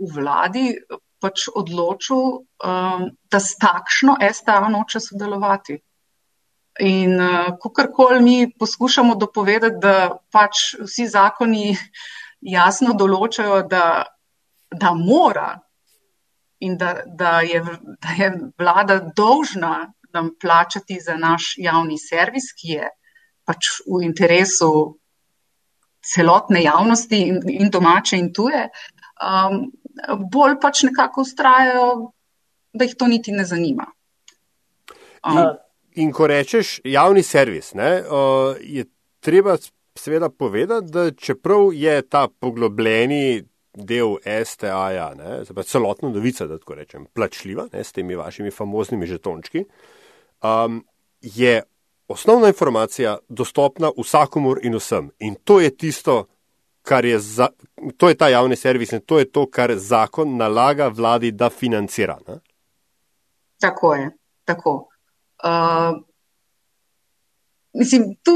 v 0.00 0.08
vladi 0.14 0.66
pač 1.20 1.50
odločil, 1.54 2.40
um, 2.64 3.06
da 3.30 3.40
s 3.40 3.56
takšno 3.60 4.16
STA 4.32 4.60
noče 4.72 5.00
sodelovati. 5.04 5.76
In 6.80 7.20
uh, 7.20 7.50
kakorkoli 7.60 8.22
mi 8.24 8.36
poskušamo 8.58 9.14
dopovedati, 9.20 9.76
da 9.82 10.16
pač 10.32 10.78
vsi 10.80 11.10
zakoni 11.12 11.76
jasno 12.40 12.94
določajo, 12.96 13.60
da, 13.68 13.84
da 14.70 14.94
mora 14.94 15.58
in 16.60 16.76
da, 16.76 17.02
da, 17.06 17.40
je, 17.40 17.60
da 18.02 18.24
je 18.24 18.32
vlada 18.58 19.00
dolžna 19.16 19.92
nam 20.12 20.30
plačati 20.40 21.00
za 21.00 21.16
naš 21.16 21.54
javni 21.56 21.98
servis, 21.98 22.52
ki 22.52 22.68
je 22.68 22.88
pač 23.44 23.70
v 23.86 24.02
interesu 24.04 24.98
celotne 26.04 26.62
javnosti 26.62 27.20
in, 27.28 27.40
in 27.48 27.70
domače 27.70 28.18
in 28.18 28.32
tuje, 28.32 28.68
um, 29.20 29.66
bolj 30.32 30.56
pač 30.60 30.84
nekako 30.88 31.24
ustrajajo, 31.26 31.88
da 32.72 32.86
jih 32.86 32.94
to 32.98 33.06
niti 33.06 33.32
ne 33.32 33.44
zanima. 33.44 33.86
Um, 35.26 35.58
in 35.94 36.12
ko 36.12 36.26
rečeš 36.30 36.80
javni 36.84 37.22
servis, 37.22 37.74
ne, 37.74 38.00
uh, 38.00 38.56
je 38.60 38.86
treba 39.20 39.56
seveda 39.98 40.30
povedati, 40.30 40.90
da 40.90 41.10
čeprav 41.10 41.72
je 41.74 42.02
ta 42.08 42.28
poglobljeni 42.28 43.42
del 43.74 44.16
STA-ja, 44.44 45.14
celotna 45.64 46.08
novica, 46.08 46.46
da 46.46 46.58
tako 46.58 46.74
rečem, 46.74 47.06
plačljiva 47.14 47.68
ne, 47.72 47.84
s 47.84 47.92
temi 47.92 48.16
vašimi 48.16 48.50
famoznimi 48.50 49.06
žetončki, 49.06 49.64
um, 50.42 50.84
je 51.20 51.62
osnovna 52.08 52.48
informacija 52.48 53.18
dostopna 53.28 53.90
vsakomur 53.98 54.58
in 54.62 54.74
vsem. 54.74 55.10
In 55.18 55.34
to 55.44 55.60
je 55.60 55.70
tisto, 55.76 56.24
kar 56.82 57.04
je, 57.04 57.18
za, 57.18 57.48
to 57.96 58.08
je 58.08 58.14
ta 58.14 58.28
javni 58.28 58.56
servis 58.56 58.92
in 58.92 59.00
to 59.00 59.18
je 59.18 59.30
to, 59.30 59.46
kar 59.50 59.74
zakon 59.76 60.36
nalaga 60.36 60.88
vladi, 60.88 61.30
da 61.30 61.50
financira. 61.50 62.18
Ne? 62.28 62.40
Tako 63.60 63.94
je, 63.94 64.10
tako. 64.44 64.88
Uh, 65.44 66.02
mislim, 67.72 68.14
tu, 68.24 68.34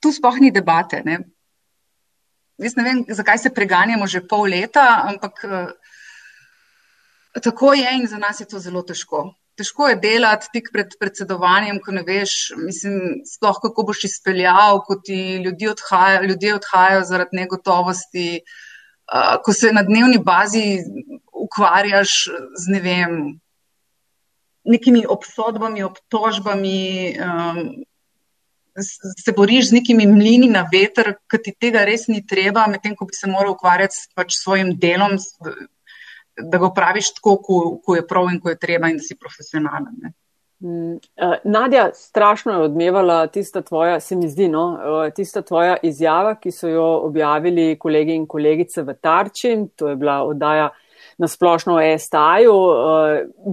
tu 0.00 0.12
sploh 0.12 0.40
ni 0.40 0.50
debate. 0.50 1.02
Ne? 1.04 1.18
Jaz 2.62 2.76
ne 2.78 2.84
vem, 2.86 3.04
zakaj 3.08 3.38
se 3.38 3.54
preganjamo 3.54 4.06
že 4.06 4.22
pol 4.28 4.48
leta, 4.54 5.02
ampak 5.10 5.44
uh, 5.44 5.70
tako 7.42 7.74
je 7.74 7.94
in 7.98 8.06
za 8.06 8.18
nas 8.18 8.40
je 8.40 8.46
to 8.46 8.58
zelo 8.62 8.82
težko 8.82 9.32
težko 9.58 9.88
je 9.88 9.98
delati 10.00 10.48
tik 10.52 10.70
pred 10.72 10.94
predsedovanjem, 11.00 11.80
ko 11.84 11.94
ne 11.96 12.02
veš, 12.06 12.52
mislim, 12.58 13.22
sploh 13.28 13.60
kako 13.62 13.86
boš 13.90 14.04
izpeljal, 14.08 14.80
ko 14.86 14.96
ti 15.04 15.18
ljudje 15.44 15.72
odhajajo, 15.74 16.28
ljudje 16.30 16.54
odhajajo 16.56 17.04
zaradi 17.08 17.40
negotovosti, 17.42 18.26
uh, 18.40 19.36
ko 19.44 19.52
se 19.52 19.72
na 19.76 19.84
dnevni 19.86 20.18
bazi 20.18 20.66
ukvarjaš 21.44 22.16
z 22.58 22.74
ne 22.76 22.80
vem, 22.80 23.16
nekimi 24.64 25.04
obsodbami, 25.08 25.82
obtožbami. 25.82 26.82
Um, 27.18 27.64
Se 28.78 29.32
boriš 29.36 29.68
z 29.68 29.76
nekimi 29.76 30.06
mlini 30.08 30.48
na 30.48 30.64
veter, 30.72 31.14
ki 31.28 31.40
ti 31.44 31.52
tega 31.60 31.84
res 31.84 32.06
ni 32.08 32.22
treba, 32.26 32.64
medtem 32.70 32.96
ko 32.96 33.04
bi 33.08 33.16
se 33.16 33.28
moral 33.28 33.52
ukvarjati 33.52 33.98
s 33.98 34.08
pač 34.16 34.38
svojim 34.38 34.72
delom, 34.80 35.18
da 36.40 36.58
ga 36.58 36.72
praviš 36.72 37.12
tako, 37.18 37.36
ko, 37.44 37.60
ko 37.84 37.96
je 37.98 38.06
prav 38.08 38.30
in 38.32 38.40
ko 38.40 38.52
je 38.52 38.58
treba, 38.58 38.88
in 38.88 38.96
da 38.96 39.04
si 39.04 39.18
profesionalen. 39.18 39.92
Ne. 40.00 40.14
Mm, 40.62 40.98
Nadja, 41.44 41.90
strašno 41.94 42.52
je 42.52 42.58
odmevala 42.58 43.26
tista 43.26 43.62
tvoja, 43.62 44.00
se 44.00 44.16
mi 44.16 44.28
zdi, 44.28 44.48
no, 44.48 44.78
tista 45.14 45.42
tvoja 45.42 45.76
izjava, 45.82 46.34
ki 46.34 46.50
so 46.50 46.68
jo 46.68 46.86
objavili 47.02 47.76
kolegi 47.78 48.14
in 48.14 48.26
kolegice 48.26 48.82
v 48.82 48.94
Tarči, 48.94 49.56
to 49.76 49.88
je 49.88 49.96
bila 49.96 50.22
oddaja 50.22 50.70
na 51.18 51.28
splošno 51.28 51.74
o 51.74 51.98
STA-ju. 51.98 52.54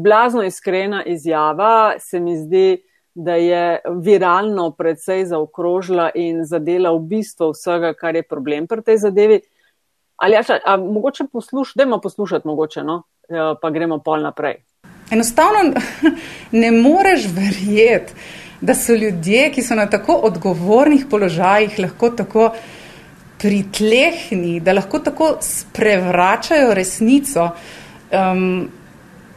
Blazno 0.03 0.43
iskrena 0.43 1.03
izjava, 1.03 1.99
se 1.99 2.19
mi 2.19 2.37
zdi, 2.37 2.77
da 3.19 3.35
je 3.35 3.79
viralno 4.01 4.71
predvsej 4.71 5.25
zaokrožila 5.25 6.09
in 6.15 6.45
zadela 6.45 6.93
v 6.95 6.99
bistvo 6.99 7.51
vsega, 7.51 7.93
kar 7.93 8.15
je 8.15 8.23
problem 8.23 8.67
pri 8.67 8.81
tej 8.81 8.97
zadevi. 8.97 9.39
Ali 10.23 10.35
ja, 10.35 10.43
a, 10.65 10.77
mogoče 10.77 11.27
poslušati, 11.31 11.77
da 11.77 11.83
ima 11.83 11.99
poslušati, 11.99 12.47
mogoče, 12.47 12.83
no? 12.83 13.03
Ja, 13.29 13.55
pa 13.61 13.69
gremo 13.69 13.99
pol 13.99 14.23
naprej. 14.23 14.61
Enostavno 15.11 15.73
ne 16.63 16.71
moreš 16.71 17.27
verjeti, 17.35 18.13
da 18.61 18.75
so 18.75 18.95
ljudje, 18.95 19.49
ki 19.51 19.63
so 19.63 19.75
na 19.75 19.85
tako 19.89 20.15
odgovornih 20.29 21.05
položajih, 21.09 21.79
lahko 21.79 22.09
tako 22.09 22.49
pritlehni, 23.39 24.59
da 24.59 24.73
lahko 24.73 24.99
tako 24.99 25.37
sprevračajo 25.41 26.73
resnico, 26.73 27.49
um, 28.11 28.69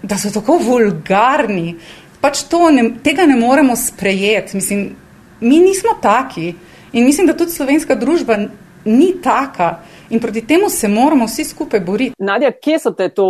da 0.03 0.18
so 0.18 0.31
tako 0.35 0.59
vulgarni. 0.62 1.77
Pač 2.22 2.44
ne, 2.70 2.85
tega 3.02 3.26
ne 3.26 3.37
moremo 3.37 3.76
sprejeti. 3.76 4.56
Mislim, 4.56 4.96
mi 5.40 5.58
nismo 5.58 5.96
taki 6.02 6.54
in 6.92 7.04
mislim, 7.04 7.26
da 7.26 7.37
tudi 7.37 7.50
slovenska 7.50 7.94
družba 7.94 8.37
ni 8.85 9.14
taka. 9.22 9.78
In 10.11 10.20
proti 10.20 10.46
temu 10.46 10.68
se 10.68 10.88
moramo 10.88 11.24
vsi 11.26 11.44
skupaj 11.44 11.80
boriti. 11.80 12.14
Nadja, 12.18 12.52
kje 12.52 12.78
so 12.78 12.90
te 12.90 13.08
to, 13.08 13.26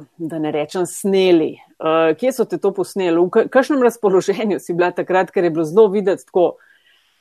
eh, 0.00 0.06
da 0.16 0.38
ne 0.38 0.52
rečem, 0.52 0.86
sneli? 0.86 1.52
Eh, 1.52 2.14
kje 2.14 2.32
so 2.32 2.44
te 2.44 2.58
to 2.58 2.72
posneli? 2.72 3.20
V 3.20 3.48
kakšnem 3.50 3.82
razpoloženju 3.82 4.58
si 4.60 4.72
bila 4.72 4.90
takrat, 4.90 5.30
ker 5.30 5.44
je 5.44 5.50
bilo 5.50 5.64
zelo 5.64 5.88
videti 5.88 6.24
tako 6.26 6.56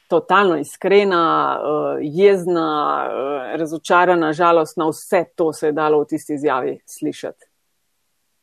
totalno 0.07 0.57
iskrena, 0.57 1.57
eh, 1.57 1.99
jezna, 2.01 3.07
razočarana, 3.55 4.33
žalostna, 4.33 4.89
vse 4.89 5.25
to 5.35 5.53
se 5.53 5.67
je 5.67 5.71
dalo 5.71 6.01
v 6.01 6.05
tisti 6.05 6.33
izjavi 6.33 6.79
slišati. 6.85 7.48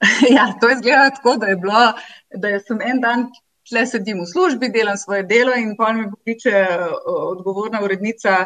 Ja, 0.36 0.52
to 0.60 0.68
je 0.68 0.76
zgledalo 0.76 1.10
tako, 1.10 1.36
da 1.36 1.46
je 1.46 1.56
bilo, 1.56 1.92
da 2.34 2.58
sem 2.60 2.80
en 2.80 3.00
dan. 3.00 3.28
Tle 3.66 3.80
sedim 3.90 4.20
v 4.22 4.28
službi, 4.30 4.68
delam 4.70 4.94
svoje 4.94 5.24
delo, 5.26 5.50
in 5.58 5.72
pa 5.74 5.88
mi 5.92 6.04
pokliče 6.10 6.60
odgovorna 7.02 7.80
urednica, 7.82 8.44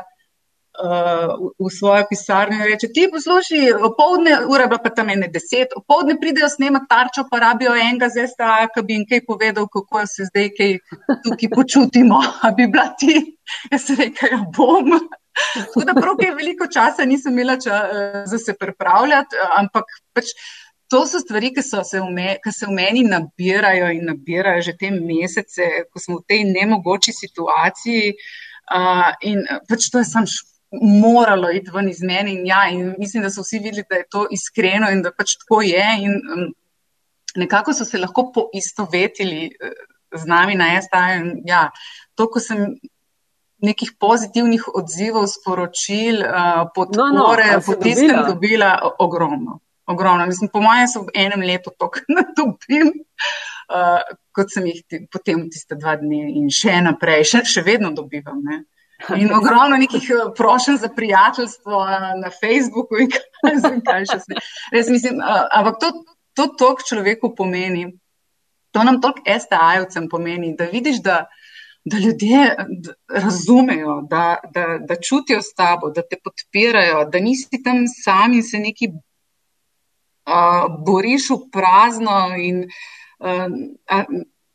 uh, 0.78 1.50
v 1.58 1.70
svojo 1.70 2.06
pisarno 2.08 2.56
in 2.56 2.64
reče: 2.64 2.88
Ti 2.94 3.08
poslušaj, 3.12 3.72
opoldne, 3.88 4.38
ura 4.48 4.64
je 4.64 4.68
bila 4.68 4.82
pa 4.82 4.90
tam 4.94 5.10
ene 5.10 5.28
deset, 5.28 5.74
opoldne 5.76 6.16
pridejo 6.20 6.48
snemati 6.48 6.88
tarčo, 6.88 7.26
pa 7.30 7.40
rabijo 7.40 7.74
enega 7.74 8.08
z 8.08 8.26
STA, 8.32 8.68
ki 8.74 8.84
bi 8.86 8.98
jim 8.98 9.06
kaj 9.10 9.24
povedal, 9.26 9.68
kako 9.68 10.06
se 10.06 10.28
zdaj 10.30 10.50
kaj 10.56 10.78
tukaj 11.24 11.50
počutimo. 11.54 12.22
A 12.42 12.52
bi 12.56 12.66
bila 12.66 12.88
ti? 12.98 13.36
Jaz 13.72 13.90
rekel, 13.98 14.36
ja 14.36 14.40
bom. 14.56 14.96
Tako 15.54 15.84
da 15.86 15.94
prav 15.94 16.18
je 16.20 16.34
veliko 16.34 16.66
časa 16.66 17.04
nisem 17.04 17.32
imela 17.32 17.58
ča, 17.60 17.84
uh, 17.84 18.24
za 18.30 18.38
se 18.38 18.56
pripravljati, 18.58 19.36
ampak 19.58 19.84
pač. 20.14 20.34
To 20.90 21.04
so 21.06 21.20
stvari, 21.22 21.52
ki, 21.54 21.62
so 21.62 21.84
se, 21.86 22.00
me, 22.10 22.36
ki 22.42 22.52
se 22.52 22.66
v 22.66 22.74
meni 22.74 23.04
nabirajo 23.06 23.92
in 23.94 24.08
nabirajo 24.10 24.62
že 24.66 24.76
te 24.78 24.90
mesece, 24.90 25.68
ko 25.90 26.02
smo 26.02 26.18
v 26.18 26.26
tej 26.32 26.46
nemogoči 26.50 27.14
situaciji. 27.14 28.14
Uh, 28.70 29.10
in 29.26 29.44
pač 29.70 29.86
to 29.90 30.02
je 30.02 30.08
sam 30.08 30.26
moralo 30.70 31.50
iti 31.50 31.70
ven 31.74 31.88
iz 31.90 32.02
mene. 32.02 32.34
In, 32.34 32.42
ja, 32.46 32.64
in 32.70 32.96
mislim, 32.98 33.22
da 33.22 33.30
so 33.30 33.46
vsi 33.46 33.62
videli, 33.62 33.86
da 33.90 34.02
je 34.02 34.08
to 34.10 34.26
iskreno 34.34 34.90
in 34.90 35.02
da 35.06 35.14
pač 35.14 35.36
tako 35.38 35.62
je. 35.62 35.86
In, 36.02 36.18
um, 36.34 36.50
nekako 37.38 37.74
so 37.74 37.86
se 37.86 37.98
lahko 37.98 38.32
poistovetili 38.34 39.46
uh, 39.54 39.74
z 40.18 40.26
nami 40.26 40.58
na 40.58 40.72
STA. 40.82 41.06
In, 41.20 41.32
ja, 41.46 41.68
to, 42.18 42.26
ko 42.26 42.42
sem 42.42 42.66
nekih 43.62 43.94
pozitivnih 44.00 44.66
odzivov, 44.74 45.30
sporočil, 45.30 46.22
uh, 46.26 46.62
podpore, 46.74 47.50
no, 47.54 47.58
no, 47.58 47.64
potiskem 47.66 48.10
dobila, 48.10 48.30
dobila 48.34 48.70
ogromno. 48.98 49.60
Ogromno. 49.90 50.26
Mislim, 50.26 50.50
po 50.52 50.62
mojem, 50.62 50.88
so 50.88 51.04
v 51.06 51.14
enem 51.18 51.42
letu 51.46 51.72
to, 51.74 51.90
kar 51.94 52.32
dobim, 52.36 52.92
uh, 53.68 54.02
kot 54.36 54.52
sem 54.54 54.68
jih 54.70 55.06
potem 55.10 55.48
tiste 55.50 55.78
dva 55.78 55.96
dni 56.00 56.36
in 56.40 56.50
še 56.54 56.78
naprej, 56.86 57.26
še, 57.32 57.44
še 57.48 57.66
vedno 57.66 57.90
dobivam. 57.96 58.38
Ne. 58.46 58.62
In 59.16 59.32
ogromno 59.38 59.76
nekih 59.76 60.10
eh, 60.10 60.32
prošen 60.36 60.76
za 60.76 60.88
prijateljstvo 60.96 61.88
eh, 61.88 62.06
na 62.22 62.30
Facebooku 62.40 63.00
in 63.00 63.10
kaj 63.84 64.06
še 64.10 64.20
vse. 64.20 64.40
Res 64.72 64.88
mislim, 64.92 65.20
eh, 65.20 65.44
ampak 65.56 65.80
to, 65.80 65.92
to 66.36 66.48
tok 66.58 66.84
človeku 66.86 67.34
pomeni, 67.36 67.88
to 68.70 68.84
nam 68.86 69.00
tok 69.02 69.22
STA-jevcem 69.26 70.08
pomeni, 70.10 70.54
da 70.58 70.68
vidiš, 70.70 71.00
da, 71.02 71.24
da 71.84 71.98
ljudje 71.98 72.42
razumejo, 73.08 74.00
da, 74.10 74.38
da, 74.54 74.66
da 74.78 74.98
čutijo 75.00 75.40
s 75.42 75.54
tabo, 75.56 75.90
da 75.90 76.04
te 76.06 76.20
podpirajo, 76.22 77.06
da 77.10 77.22
nisi 77.24 77.62
tam 77.64 77.86
sam 77.88 78.36
in 78.36 78.44
se 78.46 78.60
neki 78.62 78.92
uh, 80.26 80.66
boriš 80.86 81.30
v 81.30 81.38
prazno 81.54 82.18
in 82.36 82.64
uh, 82.66 83.48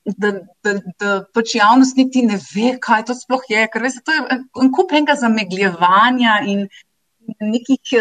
da, 0.06 0.32
da, 0.64 0.74
da 1.02 1.12
pač 1.34 1.56
javnost 1.58 1.98
niti 1.98 2.22
ne 2.26 2.38
ve, 2.38 2.76
kaj 2.82 3.08
to 3.10 3.16
sploh 3.18 3.42
je. 3.50 3.66
Ker 3.74 3.86
veste, 3.86 4.04
to 4.06 4.14
je 4.14 4.40
en 4.62 4.72
kup 4.74 4.94
enega 4.94 5.16
zamegljevanja 5.18 6.40
in 6.52 6.68
nekih 7.42 7.96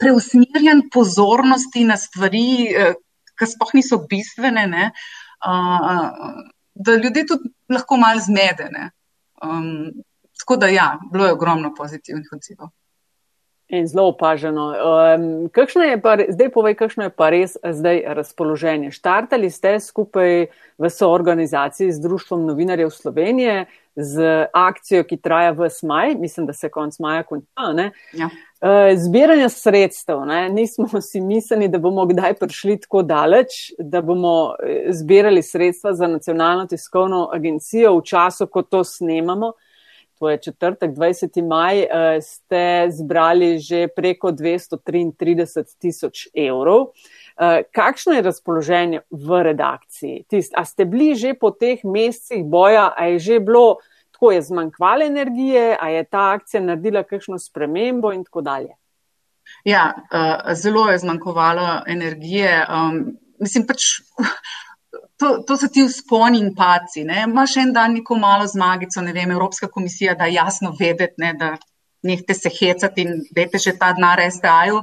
preusmerjanj 0.00 0.86
pozornosti 0.92 1.84
na 1.84 1.98
stvari, 2.00 2.46
eh, 2.72 2.94
ki 3.36 3.48
sploh 3.48 3.74
niso 3.76 4.00
bistvene, 4.08 4.66
ne? 4.68 4.90
da 6.80 6.94
ljudi 6.96 7.22
tudi 7.28 7.48
lahko 7.72 7.96
malo 7.96 8.20
zmedene. 8.20 8.90
Um, 9.44 9.88
tako 10.40 10.56
da 10.60 10.68
ja, 10.68 10.98
bilo 11.12 11.26
je 11.26 11.32
ogromno 11.32 11.70
pozitivnih 11.76 12.28
odzivov. 12.32 12.68
In 13.70 13.86
zelo 13.86 14.08
opaženo. 14.10 14.64
Um, 14.74 15.50
pa, 16.02 16.16
zdaj 16.28 16.48
povej, 16.50 16.74
kakšno 16.74 17.06
je 17.06 17.10
pa 17.14 17.30
res 17.30 17.54
zdaj 17.62 18.02
razpoloženje. 18.18 18.90
Štartali 18.90 19.50
ste 19.50 19.78
skupaj 19.78 20.50
v 20.78 20.90
soorganizaciji 20.90 21.92
z 21.92 22.02
Društvom 22.02 22.46
novinarjev 22.50 22.90
Slovenije 22.90 23.66
z 23.94 24.46
akcijo, 24.52 25.04
ki 25.04 25.16
traja 25.22 25.52
v 25.54 25.68
smaj, 25.70 26.14
mislim, 26.18 26.46
da 26.46 26.52
se 26.52 26.68
konc 26.68 26.98
maja 26.98 27.22
konča. 27.22 27.90
Ja. 28.12 28.30
Uh, 28.60 28.90
zbiranje 28.98 29.48
sredstev. 29.48 30.24
Ne? 30.26 30.48
Nismo 30.50 31.00
si 31.10 31.20
mislili, 31.20 31.68
da 31.68 31.78
bomo 31.78 32.06
kdaj 32.06 32.34
prišli 32.42 32.80
tako 32.80 33.02
daleč, 33.02 33.72
da 33.78 34.02
bomo 34.02 34.54
eh, 34.58 34.90
zbirali 34.90 35.42
sredstva 35.42 35.94
za 35.94 36.06
nacionalno 36.06 36.66
tiskovno 36.66 37.28
agencijo 37.32 37.96
v 37.98 38.02
času, 38.04 38.46
ko 38.46 38.62
to 38.62 38.84
snemamo. 38.84 39.52
To 40.20 40.30
je 40.30 40.38
četrtek, 40.38 40.90
20. 40.90 41.48
maj, 41.48 41.86
ste 42.20 42.86
zbrali 42.92 43.58
že 43.58 43.88
preko 43.88 44.32
233 44.36 45.80
tisoč 45.80 46.28
evrov. 46.36 46.92
Kakšno 47.72 48.12
je 48.12 48.22
razpoloženje 48.22 49.00
v 49.10 49.42
redakciji? 49.42 50.24
Tist, 50.28 50.52
a 50.52 50.64
ste 50.68 50.84
bili 50.84 51.16
že 51.16 51.32
po 51.32 51.50
teh 51.50 51.80
mesecih 51.84 52.44
boja, 52.44 52.92
a 52.92 53.08
je 53.16 53.18
že 53.18 53.40
bilo 53.40 53.80
tako, 54.12 54.36
je 54.36 54.42
zmanjkvalo 54.42 55.08
energije, 55.08 55.76
a 55.80 55.88
je 55.88 56.04
ta 56.04 56.36
akcija 56.36 56.60
naredila 56.60 57.02
kakšno 57.02 57.38
spremembo 57.40 58.12
in 58.12 58.24
tako 58.24 58.44
dalje? 58.44 58.76
Ja, 59.64 59.94
zelo 60.52 60.90
je 60.90 60.98
zmanjkovalo 60.98 61.82
energije. 61.88 62.66
Um, 62.68 63.16
mislim 63.40 63.64
pač. 63.66 64.04
To, 65.20 65.42
to 65.44 65.56
so 65.60 65.68
ti 65.68 65.82
vzponi 65.84 66.38
in 66.40 66.54
paci. 66.56 67.02
Imaš 67.04 67.56
en 67.60 67.74
dan 67.76 67.92
neko 67.92 68.16
malo 68.16 68.46
zmagico, 68.48 69.02
ne 69.04 69.12
vem, 69.12 69.30
Evropska 69.30 69.68
komisija, 69.68 70.14
da 70.16 70.30
jasno 70.32 70.72
vedeti, 70.78 71.20
ne, 71.20 71.34
da 71.36 71.56
nehte 72.02 72.34
se 72.34 72.48
hecati 72.48 73.04
in 73.04 73.20
dajte 73.36 73.60
še 73.60 73.76
ta 73.78 73.92
denar 73.96 74.22
STA-ju, 74.24 74.80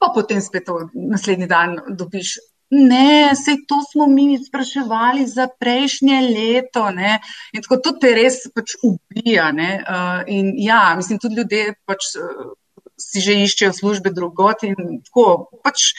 pa 0.00 0.10
potem 0.14 0.40
spet 0.40 0.70
naslednji 0.94 1.48
dan 1.50 1.76
dobiš. 1.98 2.38
Ne, 2.74 3.34
se 3.36 3.58
to 3.68 3.78
smo 3.90 4.06
mi 4.10 4.38
spraševali 4.40 5.26
za 5.30 5.46
prejšnje 5.60 6.20
leto. 6.32 6.88
Ne? 6.90 7.18
In 7.52 7.62
tako 7.62 7.78
to 7.84 7.92
te 8.00 8.14
res 8.16 8.40
pač 8.54 8.74
ubija. 8.82 9.50
Uh, 9.52 10.24
in 10.26 10.54
ja, 10.58 10.94
mislim, 10.96 11.20
tudi 11.22 11.38
ljudje 11.38 11.76
pač, 11.86 12.14
uh, 12.18 12.54
si 12.98 13.22
že 13.22 13.36
iščejo 13.44 13.74
službe 13.76 14.10
drugot 14.16 14.64
in 14.66 15.02
tako 15.04 15.50
pač. 15.62 15.92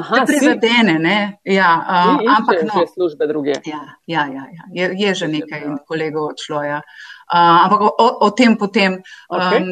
Aha, 0.00 0.24
prizadene, 0.26 0.96
ne? 0.98 1.18
Ja, 1.44 1.70
uh, 1.84 2.20
ampak 2.36 2.62
no. 2.64 2.84
službe 2.94 3.26
druge. 3.28 3.58
Ja, 3.68 3.82
ja, 4.06 4.24
ja, 4.32 4.44
ja. 4.56 4.64
Je, 4.72 4.90
je 4.96 5.14
že 5.14 5.28
nekaj 5.28 5.66
kolegov 5.88 6.32
odšlo. 6.32 6.62
Ja. 6.64 6.80
Uh, 7.28 7.58
ampak 7.66 7.80
o, 7.88 8.06
o 8.26 8.30
tem 8.32 8.56
potem. 8.56 9.00
Okay. 9.28 9.60
Um, 9.60 9.68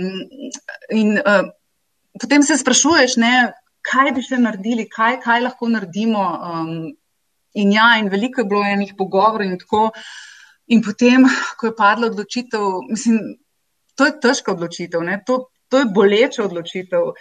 in 0.93 1.17
uh, 1.19 1.49
potem 2.21 2.45
se 2.45 2.59
sprašuješ, 2.61 3.17
ne, 3.23 3.33
kaj 3.89 4.13
bi 4.17 4.25
še 4.27 4.41
naredili, 4.43 4.89
kaj, 4.93 5.21
kaj 5.25 5.45
lahko 5.47 5.71
naredimo. 5.73 6.23
Um, 6.23 6.73
in 7.59 7.73
ja, 7.73 7.95
in 7.99 8.13
veliko 8.13 8.45
je 8.45 8.51
bilo 8.51 8.65
enih 8.67 8.95
pogovorov 8.99 9.49
in 9.49 9.59
tako. 9.59 9.89
In 10.69 10.85
potem, 10.85 11.25
ko 11.57 11.71
je 11.71 11.77
padla 11.77 12.11
odločitev, 12.13 12.83
mislim, 12.91 13.39
to 13.97 14.05
je 14.05 14.19
težka 14.21 14.53
odločitev, 14.53 15.01
to, 15.25 15.47
to 15.73 15.81
je 15.81 15.87
boleča 15.97 16.45
odločitev. 16.45 17.15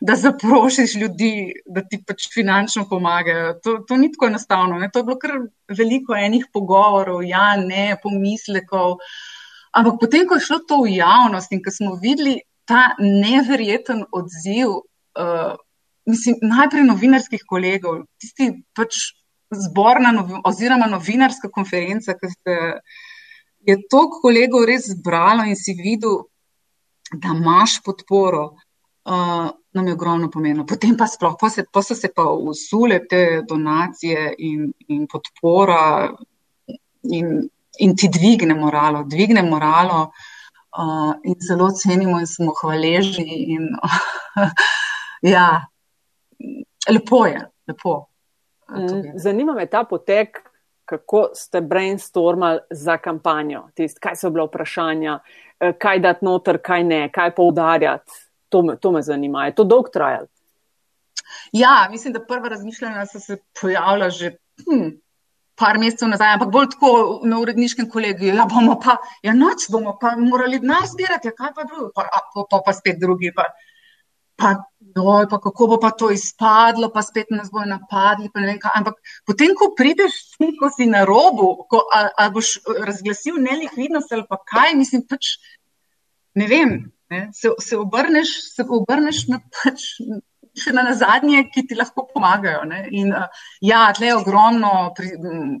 Da 0.00 0.14
zaprošiš 0.14 0.94
ljudi, 0.94 1.52
da 1.66 1.82
ti 1.82 1.98
pač 2.06 2.28
finančno 2.34 2.86
pomagajo. 2.88 3.54
To, 3.64 3.78
to 3.88 3.96
ni 3.96 4.12
tako 4.12 4.26
enostavno. 4.26 4.78
Ne? 4.78 4.90
To 4.92 5.00
je 5.00 5.06
bilo 5.08 5.18
kar 5.18 5.34
veliko 5.78 6.14
enih 6.14 6.46
pogovorov, 6.52 7.24
ja, 7.26 7.56
ne, 7.56 7.96
pomislekov. 8.02 8.98
Ampak 9.74 9.98
potem, 10.00 10.26
ko 10.28 10.38
je 10.38 10.46
šlo 10.46 10.60
to 10.68 10.82
v 10.84 10.94
javnost 10.96 11.52
in 11.52 11.62
ko 11.64 11.74
smo 11.74 11.96
videli 12.02 12.38
ta 12.68 12.94
neverjeten 13.00 14.04
odziv, 14.12 14.74
uh, 15.18 15.54
mislim, 16.08 16.38
najprej 16.44 16.86
novinarskih 16.88 17.44
kolegov, 17.48 18.02
tisti 18.20 18.50
pač 18.76 19.00
zborna 19.54 20.12
novi, 20.12 20.40
oziroma 20.44 20.88
novinarska 20.90 21.50
konferenca, 21.52 22.16
ki 22.18 22.32
ste. 22.32 22.56
Je 23.68 23.74
to 23.90 24.06
kolegov 24.22 24.62
res 24.68 24.86
zbralo 24.94 25.44
in 25.44 25.56
si 25.58 25.74
videl, 25.76 26.22
da 27.12 27.34
imaš 27.34 27.80
podporo, 27.84 28.44
uh, 29.08 29.48
nam 29.72 29.86
je 29.86 29.92
ogromno 29.92 30.30
pomenilo. 30.30 30.66
Potem 30.66 30.96
pa 30.96 31.06
sploh, 31.06 31.36
pa, 31.40 31.50
se, 31.50 31.64
pa 31.72 31.82
so 31.82 31.94
se 31.94 32.08
pa 32.14 32.24
usule 32.24 33.00
te 33.08 33.42
donacije 33.48 34.34
in, 34.38 34.72
in 34.88 35.06
podpora 35.06 36.08
in, 37.02 37.48
in 37.78 37.96
ti 37.96 38.08
dvigne 38.08 38.54
moralo, 38.54 39.04
dvigne 39.04 39.42
moralo 39.42 40.10
uh, 40.78 41.14
in 41.24 41.36
zelo 41.48 41.70
cenimo 41.70 42.18
in 42.20 42.26
smo 42.26 42.52
hvaležni. 42.60 43.44
In, 43.54 43.68
ja, 45.34 45.66
lepo 46.90 47.26
je, 47.26 47.48
lepo. 47.66 48.06
Mm, 48.70 49.18
zanima 49.18 49.52
me 49.52 49.66
ta 49.66 49.84
potek. 49.84 50.44
Kako 50.88 51.26
ste 51.34 51.60
brainstormali 51.60 52.60
za 52.70 52.96
kampanjo? 52.96 53.66
Tist, 53.74 53.98
kaj 54.00 54.14
so 54.16 54.30
bila 54.30 54.46
vprašanja, 54.46 55.18
eh, 55.60 55.74
kaj 55.78 55.98
dati 56.00 56.24
noter, 56.24 56.58
kaj 56.64 56.84
ne, 56.84 57.00
kaj 57.12 57.34
poudarjati? 57.36 58.27
To 58.48 58.62
me, 58.62 58.76
to 58.76 58.92
me 58.92 59.02
zanima. 59.02 59.46
Je 59.46 59.54
to 59.54 59.64
dolg 59.64 59.90
trajal? 59.92 60.26
Ja, 61.52 61.88
mislim, 61.90 62.12
da 62.12 62.24
prva 62.24 62.48
razmišljanja 62.48 63.06
so 63.06 63.20
se 63.20 63.36
pojavila 63.60 64.10
že 64.10 64.30
hm, 64.64 64.88
par 65.58 65.78
mesecev 65.78 66.08
nazaj, 66.08 66.36
ampak 66.36 66.52
bolj 66.54 66.70
tako 66.74 66.90
na 67.26 67.40
uredniškem 67.42 67.88
kolegiju. 67.90 68.34
Ja, 68.34 68.46
bomo 68.50 68.78
pa, 68.84 68.96
ja, 69.22 69.34
noč 69.34 69.68
bomo 69.72 69.96
pa 70.00 70.14
morali 70.16 70.60
denar 70.62 70.86
zbirati, 70.86 71.28
ja, 71.28 71.34
kaj 71.34 71.54
pa 71.56 71.64
drugi, 71.64 71.90
pa, 71.94 72.06
pa, 72.34 72.44
pa, 72.50 72.62
pa 72.66 72.74
spet 72.76 73.00
drugi. 73.00 73.32
Pa, 73.34 73.48
pa, 74.38 74.52
no, 74.94 75.16
pa 75.30 75.40
kako 75.42 75.66
bo 75.72 75.80
pa 75.82 75.90
to 75.90 76.10
izpadlo, 76.14 76.92
pa 76.94 77.02
spet 77.02 77.32
nas 77.34 77.50
bojo 77.50 77.66
napadli. 77.66 78.30
Ampak 78.74 79.00
potem, 79.26 79.54
ko 79.58 79.72
prideš, 79.76 80.20
ko 80.60 80.70
si 80.74 80.86
na 80.86 81.04
robu, 81.08 81.50
ko, 81.70 81.82
a, 81.92 82.06
a 82.16 82.28
boš 82.30 82.58
razglasil 82.78 83.40
nelikvidnost 83.42 84.14
ali 84.14 84.28
pa 84.28 84.38
kaj, 84.44 84.76
mislim 84.78 85.04
pač, 85.10 85.36
ne 86.38 86.46
vem. 86.46 86.78
Ne, 87.10 87.30
se, 87.32 87.48
se 87.58 87.76
obrneš, 87.76 88.28
se 88.54 88.64
obrneš 88.68 89.22
na, 89.32 89.38
pač, 89.40 89.84
še 90.58 90.74
na 90.76 90.90
zadnje, 90.96 91.46
ki 91.54 91.64
ti 91.70 91.78
lahko 91.78 92.04
pomagajo. 92.10 92.66
In, 92.90 93.14
uh, 93.16 93.46
ja, 93.64 93.86
tle 93.96 94.10
je 94.10 94.18
ogromno 94.18 94.72
pri, 94.96 95.14
m, 95.16 95.56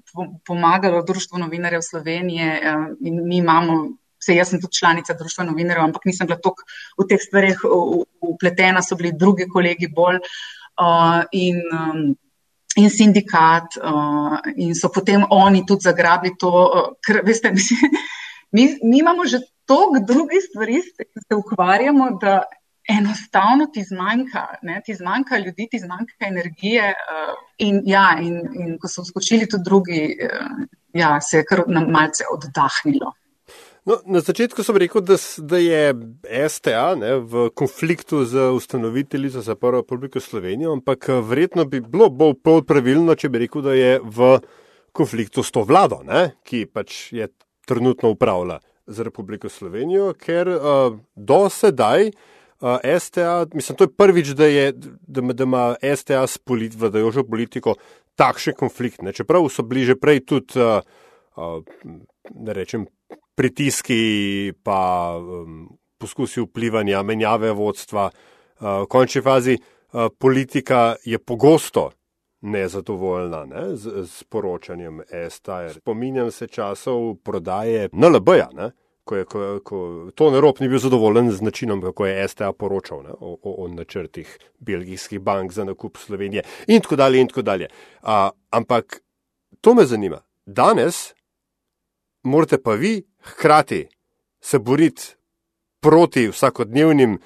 pomagalo 0.46 1.00
Društvo 1.08 1.40
novinarjev 1.40 1.84
Slovenije 1.86 2.52
uh, 2.58 2.86
in 3.00 3.22
mi 3.24 3.40
imamo, 3.40 3.78
vse 4.20 4.36
jaz 4.36 4.52
sem 4.52 4.60
tudi 4.60 4.76
članica 4.76 5.16
Društva 5.16 5.48
novinarjev, 5.48 5.86
ampak 5.88 6.08
nisem 6.10 6.28
bila 6.28 6.40
toliko 6.42 6.68
v 7.00 7.08
teh 7.08 7.24
stvarih 7.24 7.64
upletena, 8.34 8.84
so 8.84 8.98
bili 9.00 9.16
drugi 9.16 9.48
kolegi 9.48 9.88
bolj. 9.88 10.20
Uh, 10.78 11.24
in, 11.32 11.62
um, 11.72 12.08
In 12.78 12.92
sindikat, 12.94 13.74
uh, 13.82 14.36
in 14.54 14.74
so 14.76 14.86
potem 14.94 15.24
oni 15.34 15.64
tudi 15.66 15.82
zagrabili 15.82 16.36
to, 16.38 16.50
uh, 16.52 16.84
ker, 17.02 17.24
veste, 17.26 17.50
mislim, 17.56 17.96
mi, 18.54 18.66
mi 18.86 19.00
imamo 19.00 19.26
že 19.26 19.40
toliko 19.68 20.04
drugih 20.12 20.40
stvari, 20.48 20.80
katerimi 20.82 21.26
se 21.28 21.34
ukvarjamo, 21.34 22.10
da 22.22 22.42
enostavno 22.88 23.66
ti 23.72 23.84
zmanjka, 23.84 24.46
ne? 24.62 24.80
ti 24.84 24.94
zmanjka 24.94 25.38
ljudi, 25.38 25.68
ti 25.70 25.78
zmanjka 25.78 26.26
energije. 26.32 26.88
Uh, 26.88 27.34
in, 27.58 27.82
ja, 27.84 28.16
in, 28.22 28.40
in 28.54 28.78
ko 28.80 28.88
so 28.88 29.04
skočili 29.04 29.48
tudi 29.48 29.64
drugi, 29.64 30.02
uh, 30.24 30.62
ja, 30.92 31.20
se 31.20 31.42
je 31.42 31.44
kar 31.44 31.64
malce 31.68 32.24
oddahnilo. 32.32 33.12
No, 33.88 33.96
na 34.04 34.20
začetku 34.20 34.62
sem 34.64 34.76
rekel, 34.76 35.00
da, 35.00 35.16
da 35.48 35.58
je 35.58 35.94
STA 36.52 36.92
ne, 37.00 37.14
v 37.24 37.46
konfliktu 37.56 38.24
z 38.28 38.50
ustanoviteljico 38.52 39.40
za 39.40 39.54
Prvo 39.56 39.80
republiko 39.80 40.20
Slovenijo, 40.20 40.74
ampak 40.76 41.08
eh, 41.08 41.20
verjetno 41.24 41.64
bi 41.64 41.80
bilo 41.80 42.10
bolj 42.10 42.66
pravilno, 42.68 43.16
če 43.16 43.30
bi 43.32 43.46
rekel, 43.46 43.64
da 43.64 43.72
je 43.72 43.94
v 44.04 44.34
konfliktu 44.92 45.40
s 45.40 45.54
to 45.54 45.64
vlado, 45.64 46.02
ne, 46.04 46.34
ki 46.44 46.66
pač 46.68 46.98
je 47.16 47.30
trenutno 47.68 48.12
upravlja 48.12 48.58
za 48.88 49.04
Republiko 49.04 49.48
Slovenijo, 49.48 50.12
ker 50.16 50.48
uh, 50.48 50.96
do 51.14 51.40
sedaj 51.52 52.08
uh, 52.08 52.78
STA, 52.98 53.46
mislim, 53.54 53.76
to 53.76 53.84
je 53.84 53.94
prvič, 53.96 54.28
da, 54.28 54.46
je, 54.46 54.72
da, 54.72 55.20
da 55.20 55.44
ima 55.44 55.64
STA 55.96 56.26
s 56.26 56.38
polit, 56.38 56.74
vladajočo 56.74 57.24
politiko 57.28 57.76
takšen 58.16 58.56
konflikt. 58.58 59.02
Ne? 59.02 59.12
Čeprav 59.12 59.46
so 59.52 59.62
bili 59.62 59.84
že 59.84 59.98
prej 60.00 60.24
tudi, 60.26 60.58
uh, 60.58 60.80
uh, 61.36 61.60
da 62.30 62.56
rečem, 62.56 62.88
pritiski, 63.38 64.52
pa 64.62 65.14
um, 65.20 65.68
poskusi 65.98 66.42
vplivanja, 66.42 67.02
menjave 67.02 67.52
vodstva. 67.52 68.10
Uh, 68.58 68.82
v 68.82 68.86
končni 68.90 69.22
fazi 69.22 69.54
uh, 69.58 70.08
politika 70.18 70.96
je 71.04 71.18
pogosto 71.18 71.90
nezadovoljna 72.40 73.44
ne, 73.44 73.76
z, 73.76 74.04
z 74.06 74.24
poročanjem 74.24 75.00
STR. 75.30 75.78
Spominjam 75.80 76.30
se 76.30 76.46
časov 76.46 77.14
prodaje 77.14 77.88
NLB-ja, 77.92 78.48
ko 79.04 79.16
je 79.16 79.24
ko, 79.24 79.60
ko, 79.64 79.78
to 80.14 80.30
nerop 80.30 80.60
ni 80.60 80.68
bil 80.68 80.78
zadovoljen 80.78 81.30
z 81.32 81.42
načinom, 81.42 81.82
kako 81.82 82.06
je 82.06 82.28
STA 82.28 82.52
poročal 82.52 83.02
ne, 83.02 83.10
o, 83.10 83.36
o, 83.42 83.54
o 83.64 83.68
načrtih 83.68 84.38
belgijskih 84.58 85.20
bank 85.20 85.52
za 85.52 85.64
nakup 85.64 85.96
Slovenije 85.96 86.42
in 86.66 86.80
tako 86.80 86.96
dalje. 86.96 87.20
In 87.20 87.28
tako 87.28 87.42
dalje. 87.42 87.68
A, 88.02 88.30
ampak 88.50 89.00
to 89.60 89.74
me 89.74 89.86
zanima. 89.86 90.20
Danes 90.46 91.14
morate 92.22 92.62
pa 92.62 92.74
vi 92.74 93.02
hkrati 93.20 93.86
se 94.40 94.58
boriti 94.58 95.14
proti 95.80 96.28
vsakodnevnim 96.28 97.18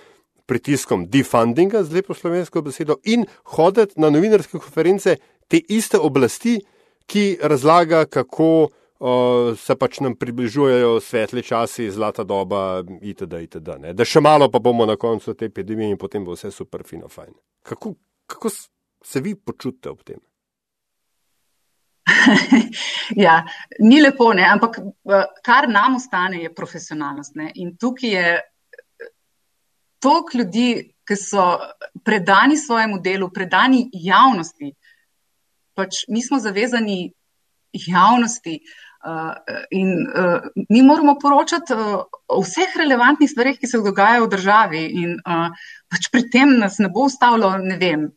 pritiskom 0.53 1.07
defundinga, 1.09 1.83
z 1.85 1.97
lepo 1.97 2.15
slovensko 2.15 2.63
besedo, 2.63 2.99
in 3.09 3.25
hoditi 3.57 4.01
na 4.01 4.11
novinarske 4.13 4.59
konference 4.59 5.17
te 5.49 5.61
iste 5.73 6.01
oblasti, 6.01 6.59
ki 7.09 7.25
razlaga, 7.43 8.05
kako 8.05 8.51
uh, 8.65 9.59
se 9.59 9.77
pač 9.77 10.01
nam 10.05 10.17
približujejo 10.17 10.99
svetli 11.01 11.43
časi, 11.43 11.91
zlata 11.91 12.25
doba, 12.25 12.83
itd. 13.01 13.41
itd. 13.49 13.71
Ne? 13.81 13.95
Da 13.97 14.07
še 14.09 14.23
malo 14.25 14.51
pa 14.53 14.61
bomo 14.63 14.87
na 14.89 14.97
koncu 15.01 15.35
te 15.35 15.49
epidemije 15.51 15.97
in 15.97 16.01
potem 16.01 16.25
bo 16.25 16.37
vse 16.37 16.53
super, 16.55 16.85
fino, 16.89 17.09
fajn. 17.09 17.33
Kako, 17.69 17.97
kako 18.29 18.53
se 18.53 19.25
vi 19.25 19.35
počutite 19.35 19.91
ob 19.91 20.05
tem? 20.05 20.21
ja, 23.25 23.43
ni 23.81 24.01
lepo, 24.03 24.33
ne? 24.37 24.45
ampak 24.53 24.79
kar 25.45 25.69
nam 25.71 25.97
ostane, 25.97 26.43
je 26.45 26.55
profesionalnost. 26.55 27.37
Ne? 27.41 27.51
In 27.63 27.77
tukaj 27.77 28.11
je 28.11 28.33
toliko 30.03 30.39
ljudi, 30.39 30.69
ki 31.09 31.17
so 31.19 31.45
predani 32.07 32.57
svojemu 32.57 33.01
delu, 33.03 33.29
predani 33.35 33.89
javnosti. 33.93 34.71
Pač 35.75 36.05
mi 36.09 36.23
smo 36.23 36.39
zavezani 36.39 37.13
javnosti 37.73 38.59
uh, 38.61 39.35
in 39.71 40.07
uh, 40.07 40.49
mi 40.69 40.83
moramo 40.83 41.17
poročati 41.19 41.75
uh, 41.75 42.03
o 42.29 42.41
vseh 42.43 42.77
relevantnih 42.79 43.31
stvarih, 43.31 43.59
ki 43.59 43.67
se 43.67 43.81
dogajajo 43.83 44.27
v 44.27 44.33
državi. 44.37 44.83
In 45.03 45.15
uh, 45.19 45.49
pač 45.91 46.11
pri 46.13 46.29
tem 46.31 46.59
nas 46.61 46.79
ne 46.79 46.91
bo 46.93 47.09
ustavilo, 47.09 47.55
ne 47.59 47.79
vem, 47.81 48.11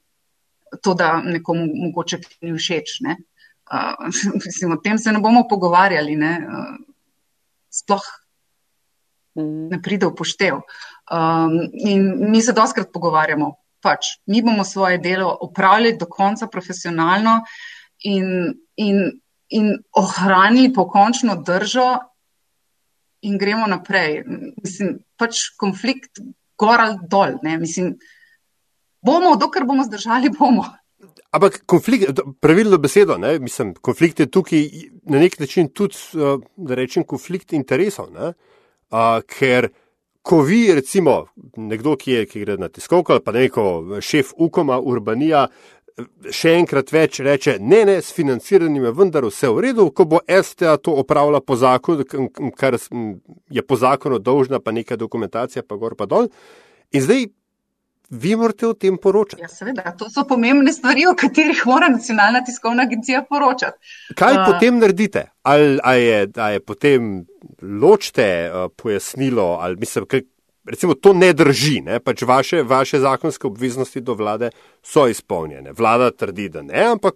to, 0.84 0.94
da 0.94 1.22
nekomu 1.24 1.68
mogoče 1.88 2.20
ni 2.42 2.54
všeč. 2.58 3.00
Ne? 3.08 3.18
Uh, 3.72 4.12
mislim, 4.46 4.76
o 4.78 4.82
tem 4.84 5.00
se 5.02 5.14
ne 5.16 5.24
bomo 5.24 5.48
pogovarjali. 5.50 6.18
Ne? 6.20 6.34
Uh, 6.44 6.76
sploh 7.76 8.06
mm. 9.36 9.72
ne 9.74 9.82
pride 9.82 10.12
v 10.12 10.16
poštev. 10.16 10.62
Um, 11.12 11.70
in 11.74 12.32
mi 12.32 12.42
se 12.42 12.54
doskrat 12.54 12.90
pogovarjamo. 12.94 13.54
Pač, 13.82 14.18
mi 14.26 14.42
bomo 14.42 14.64
svoje 14.64 14.98
delo 14.98 15.30
opravljali 15.42 15.98
do 15.98 16.08
konca 16.10 16.48
profesionalno 16.48 17.42
in, 18.04 18.56
in 18.76 19.22
in 19.50 19.78
ohranili 19.92 20.74
pokončno 20.74 21.36
držo, 21.36 21.98
in 23.22 23.38
gremo 23.38 23.68
naprej. 23.68 24.24
Mislim, 24.64 24.98
pač 25.18 25.50
konflikt 25.58 26.22
gor 26.58 26.82
ali 26.82 26.98
dol. 27.10 27.38
Mislim, 27.60 27.96
bomo, 29.02 29.36
dokler 29.36 29.66
bomo 29.66 29.86
zdržali, 29.86 30.30
bomo. 30.40 30.66
Ampak 31.36 31.64
konflikt, 31.68 32.22
pravilno 32.42 32.78
besedo, 32.82 33.18
ne? 33.18 33.40
mislim, 33.40 33.74
konflikt 33.84 34.20
je 34.20 34.30
tukaj 34.32 34.68
na 35.04 35.20
nek 35.20 35.40
način 35.40 35.68
tudi, 35.68 35.98
eh, 36.16 36.38
da 36.56 36.76
rečem, 36.76 37.04
konflikt 37.04 37.54
interesov. 37.54 38.14
Uh, 38.16 39.20
ker, 39.28 39.68
ko 40.26 40.42
vi, 40.42 40.74
recimo, 40.74 41.26
nekdo, 41.58 41.94
ki, 42.02 42.12
je, 42.12 42.26
ki 42.26 42.42
gre 42.42 42.58
na 42.58 42.70
tiskovko 42.74 43.14
ali 43.14 43.22
pa 43.22 43.34
neko 43.36 43.66
šef 44.02 44.34
Ukoma, 44.42 44.80
Urbanija, 44.82 45.46
še 46.34 46.56
enkrat 46.60 46.90
več 46.92 47.22
reče, 47.24 47.56
ne, 47.62 47.84
ne, 47.88 48.00
s 48.04 48.12
financiranjem 48.16 48.90
je 48.90 48.94
vendar 48.98 49.28
vse 49.30 49.52
v 49.54 49.64
redu, 49.68 49.86
ko 49.96 50.08
bo 50.10 50.20
STA 50.26 50.76
to 50.84 50.96
opravila 51.00 51.40
po 51.46 51.56
zakonu, 51.56 52.04
kar 52.58 52.76
je 52.76 53.64
po 53.64 53.78
zakonu 53.80 54.20
dolžna, 54.20 54.60
pa 54.60 54.74
neka 54.76 54.98
dokumentacija, 55.00 55.64
pa 55.64 55.78
gor 55.80 55.96
pa 55.96 56.10
dol. 56.10 56.28
In 56.92 57.06
zdaj 57.06 57.30
vi 58.10 58.36
morate 58.36 58.68
o 58.68 58.74
tem 58.74 58.98
poročati. 58.98 59.42
Ja, 59.42 59.50
seveda, 59.50 59.96
to 59.98 60.10
so 60.10 60.26
pomembne 60.28 60.74
stvari, 60.74 61.08
o 61.10 61.16
katerih 61.18 61.64
mora 61.66 61.90
nacionalna 61.90 62.44
tiskovna 62.46 62.84
agencija 62.84 63.24
poročati. 63.30 63.78
Kaj 64.16 64.38
uh, 64.38 64.46
potem 64.52 64.80
naredite? 64.80 65.26
Ali, 65.44 65.80
ali, 65.84 66.04
je, 66.04 66.28
ali 66.36 66.54
je 66.54 66.60
potem 66.60 67.12
ločite 67.82 68.28
uh, 68.50 68.70
pojasnilo, 68.76 69.58
ali 69.62 69.76
mislim, 69.82 70.06
kaj, 70.06 70.22
recimo, 70.66 70.94
to 70.94 71.14
ne 71.14 71.34
drži, 71.34 71.82
ne? 71.86 72.00
pač 72.00 72.22
vaše, 72.22 72.64
vaše 72.64 73.00
zakonske 73.00 73.48
obveznosti 73.48 74.02
do 74.02 74.14
vlade 74.14 74.50
so 74.84 75.08
izpolnjene. 75.08 75.74
Vlada 75.78 76.12
trdi, 76.12 76.50
da 76.50 76.62
ne, 76.62 76.86
ampak 76.96 77.16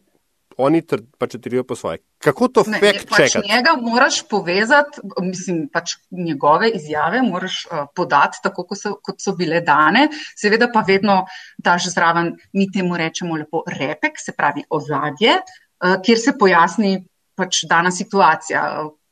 oni 0.60 0.82
trd, 0.86 1.06
pač 1.20 1.36
trdijo 1.40 1.64
po 1.68 1.76
svoje. 1.80 2.02
Kako 2.24 2.50
to 2.52 2.64
fakt 2.68 3.06
pač 3.10 3.32
čekati? 3.32 3.48
Njega 3.48 3.76
moraš 3.82 4.22
povezati, 4.30 5.02
mislim, 5.24 5.62
pač 5.72 5.96
njegove 6.12 6.70
izjave 6.76 7.22
moraš 7.24 7.62
uh, 7.66 7.86
podati 7.96 8.42
tako, 8.44 8.66
kot 8.68 8.82
so, 8.82 8.94
kot 9.04 9.24
so 9.24 9.36
bile 9.40 9.62
dane. 9.66 10.08
Seveda 10.38 10.68
pa 10.74 10.84
vedno 10.88 11.22
daš 11.58 11.90
zraven, 11.94 12.34
mi 12.54 12.68
temu 12.72 12.98
rečemo 13.00 13.40
lepo 13.40 13.64
repek, 13.68 14.20
se 14.20 14.36
pravi 14.36 14.66
ozadje, 14.70 15.40
uh, 15.40 15.96
kjer 16.06 16.20
se 16.20 16.36
pojasni 16.40 16.98
pač 17.40 17.64
dana 17.70 17.92
situacija. 17.96 18.66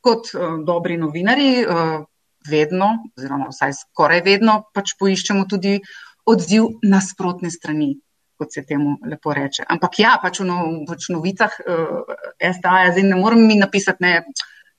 Kot 0.03 0.33
uh, 0.35 0.59
dobri 0.67 0.99
novinari, 0.99 1.51
uh, 1.63 1.97
vedno, 2.47 2.91
oziroma 3.17 3.49
vsaj 3.51 3.73
skoraj 3.81 4.21
vedno, 4.25 4.61
pač 4.75 4.95
poiščemo 4.99 5.47
tudi 5.49 5.77
odziv 6.27 6.67
nasprotne 6.83 7.51
strani, 7.51 7.93
kot 8.37 8.53
se 8.53 8.63
temu 8.65 8.97
lepo 9.09 9.33
reče. 9.33 9.65
Ampak 9.73 9.99
ja, 9.99 10.15
pač 10.21 10.41
v 10.41 10.47
no, 10.49 10.59
pač 10.87 11.09
novicah 11.13 11.57
uh, 11.65 12.05
eh, 12.39 12.53
SDA, 12.53 12.93
zdaj 12.93 13.09
ne 13.09 13.19
morem 13.19 13.43
mi 13.47 13.57
napisati, 13.59 14.03
ne, 14.05 14.21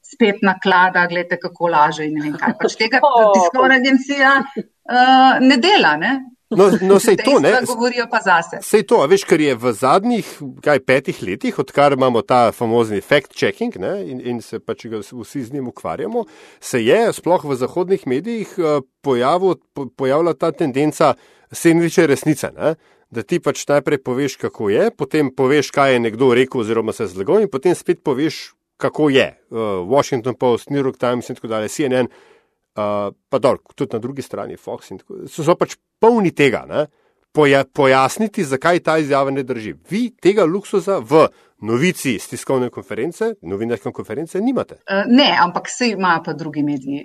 spet 0.09 0.43
naklada, 0.47 1.07
gledajte, 1.11 1.41
kako 1.43 1.69
laže 1.75 2.09
in 2.09 2.17
ne 2.17 2.27
vem 2.29 2.41
kaj. 2.41 2.57
Pač 2.63 2.79
tega 2.81 3.03
tiskovna 3.37 3.79
agencija 3.83 4.35
uh, 4.41 5.39
ne 5.45 5.61
dela, 5.63 5.97
ne. 6.01 6.19
No, 6.49 6.71
no 6.81 6.97
sej 6.97 7.19
to, 7.21 7.35
ne? 7.45 7.51
Govorijo 7.69 8.07
pa 8.09 8.23
zase. 8.25 8.63
Sej 8.65 8.87
to, 8.89 9.03
veš, 9.11 9.27
ker 9.29 9.43
je 9.43 9.53
v 9.53 9.73
zadnjih, 9.77 10.29
kaj, 10.65 10.81
petih 10.89 11.19
letih, 11.21 11.59
odkar 11.61 11.93
imamo 11.93 12.23
ta 12.25 12.55
famozni 12.57 13.03
fact-checking 13.05 13.77
in, 13.77 14.23
in 14.25 14.41
se 14.41 14.57
pač 14.57 14.87
ga 14.89 15.03
vsi 15.05 15.45
z 15.45 15.53
njim 15.53 15.69
ukvarjamo, 15.69 16.25
se 16.61 16.81
je 16.81 17.03
sploh 17.13 17.45
v 17.45 17.59
zahodnih 17.61 18.07
medijih 18.09 18.55
uh, 18.57 18.81
pojavil, 19.05 19.61
po, 19.77 19.91
pojavila 19.93 20.33
ta 20.33 20.49
tendenca 20.57 21.13
sendviče 21.53 22.07
resnice, 22.09 22.49
ne? 22.57 22.75
Da 23.11 23.23
ti 23.23 23.41
pač 23.41 23.65
najprej 23.69 24.03
poveš, 24.05 24.37
kako 24.37 24.69
je, 24.71 24.91
potem 24.91 25.31
poveš, 25.35 25.71
kaj 25.73 25.97
je 25.97 26.05
nekdo 26.05 26.31
rekel 26.37 26.61
oziroma 26.61 26.93
se 26.93 27.09
zlagal 27.09 27.43
in 27.43 27.51
potem 27.51 27.75
spet 27.75 28.03
poveš, 28.05 28.53
kako 28.79 29.09
je. 29.11 29.29
Uh, 29.51 29.83
Washington 29.89 30.35
Post, 30.35 30.71
New 30.71 30.83
York 30.83 30.99
Times 31.01 31.29
in 31.29 31.37
tako 31.37 31.49
dalje, 31.49 31.69
CNN. 31.69 32.09
Uh, 32.79 33.11
pa 33.29 33.41
dol, 33.43 33.59
tudi 33.75 33.97
na 33.97 33.99
drugi 33.99 34.23
strani, 34.23 34.57
Fox 34.57 34.93
in 34.93 35.01
tako 35.01 35.17
naprej. 35.19 35.35
So, 35.35 35.43
so 35.43 35.57
pač 35.59 35.77
polni 36.01 36.31
tega, 36.31 36.65
Poja, 37.33 37.61
pojasniti, 37.65 38.43
zakaj 38.45 38.79
ta 38.81 38.95
izjava 38.99 39.31
ne 39.31 39.43
drži. 39.45 39.75
Vi 39.91 40.09
tega 40.17 40.47
luksusa 40.49 40.97
v 41.05 41.27
novici 41.61 42.15
iz 42.17 42.25
tiskovne 42.31 42.71
konference, 42.73 43.35
novinarske 43.43 43.93
konference, 43.93 44.41
nimate. 44.41 44.79
Uh, 44.89 45.05
ne, 45.13 45.29
ampak 45.37 45.69
vse 45.69 45.91
imajo 45.93 46.23
pa 46.25 46.33
drugi 46.33 46.63
mediji. 46.65 47.03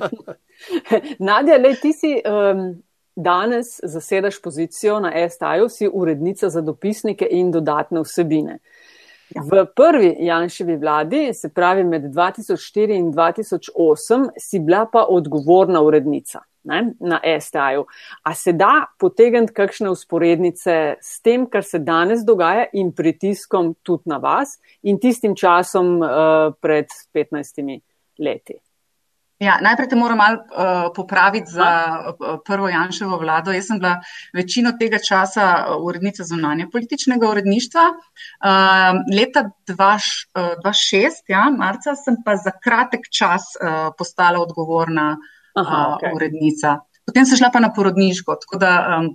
Nadja, 1.30 1.56
le 1.56 1.72
ti 1.80 1.94
si 1.96 2.12
um, 2.20 2.66
danes 3.16 3.66
zasedaš 3.82 4.42
pozicijo 4.42 5.00
na 5.00 5.12
STA-ju, 5.28 5.68
si 5.68 5.88
urednica 5.92 6.48
za 6.48 6.60
dopisnike 6.60 7.26
in 7.30 7.50
dodatne 7.50 8.00
vsebine. 8.00 8.58
Ja. 9.30 9.42
V 9.42 9.64
prvi 9.76 10.16
Janševi 10.18 10.76
vladi, 10.76 11.34
se 11.34 11.48
pravi 11.48 11.84
med 11.84 12.02
2004 12.02 12.96
in 12.98 13.12
2008, 13.12 14.30
si 14.38 14.58
bila 14.58 14.86
pa 14.92 15.04
odgovorna 15.08 15.80
urednica 15.80 16.40
ne, 16.64 16.92
na 17.00 17.20
STA-ju. 17.40 17.84
A 18.22 18.34
se 18.34 18.52
da 18.52 18.86
potegniti 18.98 19.54
kakšne 19.54 19.90
usporednice 19.90 20.96
s 21.00 21.20
tem, 21.22 21.46
kar 21.50 21.64
se 21.64 21.78
danes 21.78 22.24
dogaja 22.26 22.66
in 22.72 22.92
pritiskom 22.92 23.74
tudi 23.82 24.10
na 24.10 24.18
vas 24.18 24.58
in 24.82 24.98
tistim 25.00 25.36
časom 25.36 26.00
uh, 26.02 26.50
pred 26.60 26.90
15 27.14 27.80
leti? 28.18 28.58
Ja, 29.40 29.54
najprej 29.64 29.88
te 29.88 29.96
moram 29.96 30.18
malo 30.20 30.36
uh, 30.36 30.90
popraviti 30.96 31.50
za 31.50 31.68
uh, 31.98 32.38
prvo 32.44 32.68
Janševo 32.68 33.16
vlado. 33.16 33.52
Jaz 33.56 33.70
sem 33.70 33.78
bila 33.80 33.94
večino 34.36 34.72
tega 34.76 34.98
časa 35.08 35.46
urednica 35.80 36.24
zunanje 36.24 36.66
političnega 36.72 37.30
uredništva. 37.30 37.86
Uh, 37.88 39.00
leta 39.16 39.46
2006, 39.68 41.24
ja, 41.28 41.46
marca, 41.56 41.94
sem 41.96 42.20
pa 42.24 42.36
za 42.36 42.52
kratek 42.64 43.08
čas 43.08 43.54
uh, 43.56 43.94
postala 43.98 44.42
odgovorna 44.44 45.16
Aha, 45.54 45.86
uh, 45.88 45.96
okay. 45.96 46.14
urednica. 46.16 46.76
Potem 47.06 47.26
sem 47.26 47.40
šla 47.40 47.48
pa 47.52 47.64
na 47.64 47.72
porodniško, 47.72 48.36
tako 48.44 48.58
da 48.60 48.72
um, 48.98 49.08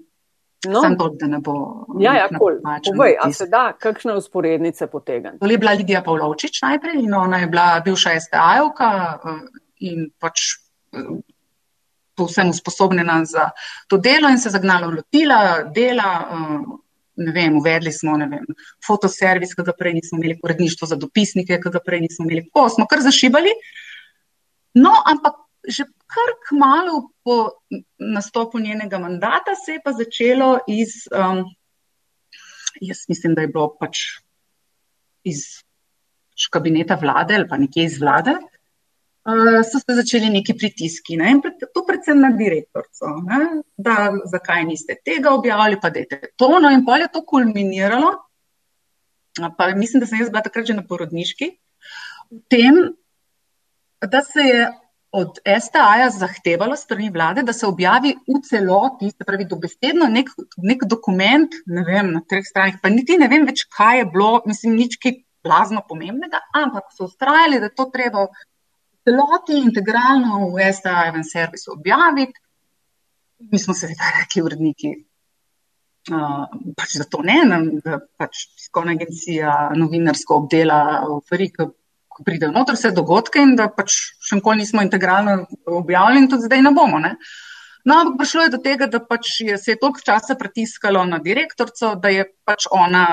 no. 0.72 0.82
sem 0.82 0.98
to, 0.98 1.12
da 1.22 1.28
ne 1.28 1.40
bo. 1.40 1.86
Ja, 2.00 2.16
ja, 2.18 2.26
cool. 2.34 2.58
Povej, 2.90 3.20
a 3.22 3.30
se 3.32 3.46
da 3.46 3.68
kakšne 3.78 4.18
usporednice 4.18 4.88
potegniti? 4.88 5.38
To 5.38 5.52
je 5.52 5.62
bila 5.62 5.78
Lidija 5.78 6.02
Pavlovčič 6.02 6.64
najprej 6.66 7.04
in 7.04 7.14
ona 7.14 7.46
je 7.46 7.52
bila 7.54 7.68
bivša 7.86 8.18
STA-jevka. 8.26 8.90
In 9.84 10.10
pač 10.20 10.56
eh, 10.96 11.10
povsem 12.16 12.50
usposobljena 12.50 13.20
za 13.26 13.50
to 13.88 13.98
delo 13.98 14.30
in 14.32 14.40
se 14.40 14.50
zagnala 14.50 14.88
v 14.88 15.02
lotila 15.02 15.40
dela. 15.76 16.12
Eh, 16.24 16.74
ne 17.16 17.32
vem, 17.32 17.56
uvedli 17.56 17.94
smo 17.96 18.18
vem, 18.20 18.44
fotoservis, 18.84 19.54
ki 19.56 19.64
ga 19.64 19.72
prej 19.72 19.94
nismo 19.96 20.18
imeli, 20.20 20.36
uredništvo 20.44 20.88
za 20.90 20.98
dopisnike, 21.00 21.62
ki 21.64 21.72
ga 21.72 21.80
prej 21.80 22.02
nismo 22.04 22.26
imeli. 22.26 22.50
O, 22.52 22.66
smo 22.70 22.84
kar 22.92 23.00
zašibali. 23.06 23.54
No, 24.76 24.92
ampak 25.08 25.40
že 25.68 25.86
kar 26.06 26.32
kmalo 26.50 27.10
po 27.24 27.58
nastopu 27.98 28.60
njenega 28.60 29.00
mandata 29.00 29.56
se 29.56 29.78
je 29.78 29.82
pa 29.84 29.92
začelo 29.92 30.60
iz, 30.68 31.08
um, 31.12 31.46
jaz 32.82 33.06
mislim, 33.10 33.34
da 33.36 33.42
je 33.42 33.48
bilo 33.48 33.72
pač 33.80 34.22
iz 35.24 35.64
kabineta 36.52 36.98
vlade 37.02 37.36
ali 37.36 37.48
pa 37.50 37.58
nekje 37.58 37.86
iz 37.86 37.98
vlade, 38.00 38.36
so 39.64 39.80
se 39.80 39.96
začeli 39.96 40.30
neki 40.30 40.54
pritiski. 40.54 41.18
Ne? 41.18 41.34
To 41.74 41.84
predvsem 41.88 42.20
na 42.22 42.30
direktorco, 42.30 43.16
ne? 43.26 43.64
da 43.78 44.12
zakaj 44.32 44.66
niste 44.70 44.98
tega 45.06 45.34
objavili, 45.34 45.80
pa 45.82 45.90
dajte 45.90 46.22
to. 46.38 46.50
No 46.62 46.70
in 46.70 46.86
pol 46.86 47.02
je 47.02 47.10
to 47.14 47.24
kulminiralo, 47.26 48.14
pa 49.58 49.72
mislim, 49.76 50.04
da 50.04 50.10
sem 50.10 50.22
jaz 50.22 50.30
bila 50.30 50.46
takrat 50.46 50.70
že 50.70 50.78
na 50.78 50.86
porodniški, 50.86 51.52
v 52.32 52.42
tem, 52.50 52.82
da 54.02 54.22
se 54.22 54.46
je 54.46 54.66
od 55.16 55.38
STA-ja 55.48 56.10
zahtevalo 56.12 56.76
strani 56.76 57.10
vlade, 57.10 57.44
da 57.44 57.54
se 57.54 57.68
objavi 57.68 58.12
v 58.28 58.40
celoti, 58.44 59.10
se 59.12 59.26
pravi, 59.26 59.46
dobesedno 59.48 60.10
nek, 60.12 60.32
nek 60.58 60.84
dokument, 60.92 61.56
ne 61.66 61.86
vem, 61.88 62.12
na 62.18 62.22
treh 62.30 62.44
stranih, 62.46 62.82
pa 62.84 62.92
niti 62.92 63.16
ne 63.18 63.30
vem 63.32 63.48
več, 63.48 63.64
kaj 63.72 64.02
je 64.02 64.10
bilo, 64.12 64.42
mislim, 64.46 64.76
nič, 64.76 64.98
ki 65.00 65.14
blazno 65.46 65.86
pomembnega, 65.88 66.42
ampak 66.58 66.92
so 66.98 67.08
ustrajali, 67.08 67.62
da 67.64 67.72
to 67.72 67.88
treba 67.94 68.26
celoti 69.06 69.60
integralno 69.62 70.50
v 70.56 70.66
STA-jevem 70.74 71.24
servisu 71.24 71.74
objaviti. 71.78 72.40
Mi 73.52 73.60
smo 73.60 73.76
seveda 73.78 74.10
rekli, 74.20 74.42
uredniki, 74.42 74.92
uh, 76.16 76.46
pač 76.78 76.96
da 77.02 77.08
to 77.10 77.22
ne, 77.26 77.40
da 77.84 78.00
pač 78.18 78.48
tiskovna 78.56 78.96
agencija 78.96 79.56
novinarsko 79.78 80.40
obdela 80.42 80.80
Ferik, 81.30 81.60
ko 82.16 82.24
pridejo 82.24 82.54
noter 82.56 82.78
vse 82.78 82.94
dogodke 82.96 83.44
in 83.44 83.58
da 83.60 83.68
pač 83.68 83.98
še 84.24 84.40
nikoli 84.40 84.64
nismo 84.64 84.82
integralno 84.86 85.42
objavili 85.68 86.24
in 86.24 86.30
tudi 86.32 86.48
zdaj 86.48 86.64
ne 86.64 86.72
bomo. 86.74 87.02
Ne? 87.04 87.18
No, 87.86 88.00
ampak 88.02 88.24
prišlo 88.24 88.48
je 88.48 88.54
do 88.56 88.62
tega, 88.64 88.88
da 88.90 89.04
pač 89.04 89.42
je 89.46 89.60
se 89.62 89.76
je 89.76 89.80
toliko 89.82 90.02
časa 90.02 90.40
pritiskalo 90.40 91.04
na 91.06 91.20
direktorico, 91.22 91.94
da 92.02 92.10
je 92.10 92.24
pač 92.48 92.66
ona, 92.72 93.06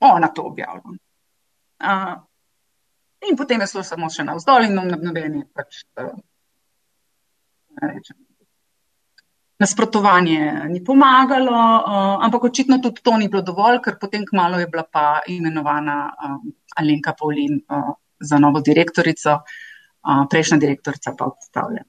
ona 0.00 0.30
to 0.32 0.46
objavila. 0.48 0.94
Uh, 1.80 2.14
In 3.28 3.36
potem 3.36 3.60
je 3.60 3.66
šlo 3.74 3.82
samo 3.84 4.08
še 4.10 4.24
na 4.24 4.34
vzdolj 4.38 4.70
in 4.70 4.78
na 4.78 4.84
nobeni 4.96 5.42
pač, 5.52 5.82
rečem, 7.80 8.16
nasprotovanje 9.60 10.68
ni 10.68 10.80
pomagalo, 10.84 11.52
uh, 11.52 12.24
ampak 12.24 12.44
očitno 12.48 12.78
tudi 12.80 13.04
to 13.04 13.16
ni 13.20 13.28
bilo 13.28 13.42
dovolj, 13.44 13.82
ker 13.84 13.98
potem 14.00 14.24
kmalo 14.24 14.58
je 14.58 14.66
bila 14.66 14.86
pa 14.88 15.20
imenovana 15.28 15.98
uh, 16.08 16.38
Alenka 16.80 17.12
Paulin 17.12 17.60
uh, 17.68 17.92
za 18.20 18.38
novo 18.40 18.64
direktorico, 18.64 19.36
uh, 19.44 20.24
prejšnja 20.30 20.58
direktorica 20.64 21.12
pa 21.18 21.28
odstavlja. 21.28 21.84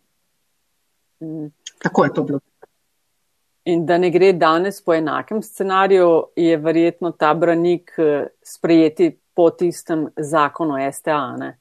Mm. 1.23 1.47
Tako 1.81 2.03
je 2.05 2.13
to 2.13 2.23
bilo. 2.23 2.39
In 3.71 3.85
da 3.85 3.97
ne 3.97 4.09
gre 4.11 4.33
danes 4.33 4.81
po 4.83 4.93
enakem 4.93 5.39
scenariju, 5.41 6.33
je 6.35 6.57
verjetno 6.57 7.11
ta 7.11 7.33
branik 7.33 7.93
sprejeti 8.43 9.20
po 9.35 9.49
tistem 9.49 10.07
zakonu 10.17 10.77
STA. 10.91 11.35
Ne? 11.37 11.57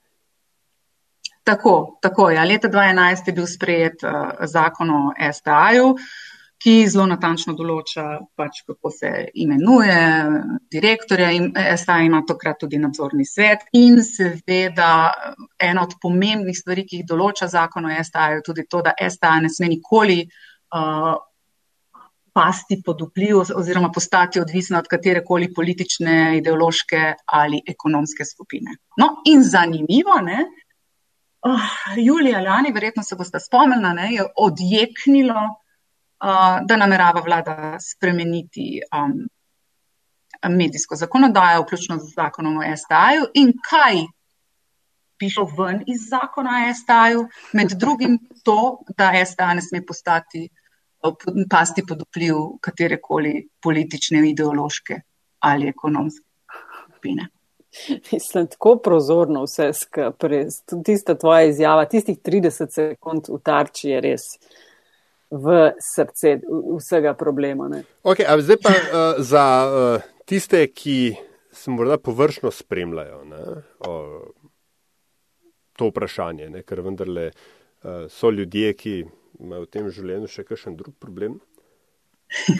Tako, 1.44 1.98
tako 2.02 2.30
je. 2.30 2.36
Ja. 2.36 2.44
Leta 2.44 2.68
2011 2.68 3.26
je 3.26 3.32
bil 3.32 3.46
sprejet 3.46 4.02
uh, 4.02 4.46
zakon 4.46 4.90
o 4.90 5.00
STA-ju, 5.32 5.94
ki 6.60 6.74
zelo 6.92 7.06
natančno 7.08 7.54
določa, 7.56 8.04
pač, 8.36 8.60
kako 8.68 8.90
se 8.92 9.10
imenuje 9.40 9.96
direktorja. 10.72 11.30
In 11.32 11.48
STA 11.56 12.02
ima 12.04 12.20
tokrat 12.28 12.60
tudi 12.60 12.78
nadzorni 12.78 13.24
svet. 13.24 13.64
In 13.72 14.02
seveda 14.04 14.90
ena 15.56 15.86
od 15.88 15.96
pomembnih 16.02 16.58
stvari, 16.58 16.84
ki 16.84 17.00
jih 17.00 17.08
določa 17.08 17.48
zakon 17.48 17.88
o 17.88 17.96
STA-ju, 18.04 18.42
je 18.42 18.46
tudi 18.50 18.66
to, 18.68 18.84
da 18.84 18.92
STA 19.08 19.38
ne 19.40 19.48
sme 19.48 19.72
nikoli 19.72 20.20
uh, 20.26 21.16
pasti 22.40 22.80
pod 22.84 23.02
vpliv 23.04 23.42
oziroma 23.56 23.90
postati 23.92 24.40
odvisna 24.40 24.78
od 24.78 24.88
katere 24.88 25.20
koli 25.24 25.50
politične, 25.54 26.38
ideološke 26.38 27.14
ali 27.26 27.60
ekonomske 27.68 28.24
skupine. 28.24 28.76
No, 28.96 29.08
in 29.28 29.42
zanimivo, 29.44 30.16
ne, 30.24 30.44
uh, 31.48 31.66
Julija 31.96 32.40
Lani, 32.40 32.72
verjetno 32.72 33.02
se 33.02 33.16
boste 33.16 33.40
spomnili, 33.40 34.14
je 34.14 34.24
odjeknilo, 34.36 35.42
uh, 35.44 36.56
da 36.68 36.76
namerava 36.76 37.20
vlada 37.26 37.76
spremeniti 37.80 38.80
um, 38.88 39.18
medijsko 40.48 40.96
zakonodajo, 40.96 41.66
vključno 41.66 41.98
z 41.98 42.14
zakonom 42.14 42.56
o 42.56 42.64
STA-ju 42.76 43.28
in 43.34 43.52
kaj. 43.70 44.00
Pišel 45.20 45.50
ven 45.58 45.82
iz 45.86 46.08
zakona 46.08 46.62
o 46.64 46.74
STA-ju, 46.74 47.26
med 47.52 47.76
drugim 47.76 48.16
to, 48.44 48.78
da 48.96 49.12
STA 49.26 49.52
ne 49.54 49.62
sme 49.62 49.84
postati 49.86 50.48
pasti 51.50 51.84
pod 51.88 52.02
vpliv 52.08 52.36
katerekoli 52.60 53.48
politične, 53.62 54.24
ideološke 54.30 55.00
ali 55.40 55.68
ekonomske 55.68 56.26
skupine. 56.84 57.28
Mislim, 58.12 58.46
tako 58.46 58.76
prozorno 58.76 59.44
vse 59.44 59.72
skupaj. 59.72 60.44
Tista 60.84 61.14
tvoja 61.14 61.42
izjava, 61.42 61.84
tistih 61.84 62.18
30 62.18 62.74
sekund 62.74 63.28
v 63.28 63.38
tarči 63.44 63.88
je 63.88 64.00
res 64.00 64.26
v 65.30 65.70
srce 65.78 66.40
vsega 66.76 67.14
problema. 67.14 67.70
Okay, 68.02 68.26
zdaj 68.42 68.58
pa 68.62 68.70
uh, 68.74 69.22
za 69.22 69.44
uh, 69.64 70.08
tiste, 70.26 70.66
ki 70.66 71.14
se 71.52 71.70
morda 71.70 71.98
površno 71.98 72.50
spremljajo 72.50 73.24
ne, 73.24 73.40
o, 73.86 73.94
to 75.78 75.88
vprašanje, 75.90 76.50
ne, 76.50 76.62
ker 76.62 76.82
vendarle 76.82 77.30
uh, 77.30 78.06
so 78.10 78.30
ljudje, 78.30 78.74
ki 78.74 78.94
imajo 79.40 79.66
v 79.66 79.70
tem 79.72 79.88
življenju 79.90 80.30
še 80.30 80.44
kakšen 80.48 80.76
drug 80.78 80.94
problem. 81.00 81.38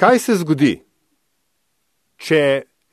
Kaj 0.00 0.18
se 0.18 0.36
zgodi, 0.40 0.74
če 2.20 2.42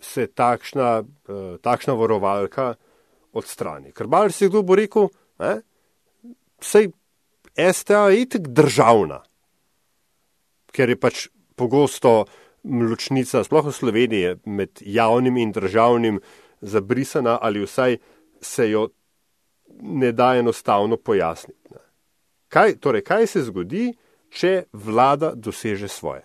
se 0.04 0.28
takšna, 0.28 0.90
uh, 1.02 1.56
takšna 1.64 1.96
varovalka 1.98 2.76
odstrani? 3.38 3.94
Ker 3.96 4.10
bar 4.12 4.32
si 4.32 4.50
kdo 4.50 4.62
bo 4.64 4.78
rekel, 4.78 5.10
da 5.40 5.58
je 5.58 6.92
STA 7.58 8.04
itek 8.14 8.52
državna, 8.54 9.24
ker 10.74 10.94
je 10.94 11.00
pač 11.00 11.24
pogosto 11.58 12.28
ločnica, 12.62 13.42
sploh 13.42 13.66
v 13.66 13.74
Sloveniji, 13.74 14.36
med 14.46 14.84
javnim 14.86 15.40
in 15.42 15.56
državnim 15.56 16.22
zabrisana 16.62 17.38
ali 17.42 17.64
vsaj 17.66 17.98
se 18.42 18.70
jo 18.70 18.88
ne 19.82 20.12
da 20.12 20.36
enostavno 20.36 20.98
pojasniti. 20.98 21.74
Ne. 21.74 21.87
Kaj, 22.48 22.78
torej, 22.80 23.04
kaj 23.04 23.28
se 23.28 23.44
zgodi, 23.44 23.92
če 24.32 24.68
vlada 24.74 25.34
doseže 25.36 25.88
svoje? 25.92 26.24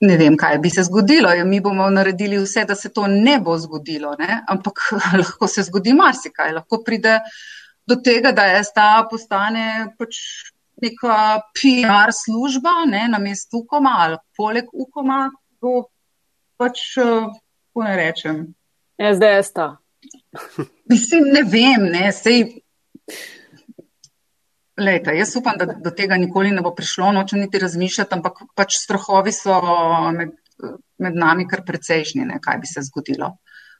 Ne 0.00 0.16
vem, 0.18 0.36
kaj 0.38 0.58
bi 0.62 0.70
se 0.70 0.82
zgodilo. 0.86 1.30
Ja, 1.34 1.44
mi 1.44 1.60
bomo 1.60 1.88
naredili 1.90 2.38
vse, 2.38 2.64
da 2.64 2.74
se 2.74 2.92
to 2.94 3.06
ne 3.06 3.38
bo 3.42 3.56
zgodilo, 3.58 4.14
ne? 4.18 4.42
ampak 4.46 4.82
lahko 5.20 5.48
se 5.50 5.62
zgodi 5.66 5.94
marsikaj. 5.94 6.52
Lahko 6.60 6.82
pride 6.86 7.18
do 7.86 7.96
tega, 8.04 8.32
da 8.32 8.46
je 8.52 8.62
sta 8.64 9.08
postane 9.10 9.94
pač 9.98 10.20
neka 10.82 11.40
PR 11.56 12.14
služba 12.14 12.84
ne? 12.86 13.08
na 13.10 13.18
mestu 13.18 13.64
ukoma 13.64 13.96
ali 14.04 14.18
poleg 14.36 14.70
ukoma. 14.72 15.26
Pač, 16.58 16.84
kako 16.98 17.82
ne 17.86 17.96
rečem? 17.96 18.46
SDS 18.98 19.50
sta. 19.50 19.68
Mislim, 20.90 21.30
ne 21.34 21.42
vem, 21.42 21.90
ne, 21.90 22.10
sej. 22.12 22.60
Lejte, 24.78 25.14
jaz 25.18 25.34
upam, 25.36 25.56
da 25.58 25.66
do 25.66 25.90
tega 25.90 26.16
nikoli 26.20 26.52
ne 26.54 26.62
bo 26.62 26.70
prišlo, 26.74 27.10
nočem 27.12 27.40
niti 27.42 27.58
razmišljati, 27.58 28.14
ampak 28.14 28.44
pač 28.54 28.76
strahovi 28.78 29.32
so 29.34 29.56
med, 30.14 30.36
med 31.02 31.18
nami 31.18 31.48
kar 31.50 31.64
precejšnji, 31.66 32.26
ne, 32.28 32.38
kaj 32.42 32.60
bi 32.62 32.70
se 32.70 32.84
zgodilo, 32.86 33.32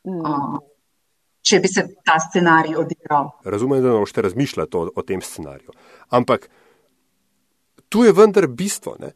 mm. 0.09 0.19
uh, 0.19 0.57
če 1.47 1.61
bi 1.63 1.71
se 1.71 1.85
ta 2.07 2.19
scenarij 2.23 2.75
odigral. 2.81 3.31
Razumem, 3.45 3.83
da 3.85 3.95
boste 3.95 4.25
razmišljali 4.27 4.75
o, 4.75 4.89
o 4.97 5.07
tem 5.07 5.23
scenariju. 5.23 5.77
Ampak 6.19 6.49
tu 7.89 8.05
je 8.05 8.13
vendar 8.13 8.47
bistvo. 8.47 8.97
Ne. 9.01 9.13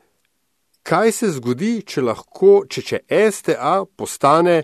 Kaj 0.82 1.12
se 1.12 1.30
zgodi, 1.36 1.80
če, 1.86 2.02
lahko, 2.02 2.62
če, 2.70 2.82
če 2.82 3.02
STA 3.30 3.74
postane 3.96 4.62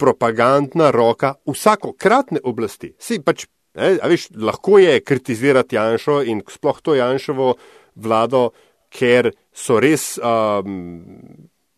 propagandna 0.00 0.88
roka 0.94 1.34
vsakokratne 1.48 2.40
oblasti? 2.44 2.94
Si 3.00 3.20
pač 3.24 3.46
Ne, 3.74 3.98
viš, 4.10 4.28
lahko 4.34 4.78
je 4.78 5.00
kritizirati 5.00 5.76
Janšo 5.76 6.22
in 6.26 6.42
sploh 6.48 6.80
to 6.82 6.94
Janšovo 6.94 7.54
vlado, 7.94 8.50
ker 8.90 9.30
so 9.54 9.78
res, 9.80 10.16
um, 10.18 11.12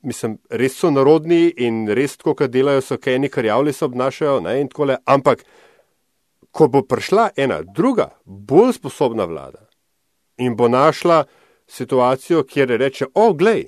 mislim, 0.03 0.38
res 0.49 0.78
so 0.78 0.90
narodni 0.90 1.51
in 1.61 1.84
res 1.93 2.16
tako, 2.16 2.34
kar 2.38 2.49
delajo, 2.49 2.80
so 2.80 2.97
kaj 2.97 3.18
neki 3.20 3.34
karjavli 3.34 3.74
se 3.76 3.84
obnašajo 3.84 4.40
ne, 4.47 4.57
in 4.62 4.70
tako 4.72 4.88
le. 4.88 4.97
Ampak, 5.05 5.45
ko 6.53 6.68
bo 6.72 6.82
prišla 6.88 7.30
ena 7.36 7.61
druga, 7.62 8.09
bolj 8.24 8.78
sposobna 8.80 9.28
vlada 9.28 9.66
in 10.40 10.57
bo 10.57 10.68
našla 10.68 11.24
situacijo, 11.68 12.43
kjer 12.49 12.72
reče, 12.80 13.12
o, 13.14 13.32
glej, 13.36 13.66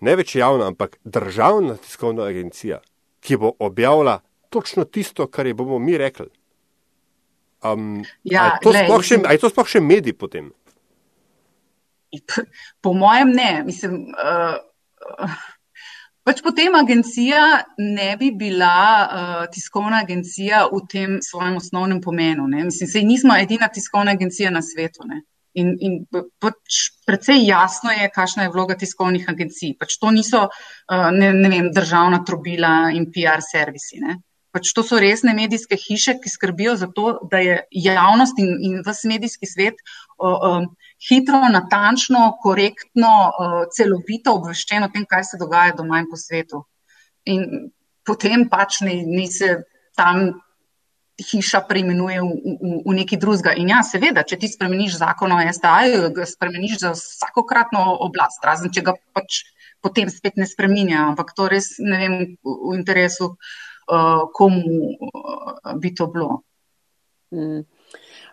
ne 0.00 0.16
več 0.18 0.34
javna, 0.36 0.68
ampak 0.72 0.98
državna 1.04 1.76
tiskovna 1.82 2.26
agencija, 2.26 2.80
ki 3.22 3.38
bo 3.40 3.52
objavila 3.58 4.20
točno 4.50 4.84
tisto, 4.84 5.26
kar 5.26 5.46
je 5.46 5.54
bomo 5.54 5.78
mi 5.78 5.96
rekli. 5.98 6.28
Um, 7.64 8.04
ja, 8.22 8.58
je 8.60 9.38
to 9.40 9.50
sploh 9.50 9.68
še 9.68 9.80
medij 9.80 10.16
potem? 10.18 10.52
Po 12.82 12.92
mojem, 12.92 13.32
ne. 13.36 13.50
Mislim, 13.66 14.12
uh, 14.12 15.36
pač 16.26 16.42
potem 16.44 16.74
agencija 16.76 17.40
ne 17.78 18.10
bi 18.20 18.30
bila 18.36 18.76
uh, 19.06 19.46
tiskovna 19.52 20.02
agencija 20.04 20.66
v 20.72 20.82
tem 20.90 21.16
svojem 21.22 21.56
osnovnem 21.60 22.02
pomenu. 22.04 22.46
Ne. 22.50 22.66
Mislim, 22.68 22.90
sej 22.90 23.08
nismo 23.08 23.36
edina 23.36 23.70
tiskovna 23.72 24.16
agencija 24.16 24.52
na 24.52 24.62
svetu. 24.62 25.08
Ne. 25.08 25.22
In, 25.56 25.72
in 25.80 25.92
pač 26.42 26.90
precej 27.08 27.46
jasno 27.48 27.88
je, 27.94 28.10
kakšna 28.12 28.44
je 28.44 28.52
vloga 28.52 28.76
tiskovnih 28.76 29.24
agencij. 29.32 29.72
Pač 29.80 29.96
to 29.96 30.12
niso 30.12 30.46
uh, 30.50 31.08
ne, 31.16 31.32
ne 31.32 31.52
vem, 31.52 31.70
državna 31.72 32.20
trobila 32.28 32.90
in 32.92 33.08
PR 33.12 33.40
servisi. 33.44 34.02
Ne. 34.04 34.20
Pač 34.56 34.70
to 34.72 34.80
so 34.80 34.96
resne 34.96 35.34
medijske 35.36 35.76
hiše, 35.76 36.14
ki 36.22 36.30
skrbijo 36.32 36.78
za 36.80 36.86
to, 36.88 37.18
da 37.28 37.42
je 37.44 37.58
javnost 37.76 38.38
in, 38.40 38.54
in 38.64 38.78
vse 38.86 39.10
medijski 39.10 39.44
svet 39.44 39.82
o, 40.16 40.30
o, 40.30 40.52
hitro, 41.08 41.42
natančno, 41.52 42.22
korektno, 42.40 43.10
o, 43.28 43.48
celovito 43.76 44.32
obveščen 44.38 44.86
o 44.86 44.88
tem, 44.94 45.04
kaj 45.04 45.26
se 45.28 45.40
dogaja 45.42 45.74
doma 45.76 46.00
in 46.00 46.08
po 46.08 46.16
svetu. 46.16 46.62
In 47.28 47.68
potem 48.08 48.46
pač 48.48 48.80
ni, 48.86 49.02
ni 49.04 49.26
se 49.28 49.58
tam 49.98 50.40
hiša 51.20 51.60
preimenuje 51.68 52.24
v, 52.24 52.56
v, 52.64 52.72
v 52.88 52.96
neki 53.02 53.20
drugega. 53.20 53.52
In 53.60 53.74
ja, 53.74 53.82
seveda, 53.84 54.24
če 54.24 54.40
ti 54.40 54.48
spremeniš 54.48 54.96
zakon 55.02 55.36
o 55.36 55.42
STA, 55.52 55.76
ga 56.16 56.28
spremeniš 56.32 56.80
za 56.80 56.96
vsakokratno 56.96 57.84
oblast, 58.08 58.40
razen 58.40 58.72
če 58.72 58.88
ga 58.88 58.96
pač 59.12 59.44
potem 59.84 60.08
spet 60.08 60.40
ne 60.40 60.48
spreminja. 60.48 61.10
Ampak 61.12 61.36
to 61.36 61.52
res 61.52 61.74
ne 61.76 62.00
vem 62.00 62.18
v 62.40 62.76
interesu, 62.80 63.34
uh, 63.36 63.65
komu 64.32 64.90
uh, 64.90 65.72
bi 65.80 65.94
to 65.94 66.06
bilo. 66.06 66.42
Mm. 67.34 67.64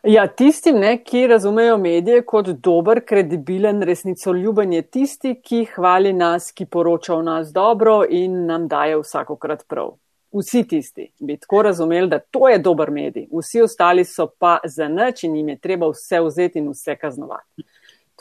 Ja, 0.04 0.28
tistim, 0.28 0.80
ne, 0.80 0.98
ki 1.04 1.28
razumejo 1.28 1.78
medije 1.78 2.26
kot 2.26 2.50
dober, 2.66 3.00
kredibilen, 3.06 3.82
resnicoljuben 3.82 4.74
je 4.74 4.82
tisti, 4.82 5.36
ki 5.42 5.66
hvali 5.76 6.14
nas, 6.14 6.52
ki 6.52 6.66
poroča 6.66 7.16
o 7.16 7.22
nas 7.22 7.54
dobro 7.54 8.02
in 8.10 8.46
nam 8.46 8.68
daje 8.68 8.98
vsakokrat 9.00 9.64
prav 9.68 9.94
vsi 10.34 10.68
tisti 10.68 11.12
bi 11.20 11.38
tako 11.38 11.62
razumeli, 11.62 12.08
da 12.08 12.20
to 12.20 12.50
je 12.50 12.60
dober 12.60 12.92
medij, 12.92 13.28
vsi 13.40 13.62
ostali 13.62 14.06
so 14.06 14.28
pa 14.40 14.58
za 14.66 14.88
nič 14.88 15.24
in 15.24 15.36
jim 15.36 15.50
je 15.50 15.58
treba 15.60 15.90
vse 15.90 16.22
vzeti 16.22 16.60
in 16.60 16.70
vse 16.70 16.96
kaznovati. 16.96 17.64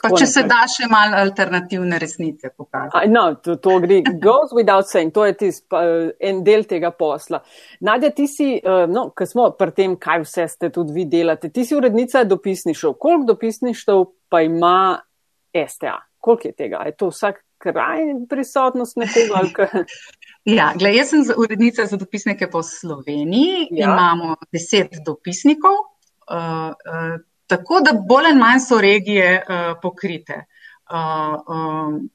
Pa 0.03 0.09
če 0.19 0.25
se 0.27 0.41
da 0.43 0.65
še 0.67 0.89
malo 0.91 1.15
alternativne 1.15 1.95
resnice 2.01 2.49
pokazati. 2.51 3.07
No, 3.07 3.21
to, 3.39 3.55
to 3.63 3.77
gre, 3.85 4.01
goes 4.19 4.51
without 4.51 4.89
saying, 4.89 5.13
to 5.15 5.23
je 5.29 5.37
tist, 5.39 5.63
pa, 5.71 5.79
en 6.19 6.41
del 6.43 6.65
tega 6.67 6.91
posla. 6.91 7.39
Nadja, 7.87 8.11
ti 8.15 8.27
si, 8.27 8.49
eh, 8.59 8.83
no, 8.91 9.05
ko 9.15 9.27
smo 9.29 9.47
pri 9.55 9.71
tem, 9.77 9.95
kaj 10.01 10.25
vse 10.25 10.49
ste 10.51 10.71
tudi 10.75 10.97
vi 10.97 11.07
delate, 11.07 11.53
ti 11.55 11.63
si 11.63 11.77
urednica 11.77 12.25
dopisništev. 12.27 12.97
Koliko 12.99 13.31
dopisništev 13.31 14.03
pa 14.27 14.43
ima 14.43 14.75
STA? 15.55 15.95
Koliko 16.19 16.51
je 16.51 16.55
tega? 16.65 16.83
Je 16.89 16.97
to 16.99 17.07
vsak 17.13 17.39
kraj 17.63 18.03
prisotnost 18.29 18.99
nekoga? 18.99 19.71
Ja, 20.43 20.73
gled, 20.75 20.91
jaz 20.91 21.13
sem 21.13 21.21
urednica 21.39 21.85
za 21.87 21.95
dopisnike 21.95 22.49
po 22.51 22.59
Sloveniji. 22.67 23.69
Ja. 23.71 23.93
Imamo 23.93 24.35
deset 24.51 24.97
dopisnikov, 25.05 25.77
uh, 26.27 26.73
uh, 26.75 27.13
tako 27.47 27.79
da 27.85 27.93
bolj 27.93 28.25
ali 28.31 28.39
manj 28.39 28.59
so 28.59 28.81
regije 28.81 29.43
uh, 29.43 29.77
pokrite. 29.81 30.45
Uh, 30.91 31.39
um, 31.47 32.09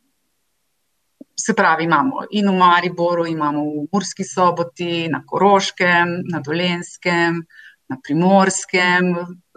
se 1.39 1.55
pravi, 1.55 1.85
imamo 1.85 2.24
in 2.31 2.49
v 2.49 2.57
Mariboru, 2.57 3.26
imamo 3.26 3.62
v 3.62 3.87
Murski 3.93 4.24
soboti, 4.24 5.09
na 5.09 5.22
Koroškem, 5.26 6.22
na 6.33 6.41
Dolenskem, 6.41 7.43
na 7.89 7.97
Primorskem, 8.03 9.14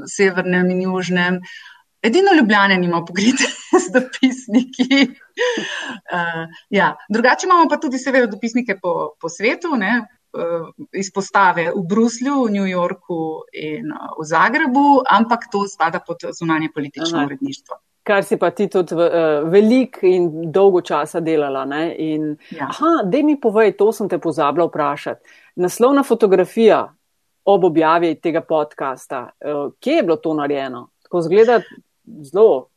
Severnem 0.08 0.70
in 0.72 0.82
Južnem. 0.82 1.40
Edino 2.02 2.34
Ljubljane 2.38 2.78
nima 2.78 3.04
pokrite 3.06 3.44
z 3.84 3.92
dopisniki. 3.94 5.10
Uh, 6.14 6.46
ja. 6.70 6.96
Drugače 7.10 7.46
imamo 7.46 7.70
pa 7.70 7.78
tudi, 7.78 7.98
seveda, 7.98 8.28
dopisnike 8.28 8.78
po, 8.82 9.14
po 9.22 9.30
svetu, 9.30 9.76
ne? 9.76 10.02
Uh, 10.32 10.70
izpostave 10.96 11.66
v 11.76 11.82
Bruslju, 11.84 12.46
v 12.46 12.52
New 12.52 12.64
Yorku 12.64 13.44
in 13.52 13.92
uh, 13.92 14.14
v 14.16 14.24
Zagrebu, 14.24 15.04
ampak 15.04 15.50
to 15.52 15.66
spada 15.68 16.00
pod 16.00 16.24
zunanje 16.32 16.70
politično 16.72 17.18
Aha. 17.18 17.26
uredništvo. 17.26 17.76
Kar 18.04 18.24
si 18.24 18.38
pa 18.40 18.50
ti 18.56 18.70
tudi 18.72 18.96
uh, 18.96 19.44
velik 19.52 20.00
in 20.08 20.30
dolgo 20.52 20.82
časa 20.82 21.20
delala. 21.20 21.66
In, 21.98 22.38
ja. 22.50 22.70
Aha, 22.72 23.04
da 23.04 23.24
mi 23.24 23.36
povej, 23.42 23.76
to 23.76 23.92
sem 23.92 24.08
te 24.10 24.22
pozabila 24.24 24.70
vprašati. 24.72 25.36
Naslovna 25.56 26.04
fotografija 26.04 26.80
ob 27.44 27.64
objavi 27.68 28.16
tega 28.16 28.42
podcasta, 28.42 29.30
kje 29.80 30.00
je 30.00 30.04
bilo 30.04 30.16
to 30.16 30.34
narejeno? 30.34 30.88
Tako 31.04 31.22
zgleda 31.28 31.60
zelo 32.24 32.70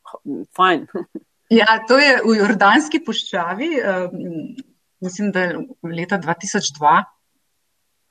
fajn. 0.57 0.87
Ja, 1.53 1.85
to 1.89 1.99
je 2.01 2.17
v 2.25 2.39
Jordanski 2.39 2.99
puščavi, 3.05 3.69
mislim, 5.05 5.29
da 5.31 5.41
je 5.41 5.59
leta 5.85 6.19
2002. 6.19 7.03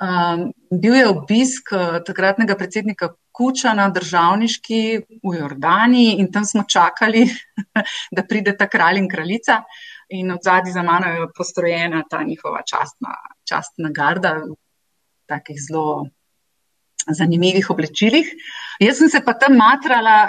Um, 0.02 0.50
bil 0.72 0.96
je 0.96 1.08
obisk 1.08 1.72
uh, 1.72 2.00
takratnega 2.06 2.56
predsednika 2.58 3.14
Kuča 3.34 3.74
na 3.74 3.88
državniški 3.90 4.80
v 5.24 5.36
Jordani 5.38 6.20
in 6.22 6.32
tam 6.32 6.46
smo 6.46 6.64
čakali, 6.70 7.24
da 8.16 8.26
pride 8.30 8.56
ta 8.58 8.68
kralj 8.70 9.00
in 9.02 9.08
kraljica. 9.10 9.62
In 10.14 10.32
od 10.32 10.44
zadnji 10.44 10.72
za 10.72 10.84
mano 10.84 11.08
je 11.08 11.28
postrojena 11.38 12.04
ta 12.10 12.24
njihova 12.24 12.62
častna, 12.62 13.16
častna 13.50 13.90
garda 13.90 14.34
v 14.44 14.54
takih 15.26 15.58
zelo 15.62 16.06
zanimivih 17.08 17.70
oblečilih. 17.70 18.30
Jaz 18.80 18.98
sem 18.98 19.10
se 19.10 19.22
pa 19.26 19.34
tam 19.34 19.58
matrala 19.58 20.28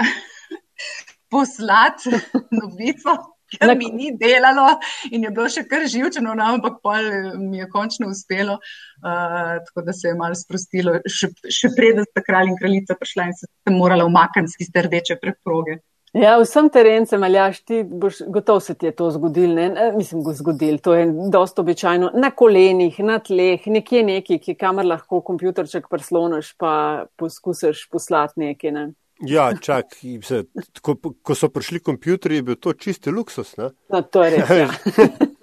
poslati 1.31 2.15
novico, 2.51 3.17
ker 3.55 3.75
mi 3.79 3.91
ni 3.95 4.13
delalo 4.19 4.67
in 5.11 5.25
je 5.27 5.31
bilo 5.31 5.49
še 5.51 5.65
kar 5.71 5.87
živčeno, 5.91 6.35
no, 6.35 6.51
ampak 6.57 6.81
pol 6.85 7.09
mi 7.41 7.63
je 7.63 7.71
končno 7.73 8.11
uspelo, 8.13 8.59
uh, 8.59 9.57
tako 9.69 9.87
da 9.89 9.97
se 9.97 10.11
je 10.11 10.19
malo 10.19 10.39
sprostilo. 10.39 10.99
Še, 11.09 11.33
še 11.49 11.73
preden 11.77 12.07
sta 12.11 12.23
kralj 12.25 12.53
in 12.53 12.61
kraljica 12.61 12.99
prišla 13.01 13.31
in 13.31 13.37
se 13.41 13.51
je 13.51 13.75
morala 13.75 14.07
umakniti 14.09 14.63
iz 14.65 14.73
te 14.73 14.87
rdeče 14.87 15.21
preproge. 15.23 15.81
Ja, 16.15 16.37
vsem 16.39 16.69
terencem, 16.71 17.25
ali 17.27 17.41
jaš 17.41 17.57
ti, 17.67 17.81
boš, 17.83 18.21
gotov 18.31 18.61
se 18.63 18.77
ti 18.79 18.87
je 18.87 18.93
to 18.95 19.09
zgodil, 19.11 19.51
ne? 19.57 19.91
Mislim, 19.97 20.23
zgodil, 20.39 20.77
to 20.79 20.95
je 20.95 21.09
dosto 21.33 21.65
običajno, 21.67 22.13
na 22.15 22.31
kolenih, 22.31 23.01
na 23.03 23.19
tleh, 23.19 23.67
nekje 23.67 24.05
neki, 24.07 24.39
ki 24.39 24.55
kamer 24.55 24.87
lahko 24.87 25.19
kompjuterček 25.27 25.89
prisloniš, 25.91 26.53
pa 26.55 26.75
poskusiš 27.19 27.89
poslati 27.91 28.45
nekaj, 28.45 28.75
ne? 28.77 28.85
Ja, 29.21 29.53
čak, 29.61 29.95
se, 30.23 30.45
ko, 30.83 30.97
ko 31.23 31.35
so 31.35 31.49
prišli 31.49 31.81
kompjuterji, 31.81 32.37
je 32.41 32.43
bil 32.43 32.57
to 32.57 32.73
čisti 32.73 33.11
luksus. 33.11 33.55
No, 33.57 34.03
to 34.03 34.25
je 34.25 34.31
res. 34.31 34.51
Ja. 34.51 34.69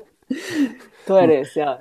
to 1.08 1.18
je 1.18 1.28
res, 1.28 1.56
ja. 1.56 1.78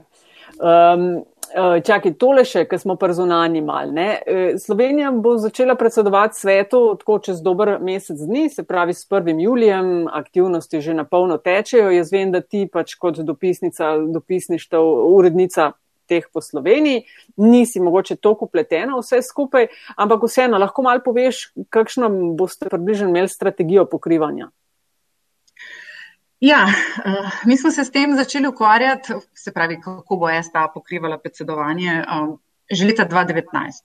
Um, 0.60 1.24
Čakaj, 1.50 2.12
tole 2.14 2.44
še, 2.46 2.62
ker 2.70 2.78
smo 2.78 2.94
prezunani 2.98 3.58
mal. 3.64 3.90
Ne? 3.90 4.06
E, 4.22 4.42
Slovenija 4.62 5.10
bo 5.10 5.32
začela 5.42 5.74
predsedovati 5.74 6.38
svetu 6.38 6.82
tako 7.00 7.18
čez 7.26 7.40
dober 7.42 7.72
mesec 7.82 8.20
dni, 8.22 8.44
se 8.54 8.62
pravi 8.62 8.94
s 8.94 9.02
1. 9.10 9.40
julijem, 9.42 10.06
aktivnosti 10.06 10.80
že 10.80 10.94
na 10.94 11.04
polno 11.04 11.40
tečejo. 11.42 11.90
Jaz 11.90 12.12
vem, 12.14 12.30
da 12.30 12.40
ti 12.40 12.68
pač 12.70 12.94
kot 12.94 13.18
dopisnica, 13.26 13.96
dopisništev, 14.14 14.92
urednica 15.10 15.72
teh 16.10 16.26
po 16.32 16.42
Sloveniji, 16.42 17.04
nisi 17.38 17.80
mogoče 17.80 18.16
toliko 18.18 18.48
upletena 18.50 18.98
vse 18.98 19.22
skupaj, 19.22 19.68
ampak 19.96 20.26
vseeno 20.26 20.58
lahko 20.58 20.82
malo 20.86 21.04
poveš, 21.04 21.46
kakšno 21.70 22.10
boste 22.38 22.68
približno 22.70 23.08
imeli 23.08 23.30
strategijo 23.30 23.86
pokrivanja. 23.90 24.50
Ja, 26.40 26.64
uh, 26.64 27.32
mi 27.44 27.56
smo 27.60 27.70
se 27.70 27.84
s 27.84 27.92
tem 27.92 28.16
začeli 28.16 28.48
ukvarjati, 28.48 29.12
se 29.36 29.52
pravi, 29.52 29.76
kako 29.80 30.16
bo 30.16 30.30
STA 30.42 30.70
pokrivala 30.74 31.18
predsedovanje 31.18 32.00
uh, 32.00 32.38
že 32.70 32.86
leta 32.86 33.04
2019. 33.04 33.84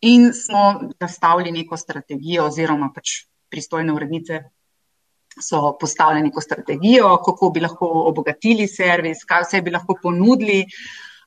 In 0.00 0.32
smo 0.32 0.80
zastavili 1.00 1.52
neko 1.52 1.76
strategijo, 1.76 2.46
oziroma 2.48 2.88
pač 2.94 3.26
pristojne 3.50 3.92
urednice 3.92 4.40
so 5.42 5.76
postavili 5.80 6.22
neko 6.22 6.40
strategijo, 6.40 7.16
kako 7.24 7.50
bi 7.50 7.60
lahko 7.60 7.86
obogatili 8.08 8.68
servis, 8.68 9.24
kaj 9.24 9.44
vse 9.44 9.62
bi 9.62 9.70
lahko 9.70 9.98
ponudili. 10.02 10.64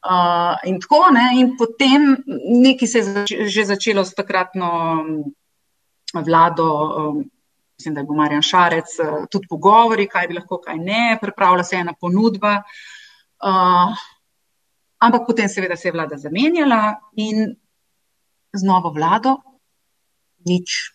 Uh, 0.03 0.59
in 0.67 0.81
tako, 0.83 1.05
ne, 1.15 1.29
in 1.39 1.53
potem 1.55 2.09
nekaj 2.27 2.87
se 2.87 2.99
je 2.99 3.03
zač 3.03 3.31
že 3.47 3.63
začelo 3.65 4.03
s 4.03 4.11
takratno 4.11 4.69
vlado, 6.13 6.67
um, 6.67 7.21
mislim, 7.79 7.93
da 7.95 8.01
je 8.01 8.07
bil 8.09 8.17
Marjan 8.19 8.43
Šarec, 8.43 8.97
uh, 8.99 9.23
tudi 9.31 9.47
pogovori, 9.47 10.09
kaj 10.11 10.27
bi 10.27 10.35
lahko, 10.35 10.59
kaj 10.59 10.75
ne, 10.75 11.17
pripravila 11.21 11.63
se 11.63 11.75
je 11.75 11.85
ena 11.85 11.93
ponudba. 11.95 12.57
Uh, 13.39 13.95
ampak 14.99 15.23
potem 15.27 15.47
seveda 15.47 15.79
se 15.79 15.87
je 15.87 15.95
vlada 15.95 16.19
zamenjala 16.19 16.99
in 17.15 17.55
z 18.53 18.61
novo 18.63 18.91
vlado 18.91 19.37
nič. 20.45 20.93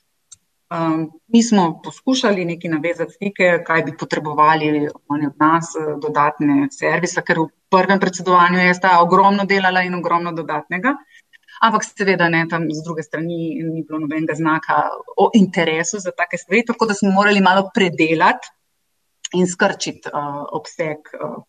Um, 0.68 1.10
mi 1.28 1.42
smo 1.42 1.80
poskušali 1.84 2.44
nekaj 2.44 2.70
navezati 2.70 3.12
stike, 3.12 3.62
kaj 3.66 3.82
bi 3.82 3.96
potrebovali 3.96 4.88
oni 5.08 5.26
od 5.26 5.36
nas, 5.40 5.72
dodatne 6.02 6.66
servise, 6.70 7.22
ker 7.24 7.40
v 7.40 7.48
prvem 7.72 8.00
predsedovanju 8.00 8.58
je 8.58 8.74
sta 8.74 8.98
ogromno 9.00 9.46
delala 9.48 9.82
in 9.82 9.96
ogromno 9.96 10.32
dodatnega. 10.36 10.92
Ampak 11.64 11.86
seveda 11.88 12.28
ne, 12.28 12.44
tam 12.50 12.68
z 12.70 12.84
druge 12.84 13.02
strani 13.02 13.38
ni 13.64 13.82
bilo 13.82 14.02
nobenega 14.04 14.36
znaka 14.36 14.82
o 15.16 15.30
interesu 15.34 15.98
za 15.98 16.12
take 16.12 16.36
stvari, 16.38 16.66
tako 16.66 16.86
da 16.86 16.94
smo 16.94 17.10
morali 17.10 17.40
malo 17.40 17.70
predelati 17.74 18.52
in 19.34 19.48
skrčiti 19.48 20.12
uh, 20.12 20.44
obseg 20.52 21.10
uh, 21.16 21.40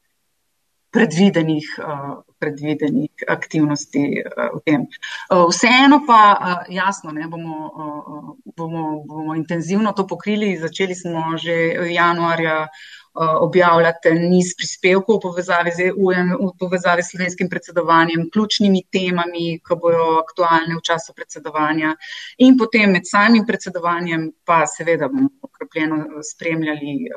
predvidenih, 0.92 1.66
uh, 1.78 2.22
predvidenih 2.40 3.26
aktivnosti 3.28 4.04
uh, 4.26 4.50
v 4.58 4.60
tem. 4.66 4.86
Uh, 5.30 5.46
vseeno 5.50 6.02
pa 6.08 6.22
uh, 6.34 6.74
jasno, 6.74 7.12
ne, 7.12 7.28
bomo, 7.28 7.58
uh, 7.70 8.30
bomo, 8.58 9.04
bomo 9.06 9.36
intenzivno 9.36 9.94
to 9.94 10.08
pokrili. 10.08 10.58
Začeli 10.58 10.96
smo 10.96 11.38
že 11.38 11.54
januarja 11.94 12.66
uh, 12.66 13.36
objavljate 13.46 14.14
niz 14.18 14.56
prispevkov 14.58 15.20
v 15.20 15.22
povezavi 15.28 15.72
z 15.72 15.80
EU-jem, 15.92 16.34
v 16.40 16.52
povezavi 16.60 17.04
s 17.04 17.14
slovenskim 17.14 17.50
predsedovanjem, 17.50 18.30
ključnimi 18.34 18.84
temami, 18.92 19.60
ki 19.62 19.78
bojo 19.78 20.18
aktualne 20.24 20.74
v 20.74 20.82
času 20.82 21.14
predsedovanja. 21.14 21.94
In 22.42 22.58
potem 22.58 22.98
med 22.98 23.06
samim 23.06 23.46
predsedovanjem 23.46 24.32
pa 24.46 24.66
seveda 24.66 25.08
bomo 25.08 25.30
okrepljeno 25.46 26.24
spremljali 26.24 27.12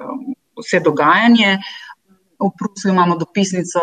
vse 0.60 0.80
dogajanje. 0.80 1.58
V 2.42 2.50
Bruslju 2.58 2.92
imamo 2.92 3.16
dopisnico 3.16 3.80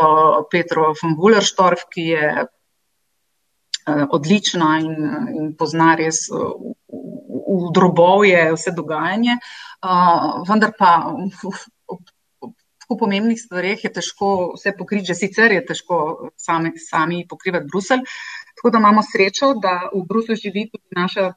Petro 0.52 0.94
von 1.02 1.16
Wullerstorf, 1.18 1.88
ki 1.94 2.06
je 2.14 2.26
uh, 2.44 4.06
odlična 4.12 4.78
in, 4.84 4.96
in 5.40 5.54
pozna 5.58 5.96
res 6.00 6.28
uh, 6.34 6.54
v 7.50 7.72
drobovje 7.74 8.52
vse 8.54 8.76
dogajanje. 8.76 9.40
Uh, 9.80 10.44
vendar 10.48 10.74
pa 10.78 10.92
tako 12.80 13.06
pomembnih 13.06 13.38
stvareh 13.38 13.84
je 13.84 13.92
težko 13.94 14.54
vse 14.56 14.74
pokriti, 14.78 15.12
že 15.12 15.16
sicer 15.16 15.54
je 15.54 15.66
težko 15.66 15.98
sami, 16.38 16.74
sami 16.82 17.22
pokrivati 17.30 17.70
Bruselj. 17.70 18.02
Tako 18.58 18.72
da 18.74 18.82
imamo 18.82 19.04
srečo, 19.06 19.54
da 19.62 19.92
v 19.94 20.04
Bruslju 20.10 20.36
živi 20.36 20.70
tudi 20.72 20.98
naša 20.98 21.34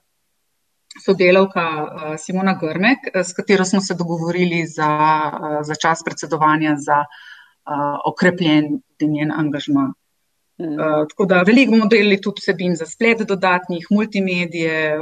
sodelavka 1.01 1.65
uh, 1.83 2.15
Simona 2.19 2.55
Grmek, 2.61 3.09
eh, 3.13 3.25
s 3.25 3.33
katero 3.33 3.65
smo 3.65 3.81
se 3.81 3.95
dogovorili 3.95 4.67
za, 4.67 4.91
uh, 5.33 5.59
za 5.63 5.75
čas 5.75 6.05
predsedovanja 6.05 6.77
za 6.77 7.05
okrepljen 8.05 8.81
njen 9.01 9.31
angažma. 9.33 9.93
Uh, 10.59 11.07
tako 11.09 11.25
da 11.25 11.43
veliko 11.47 11.71
bomo 11.71 11.87
delili 11.87 12.21
tudi 12.21 12.43
vsebin 12.43 12.75
za 12.77 12.87
splet 12.87 13.23
dodatnih, 13.29 13.87
multimedije, 13.91 14.99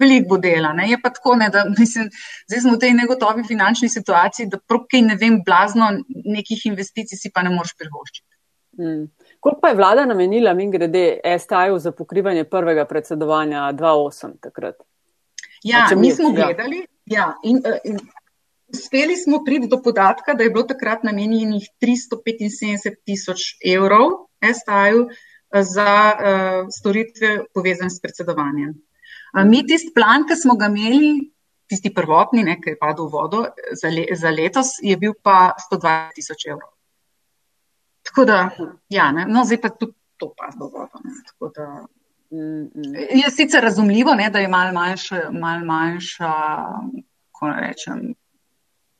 veliko 0.00 0.28
bo 0.28 0.38
dela. 0.38 0.72
Ne? 0.72 0.88
Je 0.90 0.98
pa 1.02 1.12
tako, 1.14 1.36
ne, 1.36 1.48
da 1.48 1.64
mislim, 1.78 2.10
zdaj 2.48 2.60
smo 2.60 2.74
v 2.74 2.80
tej 2.84 2.96
negotovi 2.98 3.44
finančni 3.46 3.88
situaciji, 3.88 4.48
da 4.50 4.58
prokaj 4.58 5.02
ne 5.06 5.16
vem, 5.20 5.40
blazno 5.46 5.92
nekih 6.08 6.66
investicij 6.72 7.22
si 7.22 7.30
pa 7.34 7.46
ne 7.46 7.54
moreš 7.54 7.76
privoščiti. 7.78 8.28
Hmm. 8.80 9.06
Koliko 9.40 9.60
pa 9.60 9.68
je 9.68 9.74
vlada 9.74 10.04
namenila, 10.06 10.54
mi 10.54 10.70
grede, 10.70 11.20
STI-ju 11.38 11.78
za 11.78 11.92
pokrivanje 11.92 12.44
prvega 12.44 12.84
predsedovanja 12.84 13.72
2.8 13.72 14.36
takrat? 14.40 14.74
Ja, 15.62 15.88
mi 15.96 16.10
smo 16.10 16.28
ja. 16.28 16.34
gledali 16.34 16.86
ja, 17.06 17.34
in, 17.44 17.62
in 17.84 17.98
uspeli 18.68 19.16
smo 19.16 19.44
priti 19.44 19.68
do 19.68 19.82
podatka, 19.82 20.34
da 20.34 20.44
je 20.44 20.50
bilo 20.50 20.64
takrat 20.64 21.02
namenjenih 21.02 21.68
375 21.82 23.00
tisoč 23.04 23.40
evrov 23.64 24.10
STI-ju 24.40 25.08
za 25.50 25.92
uh, 26.14 26.68
storitve 26.78 27.44
povezane 27.54 27.90
s 27.90 28.00
predsedovanjem. 28.00 28.74
Mi 29.46 29.66
tisti 29.66 29.92
plan, 29.94 30.26
ki 30.26 30.36
smo 30.36 30.56
ga 30.58 30.66
imeli, 30.66 31.30
tisti 31.70 31.94
prvotni, 31.94 32.44
ki 32.62 32.74
je 32.74 32.78
padel 32.78 33.06
v 33.06 33.12
vodo 33.14 33.44
za, 33.82 33.88
le, 33.88 34.06
za 34.18 34.30
letos, 34.30 34.78
je 34.82 34.96
bil 34.96 35.14
pa 35.22 35.54
120 35.70 36.14
tisoč 36.18 36.46
evrov. 36.50 36.70
Tako 38.10 38.24
da, 38.26 38.38
ja, 38.90 39.12
ne, 39.14 39.24
no, 39.30 39.44
zdaj 39.46 39.60
pa 39.62 39.68
tudi 39.70 39.94
to 40.18 40.32
padlo 40.34 40.70
vodo. 41.38 41.64
Je 43.10 43.30
sicer 43.30 43.62
razumljivo, 43.62 44.14
ne, 44.14 44.30
da 44.30 44.38
je 44.38 44.48
malo 44.48 44.72
manjša, 44.72 45.28
mal 45.30 45.62
manjša, 45.66 46.32
kako 47.30 47.52
rečem, 47.54 48.02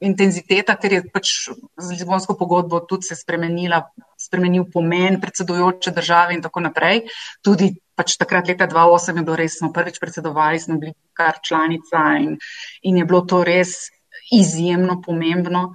intenziteta, 0.01 0.77
ker 0.81 0.95
je 0.97 1.03
pač 1.13 1.33
z 1.51 1.91
Lizbonsko 1.93 2.35
pogodbo 2.39 2.81
tudi 2.89 3.11
se 3.11 3.19
spremenila, 3.19 3.83
spremenil 4.19 4.65
pomen 4.73 5.21
predsedujoče 5.21 5.93
države 5.97 6.39
in 6.39 6.43
tako 6.43 6.65
naprej. 6.65 7.05
Tudi 7.45 7.75
pač 7.99 8.17
takrat 8.21 8.49
leta 8.49 8.71
2008 8.71 9.21
je 9.21 9.27
bilo 9.27 9.37
res, 9.37 9.59
smo 9.61 9.73
prvič 9.77 10.01
predsedovali, 10.01 10.63
smo 10.63 10.79
bili 10.81 10.95
kar 11.13 11.43
članica 11.45 12.07
in, 12.23 12.39
in 12.83 13.03
je 13.03 13.05
bilo 13.05 13.21
to 13.29 13.45
res 13.45 13.91
izjemno 14.33 15.01
pomembno. 15.05 15.73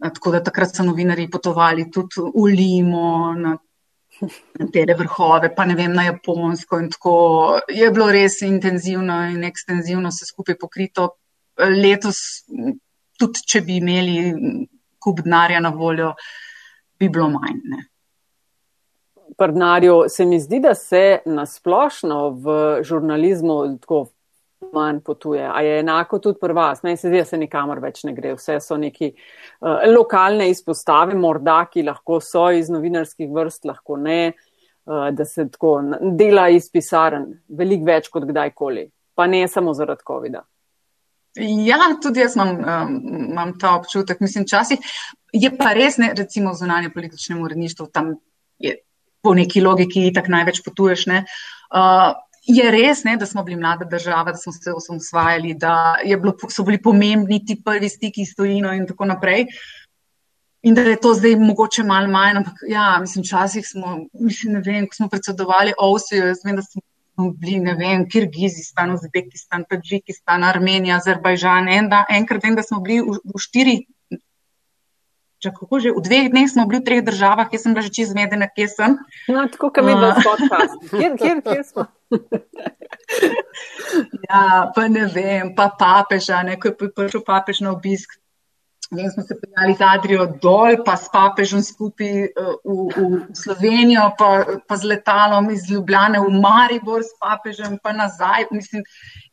Tako 0.00 0.30
da 0.32 0.42
takrat 0.42 0.76
so 0.76 0.84
novinari 0.84 1.28
potovali 1.30 1.90
tudi 1.92 2.22
v 2.24 2.44
Limo, 2.56 3.34
na, 3.36 3.56
na 4.58 4.68
te 4.72 4.84
vrhove, 4.98 5.50
pa 5.54 5.66
ne 5.68 5.76
vem, 5.76 5.92
na 5.92 6.06
Japonsko 6.08 6.78
in 6.80 6.88
tako. 6.90 7.14
Je 7.68 7.90
bilo 7.92 8.08
res 8.12 8.40
intenzivno 8.46 9.18
in 9.28 9.44
ekstenzivno 9.44 10.10
se 10.10 10.26
skupaj 10.26 10.56
pokrito. 10.60 11.10
Letos 11.60 12.22
tudi 13.20 13.44
če 13.44 13.60
bi 13.66 13.76
imeli 13.76 14.16
kup 15.00 15.20
denarja 15.24 15.60
na 15.60 15.72
voljo, 15.76 16.14
bi 16.98 17.08
bilo 17.08 17.28
manj. 17.34 17.60
Ne. 17.68 17.84
Prdnarju, 19.36 20.04
se 20.08 20.24
mi 20.26 20.40
zdi, 20.40 20.60
da 20.60 20.74
se 20.74 21.20
nasplošno 21.26 22.22
v 22.40 22.56
žurnalizmu 22.84 23.60
tako 23.80 24.06
manj 24.72 25.00
potuje. 25.00 25.50
A 25.54 25.60
je 25.62 25.78
enako 25.80 26.18
tudi 26.18 26.38
pri 26.40 26.52
vas? 26.52 26.82
Meni 26.82 26.96
se 26.96 27.08
zdi, 27.08 27.18
da 27.18 27.24
se 27.24 27.38
nikamor 27.38 27.80
več 27.80 28.04
ne 28.04 28.12
gre. 28.14 28.34
Vse 28.36 28.58
so 28.60 28.76
neki 28.80 29.10
uh, 29.10 29.80
lokalne 29.88 30.50
izpostave, 30.50 31.16
morda, 31.18 31.62
ki 31.72 31.84
lahko 31.86 32.20
so 32.24 32.50
iz 32.54 32.70
novinarskih 32.72 33.30
vrst, 33.32 33.64
lahko 33.70 33.96
ne, 34.00 34.20
uh, 34.86 35.08
da 35.16 35.24
se 35.24 35.48
tako 35.50 35.78
dela 36.18 36.48
iz 36.52 36.70
pisaren, 36.72 37.26
veliko 37.48 37.88
več 37.88 38.10
kot 38.12 38.28
kdajkoli. 38.28 38.86
Pa 39.16 39.26
ne 39.30 39.46
samo 39.48 39.74
zaradi 39.76 40.06
COVID-a. 40.06 40.44
Ja, 41.40 41.78
tudi 42.02 42.24
jaz 42.24 42.34
imam, 42.36 42.56
um, 42.58 42.94
imam 43.30 43.54
ta 43.58 43.76
občutek. 43.78 44.20
Mislim, 44.20 44.48
časih 44.50 44.80
je 45.32 45.50
pa 45.56 45.72
res, 45.76 45.98
ne, 46.02 46.12
recimo, 46.16 46.54
zunanje 46.58 46.90
političnemu 46.94 47.44
uredništvu, 47.46 47.86
tam 47.94 48.16
je 48.58 48.80
po 49.22 49.34
neki 49.36 49.60
logiki 49.62 50.08
tako 50.16 50.34
največ 50.34 50.60
potuješ. 50.66 51.06
Ne, 51.06 51.22
uh, 51.70 52.12
je 52.42 52.70
res, 52.70 53.04
ne, 53.04 53.16
da 53.16 53.26
smo 53.26 53.44
bili 53.44 53.56
mlada 53.60 53.84
država, 53.84 54.32
da 54.32 54.38
smo 54.38 54.52
se 54.52 54.72
osvajali, 54.72 55.54
da 55.54 55.96
bilo, 56.04 56.34
so 56.48 56.64
bili 56.64 56.80
pomembni 56.82 57.44
ti 57.46 57.60
prvi 57.64 57.88
stiki 57.88 58.24
s 58.24 58.34
tojino 58.34 58.72
in 58.72 58.86
tako 58.86 59.04
naprej. 59.04 59.46
In 60.62 60.74
da 60.74 60.82
je 60.84 60.96
to 61.00 61.14
zdaj 61.14 61.36
mogoče 61.40 61.82
malo 61.88 62.08
manj, 62.08 62.36
ampak 62.36 62.54
ja, 62.68 62.98
mislim, 63.00 63.22
včasih 63.24 63.64
smo, 63.66 63.98
mislim, 64.12 64.58
ne 64.58 64.60
vem, 64.60 64.86
ko 64.88 64.94
smo 64.94 65.08
predsedovali 65.08 65.72
Ovsijo, 65.78 66.26
jaz 66.26 66.42
vem, 66.44 66.56
da 66.56 66.62
smo 66.62 66.82
bili, 67.32 67.60
ne 67.60 67.74
vem, 67.74 68.04
Kirgizistan, 68.08 68.92
Uzbekistan, 68.92 69.64
Tadžikistan, 69.68 70.44
Armenija, 70.44 70.96
Azerbajžan. 70.96 71.68
En 71.68 71.88
da, 71.88 72.04
enkrat 72.10 72.44
vem, 72.44 72.58
da 72.58 72.62
smo 72.62 72.80
bili 72.84 73.00
v, 73.00 73.16
v 73.24 73.40
štiri. 73.40 73.76
Če, 75.40 75.54
že, 75.80 75.94
v 75.96 76.02
dveh 76.04 76.28
dneh 76.28 76.50
smo 76.52 76.66
bili 76.68 76.82
v 76.82 76.88
treh 76.90 77.00
državah, 77.04 77.48
jaz 77.48 77.64
sem 77.64 77.72
bila 77.72 77.86
že 77.86 77.94
čez 77.96 78.12
medena, 78.12 78.48
kje 78.52 78.68
sem. 78.68 78.98
No, 79.32 79.46
tako 79.48 79.72
kot 79.72 79.88
mi, 79.88 79.96
da 79.96 80.12
smo 80.18 80.34
podcast. 80.34 80.76
Kjer, 80.92 81.16
kjer, 81.16 81.40
kjer 81.46 81.64
smo? 81.64 81.88
ja, 84.28 84.72
pa 84.74 84.88
ne 84.88 85.06
vem, 85.14 85.54
pa 85.54 85.70
papeža, 85.78 86.42
neko 86.46 86.72
je 86.72 86.90
prišel 86.94 87.24
papež 87.26 87.62
na 87.64 87.72
obisk 87.72 88.20
Vem, 88.90 89.10
smo 89.10 89.22
se 89.22 89.36
peljali 89.40 89.74
z 89.78 89.84
Adrijo 89.86 90.24
dol, 90.42 90.80
pa 90.84 90.96
s 90.98 91.06
papežem 91.12 91.60
skupaj 91.62 92.24
uh, 92.26 92.56
v, 92.66 92.86
v 92.96 93.20
Slovenijo, 93.38 94.08
pa, 94.18 94.30
pa 94.66 94.76
z 94.76 94.90
letalom 94.90 95.46
iz 95.54 95.68
Ljubljane 95.70 96.18
v 96.18 96.32
Maribor 96.42 97.04
s 97.06 97.14
papežem, 97.22 97.78
pa 97.78 97.92
nazaj. 97.94 98.48
Mislim, 98.50 98.82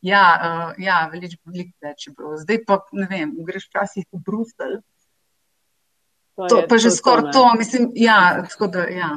ja, 0.05 0.21
uh, 0.37 0.77
ja 0.77 0.99
veliko 1.09 1.41
velik 1.49 1.73
več 1.81 2.05
je 2.05 2.13
bilo. 2.13 2.37
Zdaj 2.37 2.61
pa, 2.69 2.83
ne 2.93 3.09
vem, 3.09 3.33
greš 3.49 3.65
včasih 3.71 4.05
v 4.11 4.21
Bruselj. 4.29 4.77
To, 6.37 6.45
to 6.45 6.61
pa 6.69 6.77
že 6.77 6.93
skoraj 6.93 7.33
to, 7.33 7.49
mislim, 7.57 7.89
ja, 7.97 8.45
da, 8.69 8.85
ja. 8.93 9.09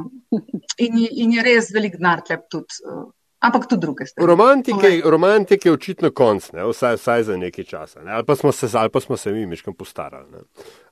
In, 0.81 1.03
in 1.05 1.37
je 1.37 1.45
res 1.45 1.69
velik 1.69 2.01
denar 2.01 2.25
tlep 2.25 2.49
tudi. 2.49 2.81
Uh, 2.81 3.11
ampak 3.41 3.67
tudi 3.69 3.81
druge 3.81 4.07
stvari. 4.07 4.27
Romantike, 4.27 4.91
romantike 5.05 5.69
je 5.69 5.73
očitno 5.73 6.11
konc, 6.11 6.53
ne? 6.53 6.65
vsaj, 6.69 6.97
vsaj 7.01 7.25
za 7.29 7.37
nekaj 7.37 7.65
časa, 7.65 8.03
ne? 8.05 8.13
ali, 8.13 8.25
pa 8.25 8.37
se, 8.37 8.69
ali 8.79 8.91
pa 8.91 9.01
smo 9.01 9.17
se 9.17 9.33
mi 9.33 9.47
miškem 9.47 9.75
postarali. 9.75 10.45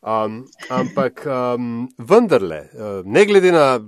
Um, 0.03 0.43
ampak 0.71 1.27
um, 1.27 1.89
vendarle, 1.99 2.61
uh, 2.73 3.01
ne 3.05 3.25
glede 3.27 3.53
na 3.53 3.81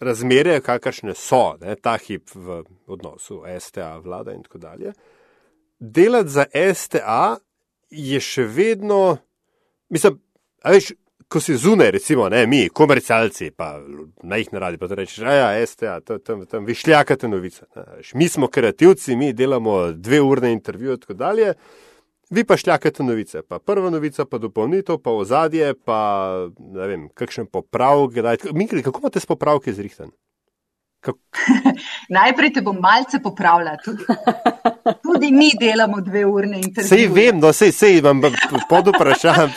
razmere, 0.00 0.60
kakršne 0.60 1.14
so, 1.14 1.56
ne? 1.60 1.76
ta 1.76 1.96
hip 1.96 2.34
v 2.34 2.62
odnosu 2.86 3.42
STA, 3.58 3.96
vlada 3.98 4.34
in 4.34 4.42
tako 4.42 4.58
dalje, 4.58 4.92
delati 5.78 6.28
za 6.28 6.46
STA 6.74 7.36
je 7.90 8.20
še 8.20 8.44
vedno, 8.48 9.16
mislim, 9.92 10.18
veš, 10.64 10.92
ko 11.32 11.40
si 11.40 11.56
zunaj, 11.56 11.90
recimo, 11.90 12.28
ne, 12.28 12.46
mi, 12.46 12.66
komercialci, 12.68 13.50
pa 13.56 13.78
na 14.22 14.36
jih 14.36 14.50
naradi, 14.52 14.78
pa 14.78 14.88
rečeš, 14.90 15.22
ja, 15.24 15.52
este, 15.56 15.86
ja, 15.88 16.00
tam, 16.04 16.44
tam 16.46 16.66
vi 16.68 16.76
šljakate 16.76 17.28
novice. 17.28 17.64
Ne, 17.76 18.02
mi 18.20 18.28
smo 18.28 18.50
kreativci, 18.52 19.16
mi 19.16 19.32
delamo 19.32 19.92
dve 19.92 20.20
urne 20.20 20.52
intervjuje 20.52 20.98
in 20.98 21.00
tako 21.00 21.14
dalje, 21.14 21.54
vi 22.30 22.44
pa 22.44 22.56
šljakate 22.56 23.02
novice. 23.02 23.42
Pa 23.48 23.58
prva 23.58 23.90
novica, 23.90 24.24
pa 24.28 24.38
dopolnitev, 24.38 25.00
pa 25.04 25.16
ozadje, 25.16 25.72
pa 25.84 26.00
ne 26.58 26.88
vem, 26.88 27.08
kakšen 27.14 27.48
popravek. 27.48 28.20
Kako 28.84 29.00
imate 29.00 29.20
s 29.20 29.26
popravki 29.26 29.72
zrihten? 29.72 30.12
Najprej 32.18 32.52
te 32.52 32.62
bom 32.62 32.76
malce 32.80 33.22
popravljala. 33.22 33.78
Tudi, 33.84 34.04
tudi 35.22 35.32
mi 35.32 35.50
delamo 35.60 36.00
dve 36.00 36.24
urne 36.24 36.56
intervjuje. 36.56 36.88
Sej 36.88 37.08
vem, 37.08 37.38
no 37.38 37.52
sej, 37.52 37.72
sej 37.72 38.00
vam 38.00 38.20
pod 38.68 38.88
vprašanjem. 38.88 39.50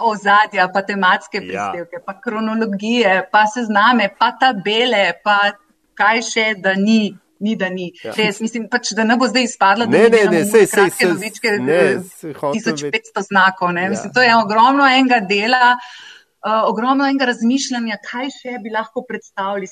Ozadja, 0.00 0.68
pa 0.72 0.82
tematske 0.82 1.40
ja. 1.42 1.42
prispevke, 1.44 1.98
ja. 1.98 2.04
pa 2.06 2.20
kronologije, 2.20 3.16
pa 3.32 3.44
sezname, 3.46 4.08
pa 4.18 4.32
tabele, 4.40 5.10
pa 5.24 5.52
kaj 5.98 6.22
še, 6.30 6.46
da 6.62 6.74
ni. 6.78 7.12
Ni, 7.42 7.56
da 7.58 7.66
ni. 7.68 7.88
Ja. 8.04 8.12
Res, 8.14 8.38
mislim, 8.38 8.68
pač, 8.70 8.92
da 8.94 9.02
ne 9.02 9.16
bo 9.18 9.26
zdaj 9.26 9.48
izpadlo, 9.48 9.88
da 9.90 9.98
ne, 9.98 10.06
ne, 10.12 10.20
ne, 10.30 10.42
sej, 10.46 10.68
sej, 10.70 10.92
sej, 10.94 11.08
novičke, 11.10 11.56
ne, 11.58 11.78
1500 12.22 13.24
znakov. 13.26 13.72
Ja. 13.74 13.88
Mislim, 13.90 14.12
to 14.14 14.22
je 14.22 14.36
ogromno 14.38 14.86
enega 14.86 15.18
dela, 15.26 15.72
uh, 15.74 16.60
ogromno 16.70 17.08
enega 17.10 17.26
razmišljanja, 17.32 17.98
kaj 18.06 18.30
še 18.36 18.60
bi 18.62 18.70
lahko 18.70 19.02
predstavili, 19.08 19.66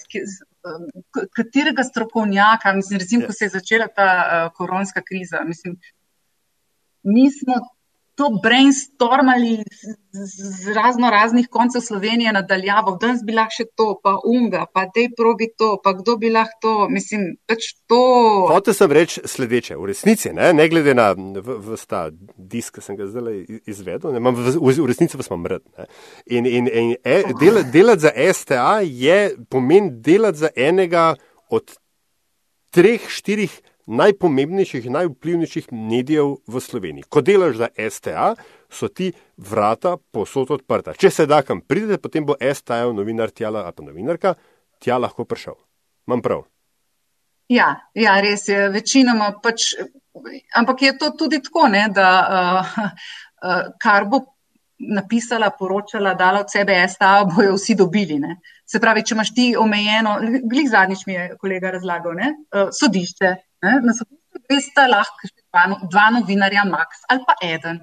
katerega 1.36 1.84
strokovnjaka, 1.84 2.72
mislim, 2.72 2.98
recimo, 2.98 3.26
ko 3.26 3.32
ja. 3.32 3.38
se 3.38 3.44
je 3.44 3.48
začela 3.48 3.86
ta 3.88 4.08
uh, 4.10 4.56
koronska 4.56 5.02
kriza. 5.02 5.44
Mislim, 5.44 5.76
mi 7.02 7.30
smo 7.30 7.54
to 8.20 8.28
brainstormali 8.42 9.64
z, 10.12 10.72
razno 10.74 11.10
raznih 11.10 11.46
koncev 11.50 11.80
Slovenije 11.80 12.32
nadaljavo. 12.32 12.98
Danes 13.00 13.22
bi 13.24 13.32
lahko 13.32 13.56
še 13.56 13.64
to, 13.76 13.86
pa 14.02 14.18
unga, 14.28 14.66
pa 14.74 14.84
te 14.92 15.06
probi 15.16 15.48
to, 15.56 15.70
pa 15.84 15.94
kdo 15.96 16.18
bi 16.20 16.28
lahko 16.30 16.58
to. 16.60 16.74
Mislim, 16.92 17.24
pač 17.48 17.70
to. 17.88 18.00
Hoče 18.50 18.74
sem 18.76 18.92
reči 18.92 19.24
sledeče. 19.24 19.78
V 19.80 19.88
resnici, 19.88 20.34
ne, 20.36 20.52
ne 20.52 20.68
glede 20.68 20.92
na 20.98 21.14
v, 21.16 21.56
v 21.64 21.80
ta 21.88 22.02
disk, 22.36 22.76
ki 22.76 22.84
sem 22.84 23.00
ga 23.00 23.08
zdaj 23.08 23.40
izvedel, 23.64 24.12
ne, 24.12 24.20
v, 24.20 24.52
v, 24.58 24.88
resnici 24.90 25.16
pa 25.16 25.24
smo 25.24 25.40
mrd. 25.40 25.64
Ne. 25.78 25.88
In, 26.28 26.50
in, 26.50 26.68
in 26.68 26.92
e, 27.00 27.22
del, 27.40 27.62
delati 27.72 28.04
za 28.04 28.12
STA 28.36 28.82
je 28.84 29.20
pomen 29.48 29.94
delati 30.04 30.44
za 30.44 30.52
enega 30.68 31.14
od 31.48 31.72
treh, 32.76 33.08
štirih 33.08 33.56
najpomembnejših, 33.90 34.86
najvplivnejših 34.90 35.72
medijev 35.72 36.36
v 36.46 36.60
Sloveniji. 36.60 37.08
Ko 37.08 37.22
delaš 37.26 37.56
za 37.58 37.68
STA, 37.90 38.34
so 38.70 38.88
ti 38.88 39.10
vrata 39.36 39.96
posod 40.12 40.50
odprta. 40.54 40.94
Če 40.94 41.10
se 41.10 41.26
da 41.26 41.42
kam 41.42 41.60
pridete, 41.60 41.98
potem 42.02 42.26
bo 42.26 42.38
STA, 42.38 42.84
novinar 42.94 43.34
tjala 43.34 43.64
ali 43.66 43.76
pa 43.76 43.86
novinarka, 43.86 44.34
tja 44.78 44.98
lahko 44.98 45.26
prišel. 45.26 45.58
Mam 46.06 46.22
prav. 46.22 46.44
Ja, 47.50 47.74
ja, 47.94 48.14
res 48.22 48.46
je. 48.48 48.68
Večinoma 48.70 49.32
pač, 49.42 49.72
ampak 50.54 50.82
je 50.86 50.92
to 50.98 51.10
tudi 51.18 51.40
tako, 51.42 51.66
ne, 51.68 51.88
da 51.90 52.10
uh, 52.22 52.76
uh, 52.78 53.72
kar 53.82 54.06
bo 54.06 54.22
napisala, 54.80 55.50
poročala, 55.58 56.14
dala 56.14 56.44
od 56.44 56.52
sebe 56.52 56.78
STA, 56.88 57.24
bojo 57.26 57.58
vsi 57.58 57.74
dobili. 57.74 58.20
Ne. 58.22 58.38
Se 58.66 58.78
pravi, 58.80 59.02
če 59.02 59.16
imaš 59.16 59.34
ti 59.34 59.50
omejeno, 59.58 60.14
glih 60.46 60.70
zadnjič 60.70 61.02
mi 61.06 61.18
je 61.18 61.26
kolega 61.42 61.74
razlagal, 61.74 62.14
ne, 62.16 62.30
uh, 62.54 62.70
sodišče, 62.72 63.34
Ne? 63.62 63.76
Na 63.84 63.94
sodišču 63.96 64.60
sta 64.70 64.86
lahko 64.88 65.28
dva, 65.30 65.64
dva 65.90 66.08
novinarja, 66.16 66.64
max 66.68 67.04
ali 67.08 67.24
pa 67.26 67.36
eden. 67.44 67.82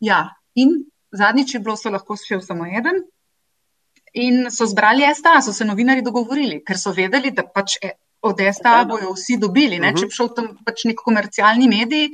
Ja, 0.00 0.22
in 0.54 0.76
zadnjič 1.16 1.54
je 1.54 1.60
bilo, 1.64 1.76
so 1.76 1.92
lahko 1.92 2.16
šel 2.20 2.42
samo 2.44 2.66
eden. 2.66 3.04
In 4.16 4.50
so 4.50 4.66
zbrali 4.68 5.04
STA, 5.14 5.40
so 5.44 5.52
se 5.52 5.64
novinari 5.68 6.04
dogovorili, 6.04 6.62
ker 6.64 6.78
so 6.80 6.92
vedeli, 6.96 7.32
da 7.36 7.44
pač 7.44 7.76
e, 7.84 7.92
od 8.24 8.40
STA 8.58 8.78
bojo 8.88 9.12
vsi 9.12 9.36
dobili. 9.40 9.78
Ne? 9.78 9.92
-huh. 9.92 10.00
Če 10.00 10.06
bi 10.06 10.18
šel 10.18 10.32
tam 10.36 10.52
pač 10.64 10.84
nek 10.88 11.00
komercialni 11.04 11.68
medij, 11.68 12.08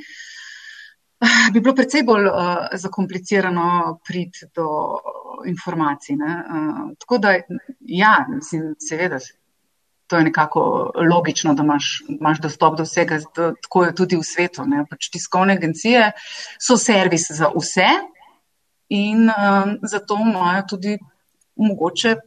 bi 1.53 1.61
bilo 1.61 1.75
precej 1.75 2.03
bolj 2.03 2.27
uh, 2.27 2.57
zakomplicirano 2.75 4.01
priti 4.07 4.49
do 4.55 4.67
informacij. 5.47 6.17
Uh, 6.17 6.91
tako 6.99 7.19
da, 7.19 7.37
ja, 7.81 8.27
mislim, 8.29 8.75
seveda 8.79 9.19
to 10.13 10.19
je 10.21 10.25
nekako 10.25 10.93
logično, 11.11 11.55
da 11.55 11.63
imaš, 11.63 12.03
imaš 12.09 12.41
dostop 12.45 12.75
do 12.77 12.85
vsega, 12.85 13.17
tako 13.35 13.85
je 13.85 13.95
tudi 13.97 14.17
v 14.21 14.27
svetu. 14.29 14.67
Pač 14.91 15.09
tiskovne 15.09 15.57
agencije 15.57 16.11
so 16.61 16.77
servis 16.77 17.31
za 17.33 17.49
vse 17.55 17.87
in 18.93 19.31
um, 19.33 19.79
zato 19.89 20.19
imajo 20.21 20.67
tudi 20.75 20.99
mogoče. 21.57 22.19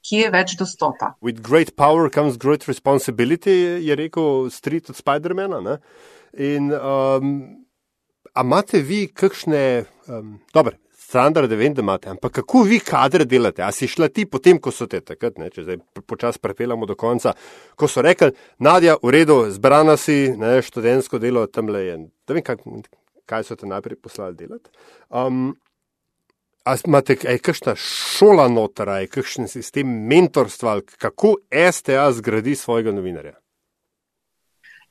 Ki 0.00 0.16
je 0.16 0.30
več 0.32 0.54
dostopa. 0.56 1.10
With 1.20 1.42
great 1.44 1.74
power 1.76 2.08
comes 2.08 2.38
great 2.40 2.64
responsibility, 2.64 3.84
je 3.84 3.94
rekel 3.94 4.48
Street 4.50 4.88
od 4.88 4.96
Spidermana. 4.96 5.76
In 6.32 6.72
um, 6.72 7.34
imate 8.32 8.80
vi 8.80 9.02
kakšne, 9.12 9.84
um, 10.08 10.38
dobro, 10.56 10.72
standarde 11.10 11.56
vem, 11.58 11.74
da 11.74 11.82
imate, 11.82 12.10
ampak 12.10 12.38
kako 12.40 12.62
vi 12.68 12.78
kadre 12.78 13.26
delate? 13.26 13.64
A 13.66 13.72
si 13.74 13.88
šla 13.90 14.08
ti 14.14 14.26
potem, 14.30 14.60
ko 14.62 14.70
so 14.74 14.86
te 14.90 15.00
takrat, 15.02 15.40
ne, 15.42 15.50
če 15.50 15.66
zdaj 15.66 15.80
počasi 16.06 16.42
prepeljamo 16.42 16.86
do 16.86 16.94
konca, 16.98 17.34
ko 17.74 17.88
so 17.90 18.04
rekli, 18.06 18.30
Nadja, 18.62 18.94
v 19.02 19.14
redu, 19.16 19.40
zbrana 19.50 19.96
si, 19.98 20.30
ne, 20.38 20.60
študentsko 20.62 21.18
delo 21.22 21.46
tam 21.50 21.72
le 21.74 21.82
je. 21.86 21.96
Da 22.28 22.36
vem, 22.36 22.46
kaj, 22.46 22.62
kaj 23.30 23.48
so 23.48 23.58
te 23.58 23.70
najprej 23.70 23.98
poslali 23.98 24.38
delati. 24.38 24.70
Um, 25.10 25.50
A 26.68 26.74
imate 26.86 27.14
kakšna 27.16 27.72
šola 27.80 28.44
notra, 28.52 28.98
kakšen 29.08 29.48
sistem 29.48 29.88
mentorstva, 30.10 30.82
kako 31.00 31.38
STA 31.48 32.10
zgradi 32.12 32.52
svojega 32.54 32.92
novinarja? 32.92 33.32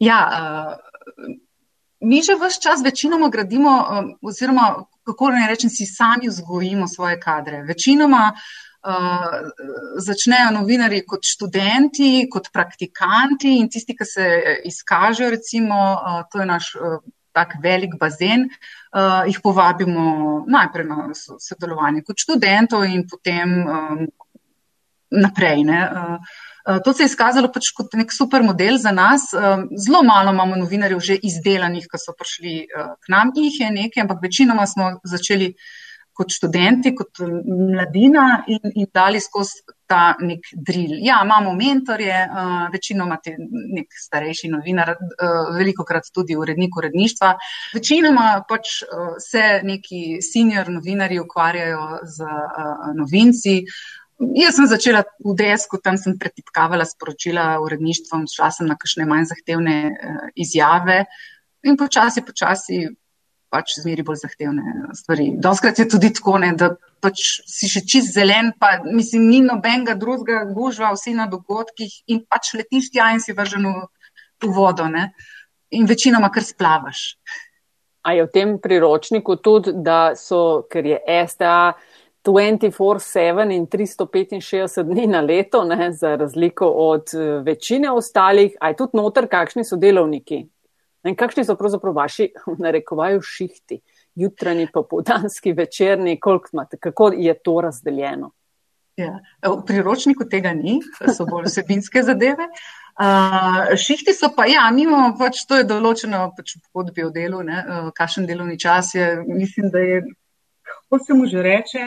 Ja, 0.02 0.18
uh, 0.34 1.36
mi 2.02 2.24
že 2.26 2.36
vse 2.42 2.62
čas 2.62 2.82
večinoma 2.84 3.30
gradimo, 3.30 3.76
um, 3.86 4.10
oziroma 4.22 4.86
kako 5.10 5.34
naj 5.36 5.48
rečem, 5.52 5.70
si 5.74 5.86
sami 5.90 6.30
vzgojimo 6.30 6.88
svoje 6.88 7.20
kadre. 7.20 7.64
Večinoma 7.68 8.24
uh, 8.32 9.38
začnejo 9.98 10.52
novinari 10.60 11.04
kot 11.08 11.26
študenti, 11.26 12.28
kot 12.32 12.52
praktikanti 12.54 13.58
in 13.60 13.70
tisti, 13.70 13.96
ki 13.98 14.06
se 14.06 14.28
izkažejo, 14.70 15.34
recimo, 15.38 15.80
uh, 15.94 16.22
to 16.32 16.44
je 16.44 16.50
naš 16.50 16.76
uh, 16.76 17.00
tak 17.36 17.58
velik 17.64 17.96
bazen, 18.00 18.48
uh, 18.50 19.26
jih 19.28 19.40
povabimo 19.44 20.46
najprej 20.48 20.88
na 20.90 21.10
sodelovanje 21.16 22.04
kot 22.08 22.22
študentov 22.26 22.86
in 22.90 23.06
potem 23.08 23.58
um, 23.64 24.06
naprej. 25.10 25.64
Ne, 25.68 25.84
uh, 25.86 26.40
to 26.84 26.94
se 26.94 27.04
je 27.04 27.10
izkazalo 27.10 27.50
pač 27.54 27.72
kot 27.78 27.94
nek 27.98 28.14
super 28.14 28.44
model 28.46 28.78
za 28.78 28.92
nas. 28.92 29.34
Eh, 29.34 29.66
zelo 29.86 30.04
malo 30.04 30.34
imamo 30.36 30.60
novinarjev 30.60 31.00
že 31.00 31.20
izdelanih, 31.32 31.88
ki 31.90 32.02
so 32.02 32.16
prišli 32.18 32.56
eh, 32.64 32.96
k 33.02 33.14
nam, 33.14 33.34
jih 33.36 33.62
je 33.64 33.72
nekaj, 33.72 34.06
ampak 34.06 34.24
večinoma 34.24 34.68
smo 34.68 34.96
začeli 35.04 35.54
kot 36.20 36.34
študenti, 36.36 36.92
kot 36.96 37.22
mladina 37.24 38.44
in, 38.52 38.74
in 38.76 38.88
dali 38.94 39.22
skozi 39.24 39.62
ta 39.88 40.18
nek 40.20 40.50
drill. 40.52 40.98
Ja, 41.02 41.22
imamo 41.24 41.54
mentorje, 41.56 42.18
večinoma 42.74 43.18
ti 43.24 43.32
nek 43.40 43.96
starejši 44.04 44.50
novinar, 44.52 44.92
veliko 45.56 45.86
krat 45.88 46.12
tudi 46.14 46.36
urednik 46.38 46.76
uredništva. 46.78 47.32
Večinoma 47.74 48.44
pač 48.50 48.82
se 49.24 49.46
neki 49.64 50.20
senior 50.22 50.70
novinari 50.76 51.22
ukvarjajo 51.24 51.88
z 52.04 52.28
novinci. 53.00 53.56
Jaz 54.20 54.58
sem 54.58 54.68
začela 54.68 55.06
v 55.24 55.34
desku, 55.40 55.80
tam 55.80 55.96
sem 55.96 56.18
pretipkavala 56.20 56.84
sporočila 56.84 57.54
uredništvom, 57.64 58.28
šla 58.28 58.50
sem 58.52 58.68
na 58.68 58.76
kakšne 58.76 59.08
manj 59.08 59.30
zahtevne 59.32 59.76
uh, 59.96 60.26
izjave 60.36 61.06
in 61.64 61.78
počasi, 61.80 62.26
počasi 62.28 62.82
pač 63.50 63.80
zmeri 63.80 64.04
bolj 64.06 64.22
zahtevne 64.24 64.92
stvari. 64.98 65.32
Doskrat 65.42 65.80
je 65.80 65.88
tudi 65.90 66.12
tako, 66.14 66.38
ne, 66.44 66.52
da 66.58 66.74
pač 67.02 67.24
si 67.50 67.70
še 67.72 67.82
čist 67.88 68.14
zelen, 68.14 68.54
pa 68.60 68.78
mislim, 68.86 69.26
ni 69.30 69.40
nobenega 69.46 69.96
drugega 70.00 70.44
gužva, 70.54 70.92
vsi 70.94 71.16
na 71.18 71.26
dogodkih 71.32 71.94
in 72.14 72.24
pač 72.30 72.54
letiš 72.60 72.92
tja 72.94 73.10
in 73.16 73.24
si 73.24 73.34
vržen 73.36 73.66
v, 73.66 73.88
v 74.44 74.52
vodo 74.54 74.90
ne, 74.92 75.10
in 75.74 75.90
večinoma 75.90 76.30
kar 76.34 76.46
splavaš. 76.46 77.14
A 78.06 78.16
je 78.16 78.26
v 78.28 78.34
tem 78.34 78.56
priročniku 78.62 79.36
tudi, 79.44 79.74
da 79.76 80.16
so, 80.16 80.64
ker 80.72 80.86
je 80.88 81.00
STA 81.28 81.74
24-7 82.26 83.52
in 83.56 83.68
365 83.68 84.84
dni 84.84 85.08
na 85.08 85.22
leto, 85.22 85.64
ne, 85.64 85.92
za 85.94 86.16
razliko 86.16 86.68
od 86.68 87.14
eh, 87.14 87.42
večine 87.44 87.92
ostalih, 87.92 88.56
aj 88.60 88.76
tudi 88.76 88.98
noter, 88.98 89.28
kakšni 89.28 89.64
so 89.66 89.78
delovniki. 89.80 90.44
In 91.08 91.16
kakšni 91.16 91.46
so 91.48 91.56
pravzaprav 91.56 91.96
vaši, 91.96 92.32
narekovajo, 92.66 93.22
šihti, 93.22 93.80
jutranji, 94.16 94.68
popodanski, 94.74 95.54
večerni, 95.54 96.20
koliko 96.20 96.50
imate, 96.54 96.78
kako 96.78 97.12
je 97.16 97.34
to 97.44 97.62
razdeljeno? 97.62 98.32
Ja. 99.00 99.20
V 99.48 99.62
priročniku 99.66 100.26
tega 100.28 100.52
ni, 100.54 100.82
so 101.16 101.24
bolj 101.26 101.48
vsebinske 101.48 102.04
zadeve. 102.04 102.50
Uh, 103.00 103.78
šihti 103.80 104.12
so 104.12 104.28
pa, 104.36 104.44
ja, 104.52 104.66
mi 104.76 104.84
imamo 104.84 105.14
pač 105.16 105.46
to 105.48 105.56
je 105.56 105.64
določeno 105.64 106.34
pač 106.36 106.58
v 106.58 106.66
pogodbi 106.68 107.06
o 107.08 107.12
delu, 107.16 107.40
ne, 107.48 107.62
uh, 107.64 107.86
kakšen 107.96 108.26
delovni 108.28 108.58
čas 108.60 108.92
je, 108.98 109.06
mislim, 109.24 109.70
da 109.72 109.80
je, 109.80 110.02
kako 110.68 111.00
se 111.06 111.16
mu 111.16 111.30
že 111.32 111.46
reče, 111.46 111.86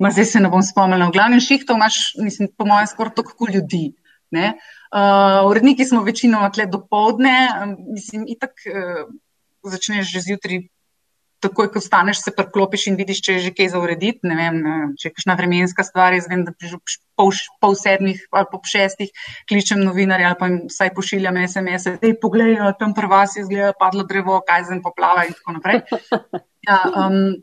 Ma 0.00 0.10
zdaj 0.10 0.24
se 0.24 0.40
ne 0.40 0.48
bom 0.52 0.62
spomnila. 0.64 1.10
V 1.10 1.16
glavnem 1.16 1.42
šihtov 1.42 1.76
imaš, 1.76 2.14
mislim, 2.18 2.48
po 2.56 2.66
mojem, 2.66 2.88
skoraj 2.90 3.14
toliko 3.18 3.48
ljudi. 3.52 3.92
Uh, 4.32 5.44
uredniki 5.50 5.84
smo 5.84 6.02
večinoma 6.02 6.48
tle 6.52 6.64
do 6.66 6.80
povdne, 6.90 7.34
mislim, 7.92 8.24
itak 8.32 8.64
uh, 8.64 9.04
začneš 9.62 10.08
že 10.08 10.20
zjutraj, 10.24 10.62
takoj, 11.42 11.68
ko 11.74 11.82
vstaneš, 11.82 12.22
se 12.22 12.32
preklopiš 12.36 12.86
in 12.90 12.96
vidiš, 12.96 13.20
če 13.26 13.36
je 13.36 13.44
že 13.46 13.52
kaj 13.56 13.72
za 13.74 13.82
urediti. 13.82 14.28
Ne 14.28 14.36
vem, 14.38 14.58
če 14.98 15.08
je 15.08 15.12
kakšna 15.16 15.36
vremenska 15.38 15.84
stvar, 15.86 16.14
jaz 16.16 16.28
vem, 16.30 16.44
da 16.46 16.54
pol, 17.18 17.32
pol 17.62 17.76
sedmih 17.78 18.22
ali 18.30 18.50
po 18.50 18.62
šestih 18.72 19.10
kličem 19.50 19.82
novinarja 19.82 20.32
ali 20.32 20.38
pa 20.38 20.50
jim 20.50 20.58
vsaj 20.70 20.92
pošiljam 20.96 21.40
SMS-e, 21.42 21.96
da 21.98 22.10
jih 22.12 22.20
pogledajo, 22.22 22.72
tam 22.78 22.94
pri 22.94 23.10
vas 23.10 23.36
je 23.36 23.46
zgleda 23.48 23.74
padlo 23.78 24.06
drevo, 24.08 24.38
kaj 24.46 24.68
zem 24.70 24.82
poplava 24.84 25.26
in 25.28 25.34
tako 25.38 25.58
naprej. 25.58 25.82
Ja, 26.62 26.76
um, 26.94 27.34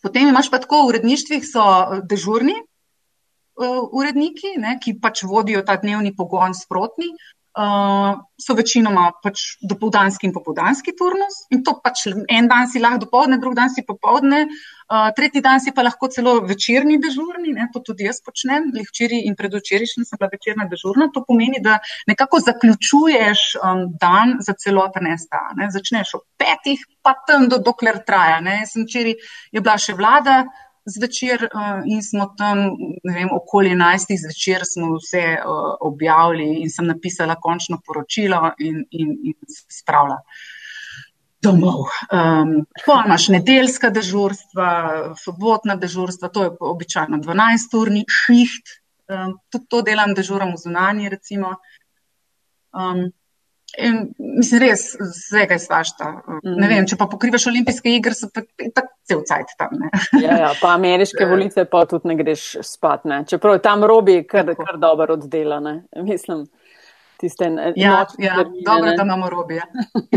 Potem 0.00 0.28
imaš 0.28 0.48
pa 0.52 0.60
tako 0.62 0.84
v 0.84 0.94
uredništvih, 0.94 1.44
so 1.44 1.60
eh, 1.60 2.00
dežurni 2.08 2.56
uh, 2.56 3.82
uredniki, 3.92 4.56
ne, 4.60 4.78
ki 4.80 4.96
pač 5.02 5.24
vodijo 5.28 5.60
ta 5.66 5.76
dnevni 5.80 6.14
pogon 6.16 6.56
sprotni. 6.56 7.12
Uh, 7.58 8.18
so 8.40 8.54
večinoma 8.54 9.10
pač 9.22 9.42
dopoldanski 9.62 10.28
in 10.28 10.34
popoldanski 10.34 10.94
turnus. 10.96 11.44
In 11.50 11.64
to 11.66 11.76
pač 11.82 12.06
en 12.10 12.48
dan 12.48 12.68
si 12.70 12.80
lahko 12.82 13.04
dopoledne, 13.06 13.40
drug 13.42 13.56
dan 13.58 13.72
si 13.72 13.84
popoldne, 13.86 14.44
uh, 14.46 15.10
tretji 15.16 15.42
dan 15.42 15.60
si 15.60 15.74
pa 15.74 15.82
lahko 15.82 16.08
celo 16.12 16.38
večerni 16.46 17.00
dežurni. 17.02 17.54
Ne? 17.56 17.68
To 17.74 17.82
tudi 17.84 18.06
jaz 18.06 18.22
počnem, 18.24 18.70
včeraj 18.74 19.26
in 19.26 19.36
predvčerajšnjem 19.38 20.06
sem 20.06 20.20
bila 20.20 20.30
večerna 20.32 20.68
dežurna. 20.70 21.10
To 21.14 21.24
pomeni, 21.26 21.60
da 21.64 21.80
nekako 22.08 22.40
zaključuješ 22.46 23.44
um, 23.58 23.86
dan 24.00 24.38
za 24.46 24.54
celoten 24.54 25.10
STA. 25.18 25.44
Ne? 25.58 25.70
Začneš 25.74 26.16
ob 26.20 26.26
petih, 26.40 26.82
pa 27.02 27.16
tam 27.26 27.48
do 27.50 27.58
dokler 27.58 28.02
traja. 28.06 28.40
Ne? 28.44 28.62
Sem 28.70 28.86
včeraj 28.86 29.16
je 29.52 29.60
bila 29.60 29.78
še 29.80 29.98
vlada 29.98 30.44
zvečer 30.84 31.48
uh, 31.48 31.82
in 31.84 32.02
smo 32.02 32.30
tam, 32.38 32.58
ne 33.04 33.14
vem, 33.14 33.28
okoli 33.32 33.74
11. 33.74 34.16
zvečer 34.22 34.64
smo 34.64 34.94
vse 34.96 35.24
uh, 35.36 35.74
objavili 35.80 36.62
in 36.62 36.70
sem 36.70 36.86
napisala 36.86 37.36
končno 37.40 37.80
poročilo 37.86 38.52
in, 38.58 38.84
in, 38.90 39.12
in 39.32 39.34
spravila 39.48 40.20
domov. 41.42 41.86
Um, 42.12 42.66
pa 42.86 43.02
imaš 43.06 43.28
nedeljska 43.32 43.90
dežurstva, 43.90 44.68
sobotna 45.16 45.76
dežurstva, 45.76 46.28
to 46.28 46.44
je 46.44 46.50
običajno 46.60 47.20
12-urni 47.24 48.04
šiht, 48.08 48.74
um, 49.08 49.38
tudi 49.48 49.66
to 49.68 49.82
delam 49.82 50.14
dežuram 50.14 50.52
v 50.52 50.62
zunanji, 50.64 51.08
recimo. 51.08 51.54
Um, 52.76 53.08
In, 53.78 53.98
mislim, 54.18 54.62
res, 54.64 54.82
vsega 54.98 55.54
je 55.54 55.62
svašta. 55.62 56.08
Mm. 56.42 56.54
Ne 56.58 56.68
vem, 56.70 56.86
če 56.90 56.96
pa 56.98 57.06
pokrivaš 57.10 57.46
olimpijske 57.50 57.92
igre, 57.94 58.14
so 58.18 58.26
pa 58.34 58.42
tako 58.74 58.88
cel 59.06 59.22
cajt 59.28 59.54
tam. 59.58 59.84
ja, 60.18 60.38
ja, 60.44 60.50
pa 60.60 60.72
ameriške 60.74 61.26
volitve 61.32 61.64
pa 61.70 61.84
tudi 61.90 62.10
ne 62.10 62.16
greš 62.18 62.46
spat. 62.66 63.06
Ne. 63.10 63.22
Čeprav 63.30 63.58
je 63.58 63.62
tam 63.66 63.86
robi 63.86 64.22
kar, 64.26 64.50
kar 64.58 64.80
dobro 64.82 65.14
oddelane. 65.18 65.76
Mislim, 66.02 66.46
tiste 67.20 67.50
ja, 67.76 68.04
ja, 68.18 68.44
dobro, 68.66 68.94
da 68.96 69.02
imamo 69.02 69.30
robi. 69.30 69.60
Ja. 69.60 69.66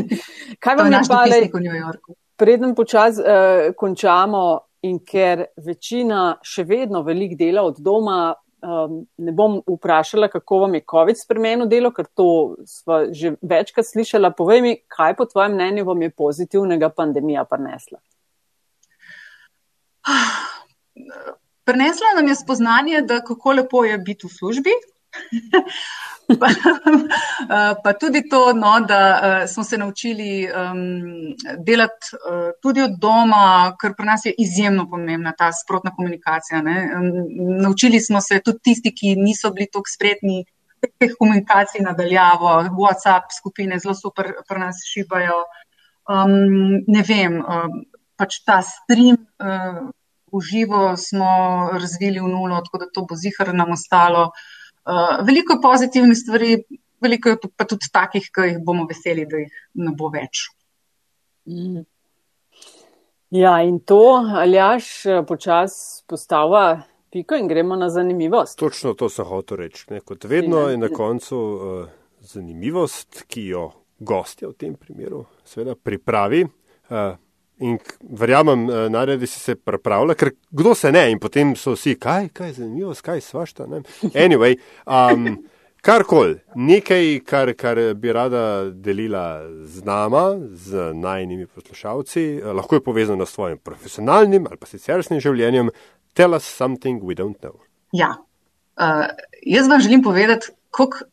Kaj 0.64 0.76
vam 0.80 0.94
je 0.94 1.02
pa 1.08 1.24
Yorku? 1.28 2.16
Preden 2.36 2.76
počas 2.76 3.20
uh, 3.22 3.74
končamo 3.78 4.46
in 4.84 4.98
ker 5.06 5.46
večina 5.64 6.34
še 6.44 6.66
vedno 6.68 7.04
velik 7.06 7.38
dela 7.40 7.64
od 7.64 7.78
doma, 7.80 8.34
Um, 8.64 9.02
ne 9.18 9.32
bom 9.36 9.58
vprašala, 9.68 10.30
kako 10.32 10.62
vam 10.62 10.76
je 10.78 10.86
COVID 10.92 11.18
spremenil 11.20 11.68
delo, 11.68 11.90
ker 11.92 12.06
to 12.16 12.56
smo 12.64 13.02
že 13.12 13.34
večkrat 13.42 13.90
slišala. 13.90 14.32
Povej 14.32 14.62
mi, 14.64 14.72
kaj 14.88 15.18
po 15.20 15.26
tvojem 15.28 15.58
mnenju 15.58 15.84
vam 15.86 16.02
je 16.02 16.10
pozitivnega 16.10 16.90
pandemija 16.90 17.44
prinesla? 17.44 18.00
Prinesla 21.68 22.14
nam 22.16 22.28
je 22.28 22.36
spoznanje, 22.36 23.02
da 23.02 23.20
kako 23.20 23.52
lepo 23.60 23.84
je 23.84 23.98
biti 23.98 24.28
v 24.28 24.32
službi. 24.32 24.78
pa 27.84 27.94
tudi 27.94 28.30
to, 28.30 28.54
no, 28.54 28.80
da 28.88 29.00
uh, 29.44 29.50
smo 29.50 29.64
se 29.64 29.78
naučili 29.78 30.48
um, 30.48 31.36
delati 31.66 32.16
uh, 32.16 32.52
tudi 32.62 32.82
od 32.82 32.92
doma, 33.00 33.76
kar 33.80 33.94
pri 33.98 34.06
nas 34.06 34.26
je 34.26 34.34
izjemno 34.38 34.90
pomembna 34.90 35.34
ta 35.38 35.52
sprotna 35.52 35.96
komunikacija. 35.96 36.60
Um, 36.60 36.66
naučili 37.62 38.00
smo 38.00 38.22
se 38.22 38.42
tudi 38.46 38.60
tisti, 38.64 38.96
ki 38.96 39.16
niso 39.16 39.52
bili 39.52 39.68
tako 39.72 39.90
spretni 39.96 40.46
teh 41.00 41.12
komunikacij 41.20 41.82
nadaljavo, 41.82 42.64
WhatsApp 42.80 43.32
skupine 43.38 43.80
zelo 43.80 43.96
super 43.96 44.34
pri 44.48 44.60
nas 44.60 44.76
šibajo. 44.94 45.44
Um, 46.10 46.34
ne 46.88 47.04
vem, 47.08 47.40
um, 47.40 47.84
pač 48.16 48.42
ta 48.46 48.62
stream. 48.62 49.18
Uh, 49.40 49.92
V 50.34 50.40
živo 50.42 50.98
smo 50.98 51.30
razvili 51.78 52.18
v 52.18 52.26
nulo, 52.26 52.58
tako 52.66 52.78
da 52.82 52.88
to 52.90 53.04
bo 53.06 53.14
zihar 53.16 53.52
nam 53.54 53.76
ostalo. 53.76 54.24
Uh, 54.24 54.53
veliko 55.28 55.60
pozitivnih 55.62 56.18
stvari, 56.18 56.58
veliko 57.02 57.34
je 57.34 57.38
pa 57.58 57.68
tudi 57.68 57.90
takih, 57.94 58.30
ki 58.34 58.48
jih 58.50 58.62
bomo 58.66 58.88
veseli, 58.90 59.26
da 59.30 59.42
jih 59.42 59.60
ne 59.80 59.94
bo 59.98 60.12
več. 60.14 60.48
Mm. 61.50 61.84
Ja, 63.34 63.58
in 63.66 63.80
to, 63.80 64.22
Aljaš, 64.38 64.90
počas 65.28 66.04
postava 66.08 66.84
piko 67.14 67.36
in 67.36 67.48
gremo 67.48 67.76
na 67.76 67.90
zanimivost. 67.90 68.60
Točno 68.60 68.94
to 68.94 69.10
sem 69.10 69.26
hotel 69.26 69.58
reči. 69.58 69.86
Ne? 69.90 70.02
Kot 70.02 70.26
vedno 70.30 70.68
je 70.70 70.78
na 70.78 70.90
koncu 70.90 71.38
uh, 71.38 71.88
zanimivost, 72.22 73.24
ki 73.28 73.48
jo 73.48 73.68
gostje 74.00 74.48
v 74.48 74.54
tem 74.58 74.76
primeru 74.76 75.24
seveda 75.46 75.76
pripravi. 75.76 76.44
Uh, 76.90 77.14
In 77.62 77.78
verjamem, 78.02 78.70
eh, 78.70 78.90
naredi 78.90 79.28
si 79.28 79.40
se 79.40 79.56
pripravlja, 79.56 80.16
ker 80.16 80.32
kdo 80.52 80.74
se 80.76 80.92
ne, 80.92 81.12
in 81.12 81.20
potem 81.20 81.56
so 81.56 81.76
vsi, 81.76 81.96
kaj, 82.02 82.32
kaj 82.34 82.48
je 82.48 82.54
zanimivo, 82.54 82.94
kaj 83.02 83.22
svašta. 83.22 83.68
Anyway, 84.14 84.58
um, 84.88 85.38
karkoli, 85.86 86.40
nekaj, 86.56 87.20
kar, 87.30 87.54
kar 87.54 87.78
bi 87.94 88.14
rada 88.14 88.72
delila 88.74 89.44
z 89.70 89.86
nama, 89.86 90.24
z 90.54 90.92
najnimi 90.98 91.46
poslušalci, 91.48 92.26
eh, 92.42 92.54
lahko 92.54 92.76
je 92.76 92.84
povezano 92.84 93.26
s 93.26 93.38
svojim 93.38 93.58
profesionalnim 93.58 94.48
ali 94.50 94.58
pa 94.58 94.66
sicerskim 94.66 95.22
življenjem. 95.22 95.70
Tell 96.14 96.34
us 96.34 96.44
something 96.44 97.02
we 97.02 97.14
don't 97.14 97.38
know. 97.42 97.62
Ja, 97.94 98.16
uh, 98.82 99.08
jaz 99.46 99.68
vam 99.70 99.82
želim 99.82 100.02
povedati, 100.02 100.50
kako 100.72 101.06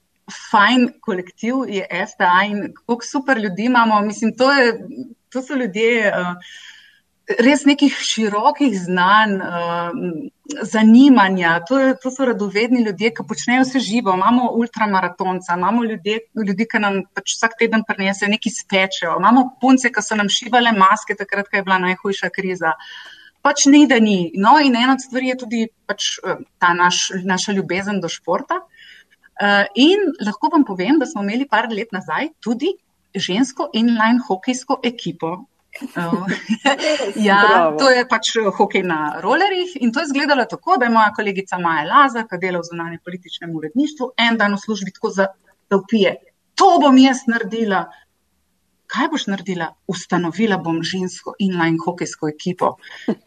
fajn 0.51 0.89
kolektiv 1.01 1.55
je 1.69 1.87
STA 2.07 2.45
in 2.49 2.73
kako 2.75 3.05
super 3.05 3.39
ljudi 3.39 3.65
imamo. 3.65 4.01
Mislim, 4.01 4.35
to 4.37 4.53
je 4.53 4.73
to 5.33 5.43
so 5.43 5.57
ljudje 5.57 6.11
uh, 6.11 6.35
res 7.39 7.63
nekih 7.69 7.95
širokih 7.95 8.75
znanj, 8.75 9.37
uh, 9.39 9.91
zanimanja. 10.67 11.53
To, 11.69 11.79
je, 11.79 11.95
to 12.03 12.11
so 12.11 12.27
radovedni 12.27 12.83
ljudje, 12.87 13.13
ki 13.15 13.27
počnejo 13.29 13.63
vse 13.63 13.83
živo. 13.85 14.15
Imamo 14.19 14.51
ultramaratonca, 14.59 15.55
imamo 15.57 15.85
ljudje, 15.85 16.19
ljudi, 16.47 16.67
ki 16.67 16.83
nam 16.83 17.01
pač 17.15 17.37
vsak 17.37 17.55
teden 17.61 17.85
prinesejo 17.87 18.31
nekaj 18.33 18.57
spečejo. 18.57 19.15
Imamo 19.21 19.47
punce, 19.63 19.93
ki 19.95 20.03
so 20.03 20.19
nam 20.19 20.31
šivale 20.33 20.75
maske, 20.77 21.15
takrat, 21.19 21.49
ko 21.51 21.61
je 21.61 21.67
bila 21.69 21.79
najhujša 21.87 22.33
kriza. 22.35 22.75
Pač 23.47 23.67
ni, 23.73 23.87
da 23.89 24.01
ni. 24.03 24.33
No, 24.37 24.59
in 24.61 24.75
ena 24.77 24.99
od 24.99 25.05
stvari 25.05 25.31
je 25.31 25.39
tudi 25.45 25.65
pač, 25.89 26.17
ta 26.61 26.75
naš, 26.77 27.09
naša 27.25 27.55
ljubezen 27.57 28.03
do 28.03 28.11
športa. 28.11 28.61
Uh, 29.41 29.65
in 29.79 30.11
lahko 30.21 30.51
vam 30.53 30.67
povem, 30.69 30.99
da 31.01 31.07
smo 31.09 31.23
imeli 31.25 31.47
par 31.49 31.71
let 31.73 31.95
nazaj 31.97 32.35
tudi 32.45 32.75
žensko 33.15 33.71
inline 33.73 34.21
hokejsko 34.29 34.81
ekipo. 34.83 35.45
ja, 37.29 37.71
to 37.79 37.91
je 37.91 38.03
pač 38.09 38.33
hokej 38.57 38.83
na 38.83 39.21
rolerjih 39.23 39.77
in 39.81 39.93
to 39.95 40.03
je 40.03 40.11
izgledalo 40.11 40.45
tako, 40.51 40.77
da 40.77 40.89
je 40.89 40.95
moja 40.97 41.13
kolegica 41.17 41.59
Maja 41.59 41.87
Laza, 41.87 42.27
ki 42.27 42.41
dela 42.43 42.59
v 42.59 42.69
zunanjem 42.73 43.01
političnem 43.05 43.55
uredništvu, 43.57 44.13
en 44.19 44.37
dan 44.37 44.59
v 44.59 44.63
službi 44.65 44.95
tako 44.97 45.13
zaupije. 45.15 46.17
To 46.59 46.79
bom 46.83 46.99
jaz 46.99 47.25
naredila. 47.31 47.87
Kaj 48.91 49.07
boš 49.13 49.29
naredila? 49.31 49.69
Ustanovila 49.87 50.59
bom 50.59 50.81
žensko 50.83 51.37
inline 51.39 51.79
hokejsko 51.85 52.29
ekipo. 52.29 52.73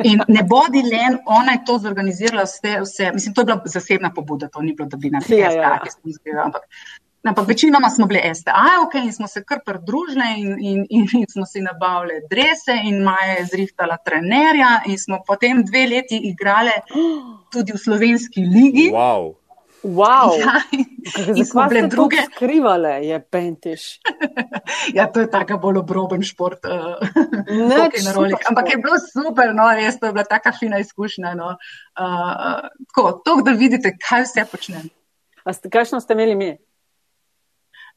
In 0.04 0.20
ne 0.28 0.44
bodi 0.44 0.84
len, 0.84 1.22
ona 1.26 1.56
je 1.56 1.64
to 1.70 1.78
zorganizirala 1.86 2.44
vse, 2.44 2.74
vse. 2.84 3.12
Mislim, 3.16 3.34
to 3.34 3.42
je 3.42 3.46
bila 3.46 3.72
zasebna 3.76 4.12
pobuda, 4.14 4.52
to 4.52 4.62
ni 4.62 4.76
bilo, 4.76 4.90
da 4.92 5.00
bi 5.00 5.14
nas 5.14 5.30
ja, 5.30 5.52
ja. 5.56 5.72
ja. 5.72 5.80
izgledala, 6.04 6.50
ampak 6.52 6.68
Ampak 7.24 7.48
večinoma 7.48 7.90
smo 7.90 8.06
bili 8.06 8.22
STA, 8.36 8.84
ok, 8.88 8.96
in 8.96 9.14
smo 9.14 9.28
se 9.28 9.44
kar 9.44 9.60
pridružili 9.66 10.26
in, 10.38 10.52
in, 10.60 10.86
in, 10.90 11.08
in 11.14 11.26
smo 11.32 11.46
si 11.46 11.62
nabavili 11.62 12.20
drese 12.30 12.76
in 12.84 13.04
Maja 13.04 13.38
je 13.40 13.46
zrihtala 13.46 13.98
trenerja 13.98 14.82
in 14.86 15.00
smo 15.00 15.22
potem 15.28 15.64
dve 15.66 15.88
leti 15.88 16.20
igrali 16.24 16.76
tudi 17.52 17.72
v 17.72 17.78
slovenski 17.78 18.42
ligi. 18.42 18.90
Wow. 18.92 19.34
Wow. 19.84 20.40
Ja, 20.40 20.62
in 21.36 21.46
smo 21.46 21.66
bile 21.68 21.88
druge. 21.88 22.18
Skrivale 22.36 22.90
je 22.90 23.20
pentiš. 23.20 24.00
ja, 24.98 25.12
to 25.12 25.20
je 25.20 25.32
tako 25.32 25.58
bolj 25.58 25.78
obroben 25.78 26.24
šport. 26.24 26.66
Uh, 26.66 26.96
Ampak 28.50 28.70
je 28.72 28.78
bilo 28.78 29.00
super, 29.12 29.56
no, 29.56 29.68
res, 29.76 30.00
to 30.00 30.06
je 30.06 30.12
bila 30.12 30.24
taka 30.24 30.52
fina 30.60 30.80
izkušnja. 30.80 31.34
No. 31.36 31.56
Uh, 32.00 32.68
tako, 32.88 33.12
to, 33.26 33.42
da 33.44 33.52
vidite, 33.52 33.96
kaj 34.08 34.24
vse 34.24 34.46
počnem. 34.52 34.88
Kakšno 35.72 36.00
ste 36.00 36.16
imeli 36.16 36.36
mi? 36.36 36.52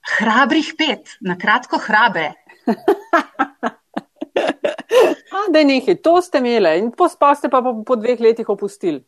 Hrabrih 0.06 0.72
pet, 0.78 1.16
na 1.20 1.36
kratko 1.38 1.80
hrabe. 1.82 2.32
Da, 5.52 5.60
nekaj, 5.62 6.00
to 6.02 6.16
ste 6.22 6.40
imeli 6.42 6.72
in 6.80 6.88
pa 6.90 7.34
ste 7.34 7.48
pa 7.52 7.60
po, 7.62 7.72
po 7.86 7.96
dveh 7.96 8.20
letih 8.20 8.48
opustili. 8.50 9.04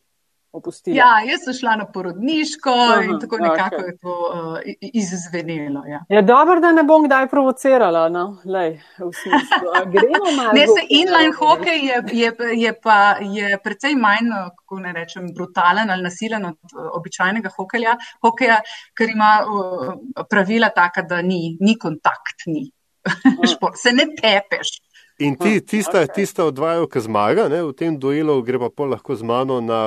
Opustila. 0.51 0.95
Ja, 0.97 1.09
jaz 1.29 1.43
sem 1.45 1.53
šla 1.53 1.75
na 1.77 1.85
porodniško 1.93 2.71
Aha, 2.73 3.01
in 3.05 3.19
tako 3.21 3.37
nekako 3.37 3.75
okay. 3.75 3.85
je 3.87 3.97
to 4.01 4.13
uh, 4.33 4.57
izzvenelo. 4.81 5.83
Ja. 5.85 5.99
Je 6.09 6.21
dobro, 6.21 6.59
da 6.59 6.71
ne 6.71 6.83
bom 6.83 7.05
kdaj 7.05 7.27
provocirala. 7.29 8.07
No? 8.09 8.23
Lej, 8.45 8.79
ne, 10.57 10.65
se 10.67 10.85
inline 10.89 11.35
hokej 11.37 11.85
je, 11.85 12.01
je, 12.21 12.31
je 12.63 12.73
pa 12.81 12.97
je 13.21 13.59
precej 13.63 13.93
manj, 13.95 14.33
kako 14.57 14.79
ne 14.79 14.93
rečem, 14.93 15.29
brutalen 15.35 15.89
ali 15.89 16.03
nasilen 16.03 16.45
od 16.45 16.57
uh, 16.73 16.89
običajnega 16.97 17.53
hokeja, 17.53 17.95
hokeja, 18.25 18.57
ker 18.97 19.13
ima 19.13 19.31
uh, 19.45 19.93
pravila 20.29 20.73
taka, 20.73 21.05
da 21.05 21.21
ni, 21.21 21.57
ni 21.61 21.77
kontakt, 21.77 22.47
ni. 22.47 22.71
se 23.83 23.93
ne 23.93 24.09
tepeš. 24.17 24.79
In 25.19 25.35
ti, 25.35 25.59
tista, 25.65 26.01
okay. 26.01 26.13
tista 26.15 26.45
odvajajo, 26.47 26.87
ki 26.87 27.01
zmaga 27.03 27.49
ne, 27.51 27.59
v 27.67 27.73
tem 27.75 27.97
duelu, 27.99 28.37
gre 28.47 28.59
pa 28.71 28.85
lahko 28.87 29.17
z 29.19 29.27
mano 29.27 29.59
na 29.59 29.81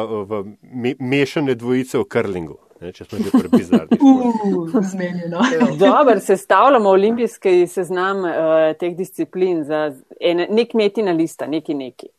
me, 0.60 0.92
mešane 1.00 1.54
dvojice 1.56 1.98
v 2.02 2.04
krlingu. 2.04 2.58
ne, 2.82 2.90
če 2.92 3.04
smo 3.06 3.18
že 3.22 3.30
pri 3.30 3.48
bizarnih. 3.52 4.00
Zmenjeno. 4.92 5.44
Dobro, 5.80 6.18
sestavljamo 6.20 6.90
olimpijski 6.90 7.66
seznam 7.70 8.24
uh, 8.26 8.32
teh 8.80 8.96
disciplin 8.98 9.62
za 9.64 9.84
ene, 10.20 10.48
nek 10.50 10.74
metina 10.74 11.14
lista, 11.16 11.46
neki 11.46 11.76
neki. 11.78 12.10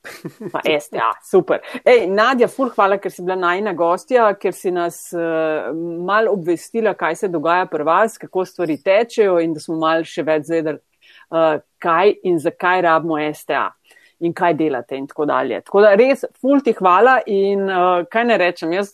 Pa 0.53 0.63
STA, 0.63 1.11
super. 1.29 1.61
Ej, 1.83 2.07
Nadja, 2.09 2.47
ful, 2.47 2.71
hvala, 2.73 2.97
ker 3.03 3.13
si 3.13 3.25
bila 3.25 3.37
najna 3.39 3.75
gostja, 3.77 4.29
ker 4.39 4.55
si 4.55 4.71
nas 4.71 5.03
uh, 5.13 5.69
mal 6.07 6.31
obvestila, 6.31 6.95
kaj 6.97 7.19
se 7.25 7.31
dogaja 7.33 7.67
pri 7.69 7.85
vas, 7.87 8.17
kako 8.21 8.45
stvari 8.47 8.79
tečejo 8.81 9.37
in 9.43 9.53
da 9.53 9.61
smo 9.63 9.77
mal 9.83 10.07
še 10.07 10.25
več 10.25 10.47
zvedeli, 10.49 10.79
kaj 11.83 12.13
in 12.23 12.39
zakaj 12.39 12.81
rabimo 12.85 13.17
STA 13.33 13.69
in 14.23 14.33
kaj 14.33 14.53
delate 14.53 14.97
in 14.97 15.07
tako 15.07 15.25
dalje. 15.25 15.61
Tako 15.61 15.81
da 15.83 15.93
res, 15.99 16.23
ful 16.41 16.61
ti 16.63 16.73
hvala 16.77 17.17
in 17.27 17.65
uh, 17.67 18.05
kaj 18.11 18.25
ne 18.29 18.37
rečem, 18.39 18.71
jaz 18.73 18.93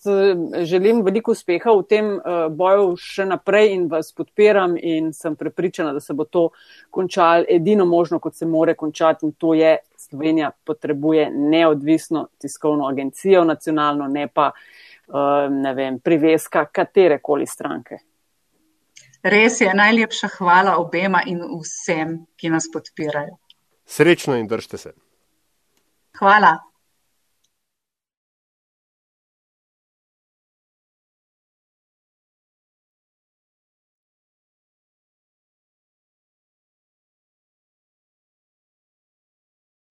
želim 0.66 1.04
veliko 1.06 1.36
uspeha 1.36 1.74
v 1.78 1.86
tem 1.90 2.10
uh, 2.16 2.48
boju 2.50 2.96
še 2.98 3.28
naprej 3.30 3.74
in 3.76 3.86
vas 3.92 4.10
podpiram 4.16 4.74
in 4.78 5.12
sem 5.14 5.36
prepričana, 5.38 5.94
da 5.94 6.02
se 6.02 6.18
bo 6.18 6.26
to 6.26 6.50
končalo 6.90 7.46
edino 7.50 7.86
možno, 7.86 8.20
kot 8.20 8.36
se 8.36 8.50
more 8.50 8.74
končati 8.74 9.28
in 9.28 9.36
to 9.38 9.54
je 9.54 9.78
Slovenija 10.10 10.52
potrebuje 10.66 11.30
neodvisno 11.30 12.28
tiskovno 12.42 12.88
agencijo 12.90 13.44
nacionalno, 13.46 14.08
ne 14.10 14.28
pa, 14.34 14.50
uh, 15.14 15.46
ne 15.54 15.74
vem, 15.78 16.00
priveska 16.00 16.66
katerekoli 16.74 17.46
stranke. 17.46 18.09
Res 19.24 19.60
je, 19.62 19.68
najlepša 19.74 20.30
hvala 20.38 20.78
obema 20.80 21.22
in 21.28 21.42
vsem, 21.44 22.22
ki 22.40 22.50
nas 22.50 22.70
podpirajo. 22.74 23.36
Srečno 23.86 24.38
in 24.40 24.48
držite 24.48 24.78
se. 24.78 24.94
Hvala. 26.20 26.58